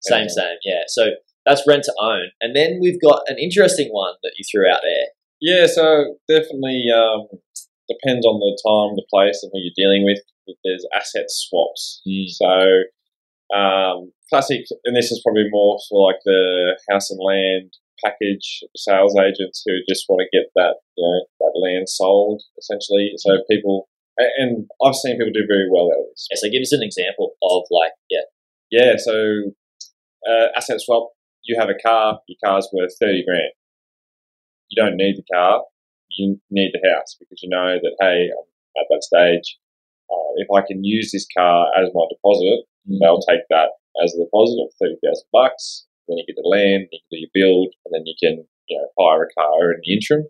Same, 0.00 0.28
same, 0.28 0.56
yeah. 0.64 0.82
So 0.86 1.10
that's 1.44 1.66
rent 1.66 1.84
to 1.84 1.94
own. 2.00 2.30
And 2.40 2.54
then 2.54 2.78
we've 2.80 3.00
got 3.00 3.22
an 3.26 3.36
interesting 3.38 3.88
one 3.90 4.14
that 4.22 4.32
you 4.38 4.44
threw 4.50 4.70
out 4.70 4.80
there. 4.82 5.06
Yeah, 5.40 5.66
so 5.66 6.16
definitely 6.28 6.84
um, 6.94 7.26
depends 7.88 8.26
on 8.26 8.38
the 8.38 8.54
time, 8.62 8.94
the 8.96 9.06
place, 9.10 9.40
and 9.42 9.50
who 9.52 9.60
you're 9.60 9.72
dealing 9.76 10.04
with. 10.04 10.18
There's 10.64 10.86
asset 10.94 11.26
swaps. 11.28 12.00
So 12.28 12.82
um, 13.54 14.12
classic, 14.30 14.64
and 14.84 14.96
this 14.96 15.10
is 15.10 15.20
probably 15.24 15.46
more 15.50 15.78
for 15.88 16.06
like 16.08 16.20
the 16.24 16.78
house 16.90 17.10
and 17.10 17.20
land 17.22 17.72
package 18.04 18.62
sales 18.76 19.16
agents 19.18 19.62
who 19.66 19.72
just 19.88 20.06
want 20.08 20.20
to 20.22 20.36
get 20.36 20.50
that 20.54 20.76
you 20.96 21.02
know 21.04 21.26
that 21.40 21.58
land 21.58 21.88
sold 21.88 22.42
essentially. 22.58 23.12
So 23.16 23.38
people, 23.50 23.88
and 24.16 24.66
I've 24.84 24.94
seen 24.94 25.18
people 25.18 25.32
do 25.32 25.46
very 25.48 25.68
well 25.70 25.86
of 25.86 26.06
this. 26.10 26.28
Yeah, 26.30 26.36
so 26.38 26.50
give 26.50 26.62
us 26.62 26.72
an 26.72 26.82
example 26.82 27.34
of 27.42 27.62
like, 27.70 27.92
yeah, 28.10 28.26
Yeah, 28.70 28.92
so 28.96 29.52
uh, 30.28 30.46
asset 30.56 30.80
swap. 30.80 31.10
You 31.44 31.56
have 31.58 31.70
a 31.70 31.78
car. 31.80 32.20
Your 32.28 32.36
car's 32.44 32.68
worth 32.72 32.92
thirty 33.00 33.24
grand. 33.24 33.52
You 34.68 34.82
don't 34.82 34.96
need 34.96 35.16
the 35.16 35.24
car. 35.32 35.62
You 36.10 36.38
need 36.50 36.72
the 36.72 36.88
house 36.90 37.16
because 37.18 37.40
you 37.42 37.48
know 37.48 37.78
that 37.80 37.96
hey, 38.00 38.28
I'm 38.30 38.82
at 38.82 38.86
that 38.90 39.02
stage. 39.02 39.58
Uh, 40.10 40.32
if 40.36 40.48
I 40.54 40.66
can 40.66 40.84
use 40.84 41.12
this 41.12 41.26
car 41.36 41.66
as 41.76 41.90
my 41.94 42.04
deposit, 42.10 42.64
they'll 43.00 43.20
take 43.20 43.42
that 43.50 43.70
as 44.02 44.14
a 44.14 44.24
deposit 44.24 44.60
of 44.62 44.72
thirty 44.80 44.96
thousand 45.04 45.28
bucks. 45.32 45.86
Then 46.08 46.18
you 46.18 46.26
get 46.26 46.40
the 46.40 46.48
land, 46.48 46.88
you 46.90 46.98
can 47.04 47.10
do 47.12 47.20
your 47.20 47.34
build, 47.36 47.68
and 47.84 47.92
then 47.92 48.04
you 48.08 48.16
can 48.16 48.44
you 48.68 48.74
know 48.76 48.88
hire 48.98 49.28
a 49.28 49.30
car 49.36 49.72
in 49.72 49.80
the 49.84 49.92
interim 49.92 50.24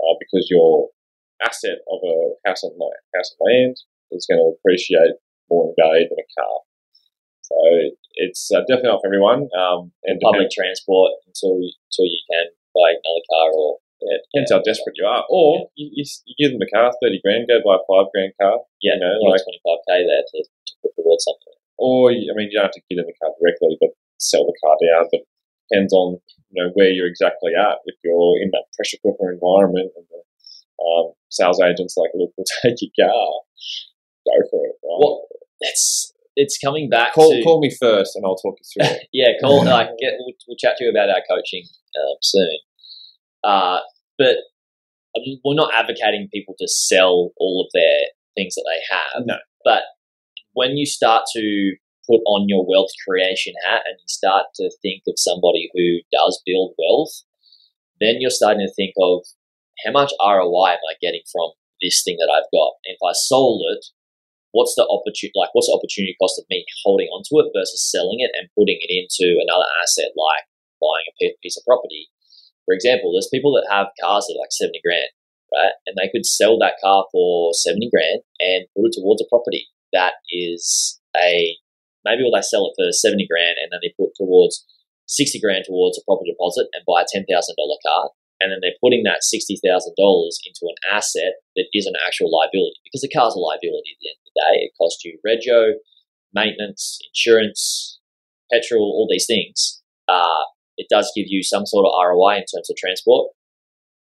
uh, 0.00 0.14
because 0.20 0.48
your 0.52 0.88
asset 1.42 1.80
of 1.90 1.98
a 2.04 2.16
house 2.46 2.62
and 2.62 2.72
house 3.16 3.34
and 3.34 3.42
land 3.42 3.76
is 4.12 4.26
going 4.28 4.38
to 4.38 4.54
appreciate 4.54 5.16
more 5.50 5.68
in 5.68 5.74
value 5.80 6.06
than 6.08 6.20
a 6.20 6.28
car. 6.38 6.56
So 7.44 7.56
it's 8.16 8.48
uh, 8.54 8.64
definitely 8.64 8.88
not 8.92 9.00
for 9.04 9.08
everyone. 9.12 9.48
Um, 9.52 9.92
and 10.08 10.16
public 10.22 10.48
depends, 10.48 10.80
transport 10.80 11.12
until 11.28 11.60
you, 11.60 11.72
until 11.76 12.06
you 12.08 12.20
can 12.30 12.46
buy 12.72 12.96
another 12.96 13.24
car 13.28 13.48
or 13.52 13.78
yeah, 14.00 14.16
it 14.20 14.24
depends 14.32 14.52
how 14.52 14.60
desperate 14.64 14.96
you 14.96 15.06
are. 15.06 15.24
Or 15.28 15.68
you, 15.76 15.88
you, 15.92 16.04
you 16.24 16.34
give 16.40 16.52
them 16.52 16.64
a 16.64 16.70
car, 16.72 16.92
thirty 17.00 17.20
grand, 17.24 17.48
go 17.48 17.60
buy 17.64 17.76
a 17.80 17.84
five 17.88 18.08
grand 18.12 18.32
car. 18.40 18.64
yeah, 18.80 18.96
You 18.96 19.04
know, 19.04 19.12
like 19.28 19.44
25k 19.44 19.90
there 20.08 20.24
to, 20.24 20.38
to 20.44 20.72
put 20.82 20.92
towards 20.96 21.24
something. 21.24 21.56
or 21.76 22.10
I 22.12 22.32
mean, 22.36 22.48
you 22.52 22.56
don't 22.58 22.68
have 22.68 22.76
to 22.76 22.84
give 22.88 22.96
them 23.00 23.08
a 23.08 23.16
car 23.20 23.32
directly, 23.40 23.76
but 23.80 23.92
sell 24.24 24.44
the 24.44 24.56
car 24.64 24.76
down. 24.80 25.08
But 25.12 25.20
depends 25.70 25.92
on 25.92 26.18
you 26.50 26.62
know 26.62 26.70
where 26.74 26.90
you're 26.90 27.06
exactly 27.06 27.52
at. 27.58 27.78
If 27.86 27.96
you're 28.04 28.40
in 28.40 28.50
that 28.52 28.66
pressure 28.76 28.98
cooker 29.02 29.32
environment, 29.32 29.92
and 29.96 30.06
the 30.10 30.20
um, 30.84 31.12
sales 31.30 31.60
agents 31.60 31.96
like, 31.96 32.10
look, 32.14 32.32
we'll 32.36 32.46
take 32.62 32.76
your 32.80 33.08
car, 33.08 33.30
go 34.26 34.36
for 34.50 34.66
it. 34.66 34.76
Right? 34.82 34.98
Well, 34.98 35.26
It's 35.60 36.12
it's 36.36 36.58
coming 36.58 36.90
back 36.90 37.14
call 37.14 37.30
to 37.30 37.42
call 37.42 37.60
me 37.60 37.70
first, 37.70 38.16
and 38.16 38.24
I'll 38.24 38.36
talk 38.36 38.56
you 38.58 38.66
through 38.82 38.96
it. 38.96 39.08
yeah, 39.12 39.32
call 39.40 39.64
like 39.64 39.88
get 40.00 40.14
we'll, 40.18 40.34
we'll 40.48 40.56
chat 40.58 40.76
to 40.78 40.84
you 40.84 40.90
about 40.90 41.08
our 41.08 41.22
coaching 41.28 41.64
um, 41.96 42.16
soon. 42.22 42.58
Uh, 43.42 43.78
but 44.18 44.36
I 45.16 45.20
mean, 45.20 45.40
we're 45.44 45.54
not 45.54 45.72
advocating 45.74 46.28
people 46.32 46.54
to 46.58 46.66
sell 46.66 47.30
all 47.36 47.64
of 47.64 47.70
their 47.72 48.08
things 48.36 48.54
that 48.54 48.64
they 48.66 48.94
have. 48.94 49.26
No. 49.26 49.36
But 49.64 49.82
when 50.54 50.76
you 50.76 50.86
start 50.86 51.24
to 51.36 51.74
put 52.06 52.20
on 52.26 52.48
your 52.48 52.64
wealth 52.66 52.92
creation 53.06 53.54
hat 53.66 53.82
and 53.86 53.96
you 54.00 54.08
start 54.08 54.46
to 54.56 54.70
think 54.82 55.02
of 55.06 55.14
somebody 55.16 55.70
who 55.72 56.00
does 56.12 56.40
build 56.44 56.74
wealth, 56.78 57.22
then 58.00 58.20
you're 58.20 58.34
starting 58.34 58.66
to 58.66 58.72
think 58.74 58.94
of 59.00 59.24
how 59.84 59.92
much 59.92 60.12
ROI 60.20 60.78
am 60.78 60.86
I 60.88 61.00
getting 61.00 61.24
from 61.30 61.52
this 61.80 62.02
thing 62.04 62.16
that 62.20 62.32
I've 62.32 62.50
got? 62.52 62.78
If 62.84 62.98
I 63.04 63.12
sold 63.12 63.62
it, 63.72 63.84
what's 64.52 64.74
the 64.78 64.86
opportunity 64.86 65.34
like 65.34 65.50
what's 65.50 65.66
the 65.66 65.74
opportunity 65.74 66.14
cost 66.22 66.38
of 66.38 66.46
me 66.46 66.62
holding 66.86 67.10
onto 67.10 67.42
it 67.42 67.50
versus 67.50 67.82
selling 67.82 68.22
it 68.22 68.30
and 68.38 68.46
putting 68.54 68.78
it 68.78 68.86
into 68.86 69.34
another 69.42 69.66
asset 69.82 70.14
like 70.14 70.46
buying 70.78 71.10
a 71.10 71.34
piece 71.42 71.58
of 71.58 71.66
property 71.66 72.06
for 72.62 72.70
example 72.70 73.10
there's 73.10 73.26
people 73.34 73.50
that 73.50 73.66
have 73.66 73.90
cars 73.98 74.30
that 74.30 74.38
are 74.38 74.46
like 74.46 74.54
70 74.54 74.78
grand 74.78 75.10
right? 75.54 75.74
And 75.86 75.96
they 75.96 76.10
could 76.10 76.26
sell 76.26 76.58
that 76.58 76.80
car 76.82 77.06
for 77.12 77.52
70 77.54 77.90
grand 77.90 78.20
and 78.40 78.66
put 78.74 78.90
it 78.90 78.96
towards 78.98 79.22
a 79.22 79.30
property 79.30 79.68
that 79.92 80.14
is 80.30 81.00
a 81.16 81.56
maybe 82.04 82.22
will 82.22 82.36
they 82.36 82.44
sell 82.44 82.68
it 82.68 82.76
for 82.76 82.92
70 82.92 83.26
grand 83.26 83.56
and 83.58 83.72
then 83.72 83.80
they 83.82 83.96
put 83.96 84.14
towards 84.14 84.64
60 85.06 85.40
grand 85.40 85.64
towards 85.64 85.98
a 85.98 86.04
proper 86.04 86.24
deposit 86.24 86.68
and 86.72 86.84
buy 86.86 87.04
a 87.04 87.08
$10,000 87.08 87.24
car. 87.28 88.10
And 88.40 88.52
then 88.52 88.60
they're 88.60 88.82
putting 88.82 89.04
that 89.04 89.24
$60,000 89.24 89.56
into 89.56 90.64
an 90.68 90.78
asset 90.90 91.40
that 91.56 91.70
is 91.72 91.86
an 91.86 91.94
actual 92.04 92.28
liability 92.28 92.76
because 92.84 93.00
the 93.00 93.12
car's 93.12 93.34
a 93.34 93.40
liability 93.40 93.94
at 93.94 93.98
the 94.00 94.08
end 94.10 94.20
of 94.20 94.26
the 94.28 94.36
day. 94.36 94.54
It 94.68 94.76
costs 94.76 95.04
you 95.04 95.16
rego, 95.24 95.80
maintenance, 96.34 96.98
insurance, 97.08 98.00
petrol, 98.50 98.84
all 98.84 99.08
these 99.08 99.26
things. 99.26 99.80
Uh, 100.08 100.44
it 100.76 100.90
does 100.90 101.10
give 101.14 101.26
you 101.28 101.42
some 101.42 101.64
sort 101.64 101.86
of 101.86 101.94
ROI 101.94 102.42
in 102.42 102.48
terms 102.50 102.68
of 102.68 102.76
transport. 102.76 103.32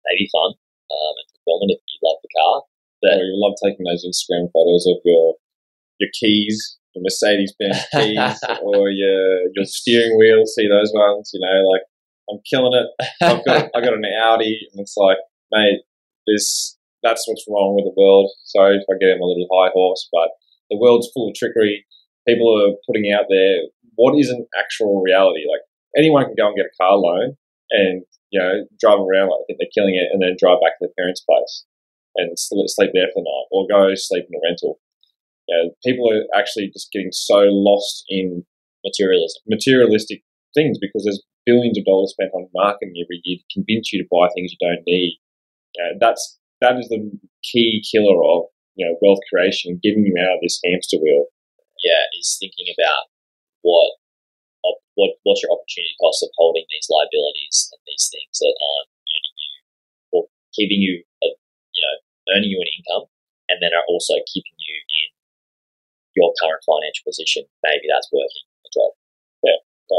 Maybe 0.10 0.28
fun 0.34 0.58
um, 0.92 1.14
and 1.22 1.28
fulfillment 1.38 1.78
if 1.78 1.80
you 1.80 2.00
love 2.04 2.20
the 2.20 2.34
car. 2.36 2.56
But 3.04 3.20
you 3.22 3.38
love 3.38 3.56
taking 3.62 3.86
those 3.86 4.04
Instagram 4.04 4.52
photos 4.52 4.88
of 4.88 4.98
your 5.06 5.36
your 6.00 6.10
keys 6.20 6.78
the 6.94 7.02
Mercedes 7.02 7.54
Benz 7.58 7.82
keys 7.94 8.40
or 8.62 8.90
your 8.90 9.50
your 9.54 9.66
steering 9.66 10.18
wheel. 10.18 10.46
See 10.46 10.68
those 10.68 10.92
ones, 10.94 11.32
you 11.34 11.42
know, 11.42 11.70
like 11.70 11.82
I'm 12.30 12.40
killing 12.50 12.74
it. 12.74 12.88
I've 13.22 13.46
got 13.46 13.70
I 13.76 13.82
got 13.82 13.94
an 13.94 14.06
Audi, 14.06 14.68
and 14.72 14.82
it's 14.82 14.96
like, 14.98 15.18
mate, 15.52 15.82
this 16.28 16.78
that's 17.02 17.28
what's 17.28 17.46
wrong 17.50 17.76
with 17.76 17.86
the 17.86 18.00
world. 18.00 18.32
Sorry 18.46 18.78
if 18.78 18.88
I 18.90 18.98
get 19.00 19.18
in 19.18 19.20
my 19.20 19.28
little 19.28 19.50
high 19.52 19.72
horse, 19.74 20.08
but 20.12 20.30
the 20.70 20.78
world's 20.80 21.10
full 21.14 21.30
of 21.30 21.36
trickery. 21.36 21.86
People 22.28 22.48
are 22.48 22.80
putting 22.88 23.12
out 23.12 23.26
there 23.30 23.68
what 23.96 24.18
isn't 24.18 24.48
actual 24.58 25.02
reality. 25.02 25.44
Like 25.50 25.62
anyone 25.98 26.24
can 26.26 26.40
go 26.40 26.48
and 26.48 26.56
get 26.56 26.72
a 26.72 26.78
car 26.80 26.96
loan 26.96 27.36
and 27.72 28.04
you 28.30 28.40
know 28.40 28.64
drive 28.80 29.02
around 29.02 29.30
like 29.30 29.44
they 29.44 29.54
think 29.54 29.60
they're 29.60 29.76
killing 29.76 29.96
it, 29.96 30.14
and 30.14 30.22
then 30.22 30.40
drive 30.40 30.62
back 30.62 30.80
to 30.80 30.88
their 30.88 30.96
parents' 30.98 31.26
place 31.26 31.66
and 32.16 32.38
sleep 32.38 32.92
there 32.94 33.10
for 33.10 33.20
the 33.20 33.26
night, 33.26 33.48
or 33.52 33.66
go 33.66 33.96
sleep 33.96 34.26
in 34.30 34.38
a 34.38 34.42
rental 34.46 34.80
you 35.48 35.52
know, 35.56 35.72
people 35.84 36.10
are 36.12 36.24
actually 36.38 36.70
just 36.72 36.92
getting 36.92 37.12
so 37.12 37.48
lost 37.52 38.04
in 38.10 38.46
materialism, 38.86 39.42
materialistic 39.48 40.24
things 40.56 40.78
because 40.80 41.04
there's 41.04 41.24
billions 41.46 41.78
of 41.78 41.86
dollars 41.86 42.12
spent 42.12 42.32
on 42.34 42.48
marketing 42.54 42.96
every 43.00 43.20
year 43.24 43.38
to 43.40 43.54
convince 43.54 43.92
you 43.92 44.00
to 44.00 44.08
buy 44.12 44.30
things 44.32 44.52
you 44.52 44.62
don't 44.62 44.84
need. 44.86 45.20
Know, 45.78 45.98
that's 46.00 46.38
that 46.62 46.78
is 46.78 46.88
the 46.88 47.02
key 47.44 47.84
killer 47.84 48.16
of 48.24 48.48
you 48.76 48.86
know 48.86 48.96
wealth 49.02 49.20
creation, 49.32 49.80
getting 49.82 50.06
you 50.06 50.16
out 50.22 50.38
of 50.38 50.42
this 50.42 50.62
hamster 50.64 50.98
wheel. 51.02 51.28
Yeah, 51.84 52.08
is 52.20 52.38
thinking 52.40 52.72
about 52.78 53.10
what 53.62 53.98
what 54.96 55.18
what's 55.26 55.42
your 55.42 55.52
opportunity 55.52 55.98
cost 56.00 56.24
of 56.24 56.30
holding 56.38 56.66
these 56.70 56.88
liabilities 56.88 57.70
and 57.74 57.82
these 57.90 58.08
things 58.14 58.38
that 58.40 58.54
aren't 58.54 58.92
earning 58.94 59.38
you 59.42 59.54
or 60.14 60.22
keeping 60.54 60.82
you, 60.82 61.02
a, 61.26 61.28
you 61.74 61.82
know, 61.82 61.96
earning 62.38 62.54
you 62.54 62.62
an 62.62 62.70
income, 62.70 63.10
and 63.50 63.58
then 63.60 63.74
are 63.74 63.88
also 63.90 64.14
keeping 64.30 64.56
you 64.62 64.78
in 64.78 65.10
your 66.16 66.34
current 66.42 66.64
financial 66.66 67.04
position, 67.06 67.44
maybe 67.66 67.90
that's 67.90 68.10
working 68.14 68.46
as 68.66 68.74
well. 68.76 68.94
Yeah. 69.44 69.60
So 69.90 69.96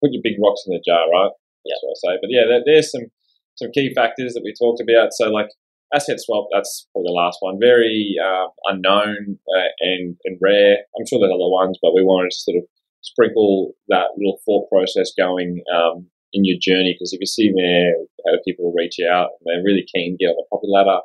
put 0.00 0.12
your 0.12 0.24
big 0.24 0.38
rocks 0.40 0.64
in 0.66 0.76
the 0.76 0.82
jar, 0.84 1.08
right? 1.10 1.32
Yeah. 1.64 1.76
That's 1.80 1.82
what 1.82 1.96
I 1.96 2.00
say. 2.00 2.14
But 2.20 2.30
yeah, 2.30 2.44
there, 2.48 2.62
there's 2.64 2.90
some 2.90 3.08
some 3.56 3.70
key 3.70 3.94
factors 3.94 4.34
that 4.34 4.42
we 4.42 4.54
talked 4.54 4.82
about. 4.82 5.14
So 5.14 5.30
like 5.30 5.48
asset 5.94 6.18
swap, 6.18 6.48
that's 6.50 6.88
probably 6.92 7.08
the 7.08 7.20
last 7.20 7.38
one. 7.40 7.58
Very 7.60 8.16
uh, 8.18 8.50
unknown 8.66 9.38
uh, 9.48 9.70
and 9.80 10.16
and 10.24 10.38
rare. 10.42 10.84
I'm 10.98 11.06
sure 11.06 11.18
there's 11.20 11.34
other 11.34 11.50
ones, 11.50 11.78
but 11.80 11.94
we 11.94 12.02
wanted 12.02 12.30
to 12.30 12.38
sort 12.38 12.58
of 12.58 12.64
sprinkle 13.02 13.72
that 13.88 14.16
little 14.16 14.40
thought 14.44 14.68
process 14.70 15.12
going 15.16 15.62
um, 15.74 16.08
in 16.32 16.44
your 16.44 16.56
journey 16.60 16.94
because 16.94 17.12
if 17.12 17.20
you 17.20 17.26
see 17.26 17.52
there 17.54 17.92
how 18.26 18.40
people 18.44 18.72
reach 18.74 18.96
out 19.04 19.28
they're 19.44 19.62
really 19.62 19.84
keen 19.94 20.16
to 20.16 20.24
get 20.24 20.32
on 20.32 20.36
the 20.36 20.48
property 20.48 20.72
ladder, 20.72 21.00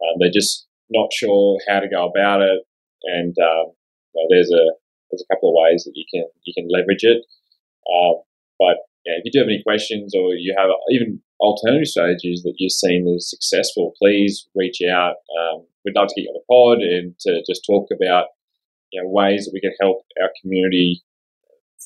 um, 0.00 0.14
they're 0.20 0.32
just 0.32 0.66
not 0.90 1.10
sure 1.12 1.58
how 1.68 1.80
to 1.80 1.88
go 1.88 2.08
about 2.08 2.40
it, 2.40 2.62
and 3.04 3.36
um, 3.38 3.72
know, 4.14 4.26
there's 4.30 4.50
a 4.50 4.64
there's 5.10 5.24
a 5.24 5.34
couple 5.34 5.50
of 5.50 5.58
ways 5.58 5.84
that 5.84 5.92
you 5.94 6.04
can 6.12 6.24
you 6.44 6.54
can 6.54 6.68
leverage 6.70 7.04
it. 7.04 7.22
Um, 7.86 8.22
but 8.58 8.76
yeah, 9.06 9.18
if 9.18 9.24
you 9.24 9.32
do 9.32 9.40
have 9.40 9.48
any 9.48 9.62
questions 9.62 10.14
or 10.14 10.34
you 10.34 10.54
have 10.56 10.70
even 10.90 11.20
alternative 11.40 11.88
strategies 11.88 12.42
that 12.42 12.54
you've 12.58 12.72
seen 12.72 13.08
as 13.16 13.30
successful, 13.30 13.94
please 13.98 14.46
reach 14.54 14.80
out. 14.84 15.16
Um, 15.32 15.66
we'd 15.84 15.96
love 15.96 16.08
to 16.08 16.14
get 16.14 16.28
you 16.28 16.30
on 16.30 16.38
the 16.38 16.48
pod 16.48 16.78
and 16.84 17.18
to 17.20 17.42
just 17.48 17.64
talk 17.66 17.88
about 17.90 18.26
you 18.92 19.02
know 19.02 19.08
ways 19.08 19.44
that 19.44 19.52
we 19.54 19.60
can 19.60 19.74
help 19.80 20.04
our 20.22 20.30
community 20.42 21.02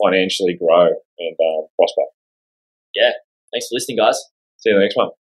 financially 0.03 0.57
grow 0.59 0.89
and 1.19 1.37
um, 1.39 1.67
prosper. 1.77 2.03
Yeah, 2.95 3.13
thanks 3.53 3.69
for 3.69 3.75
listening, 3.75 3.99
guys. 3.99 4.19
See 4.59 4.71
you 4.71 4.77
in 4.77 4.81
the 4.81 4.85
next 4.85 4.97
one. 4.97 5.11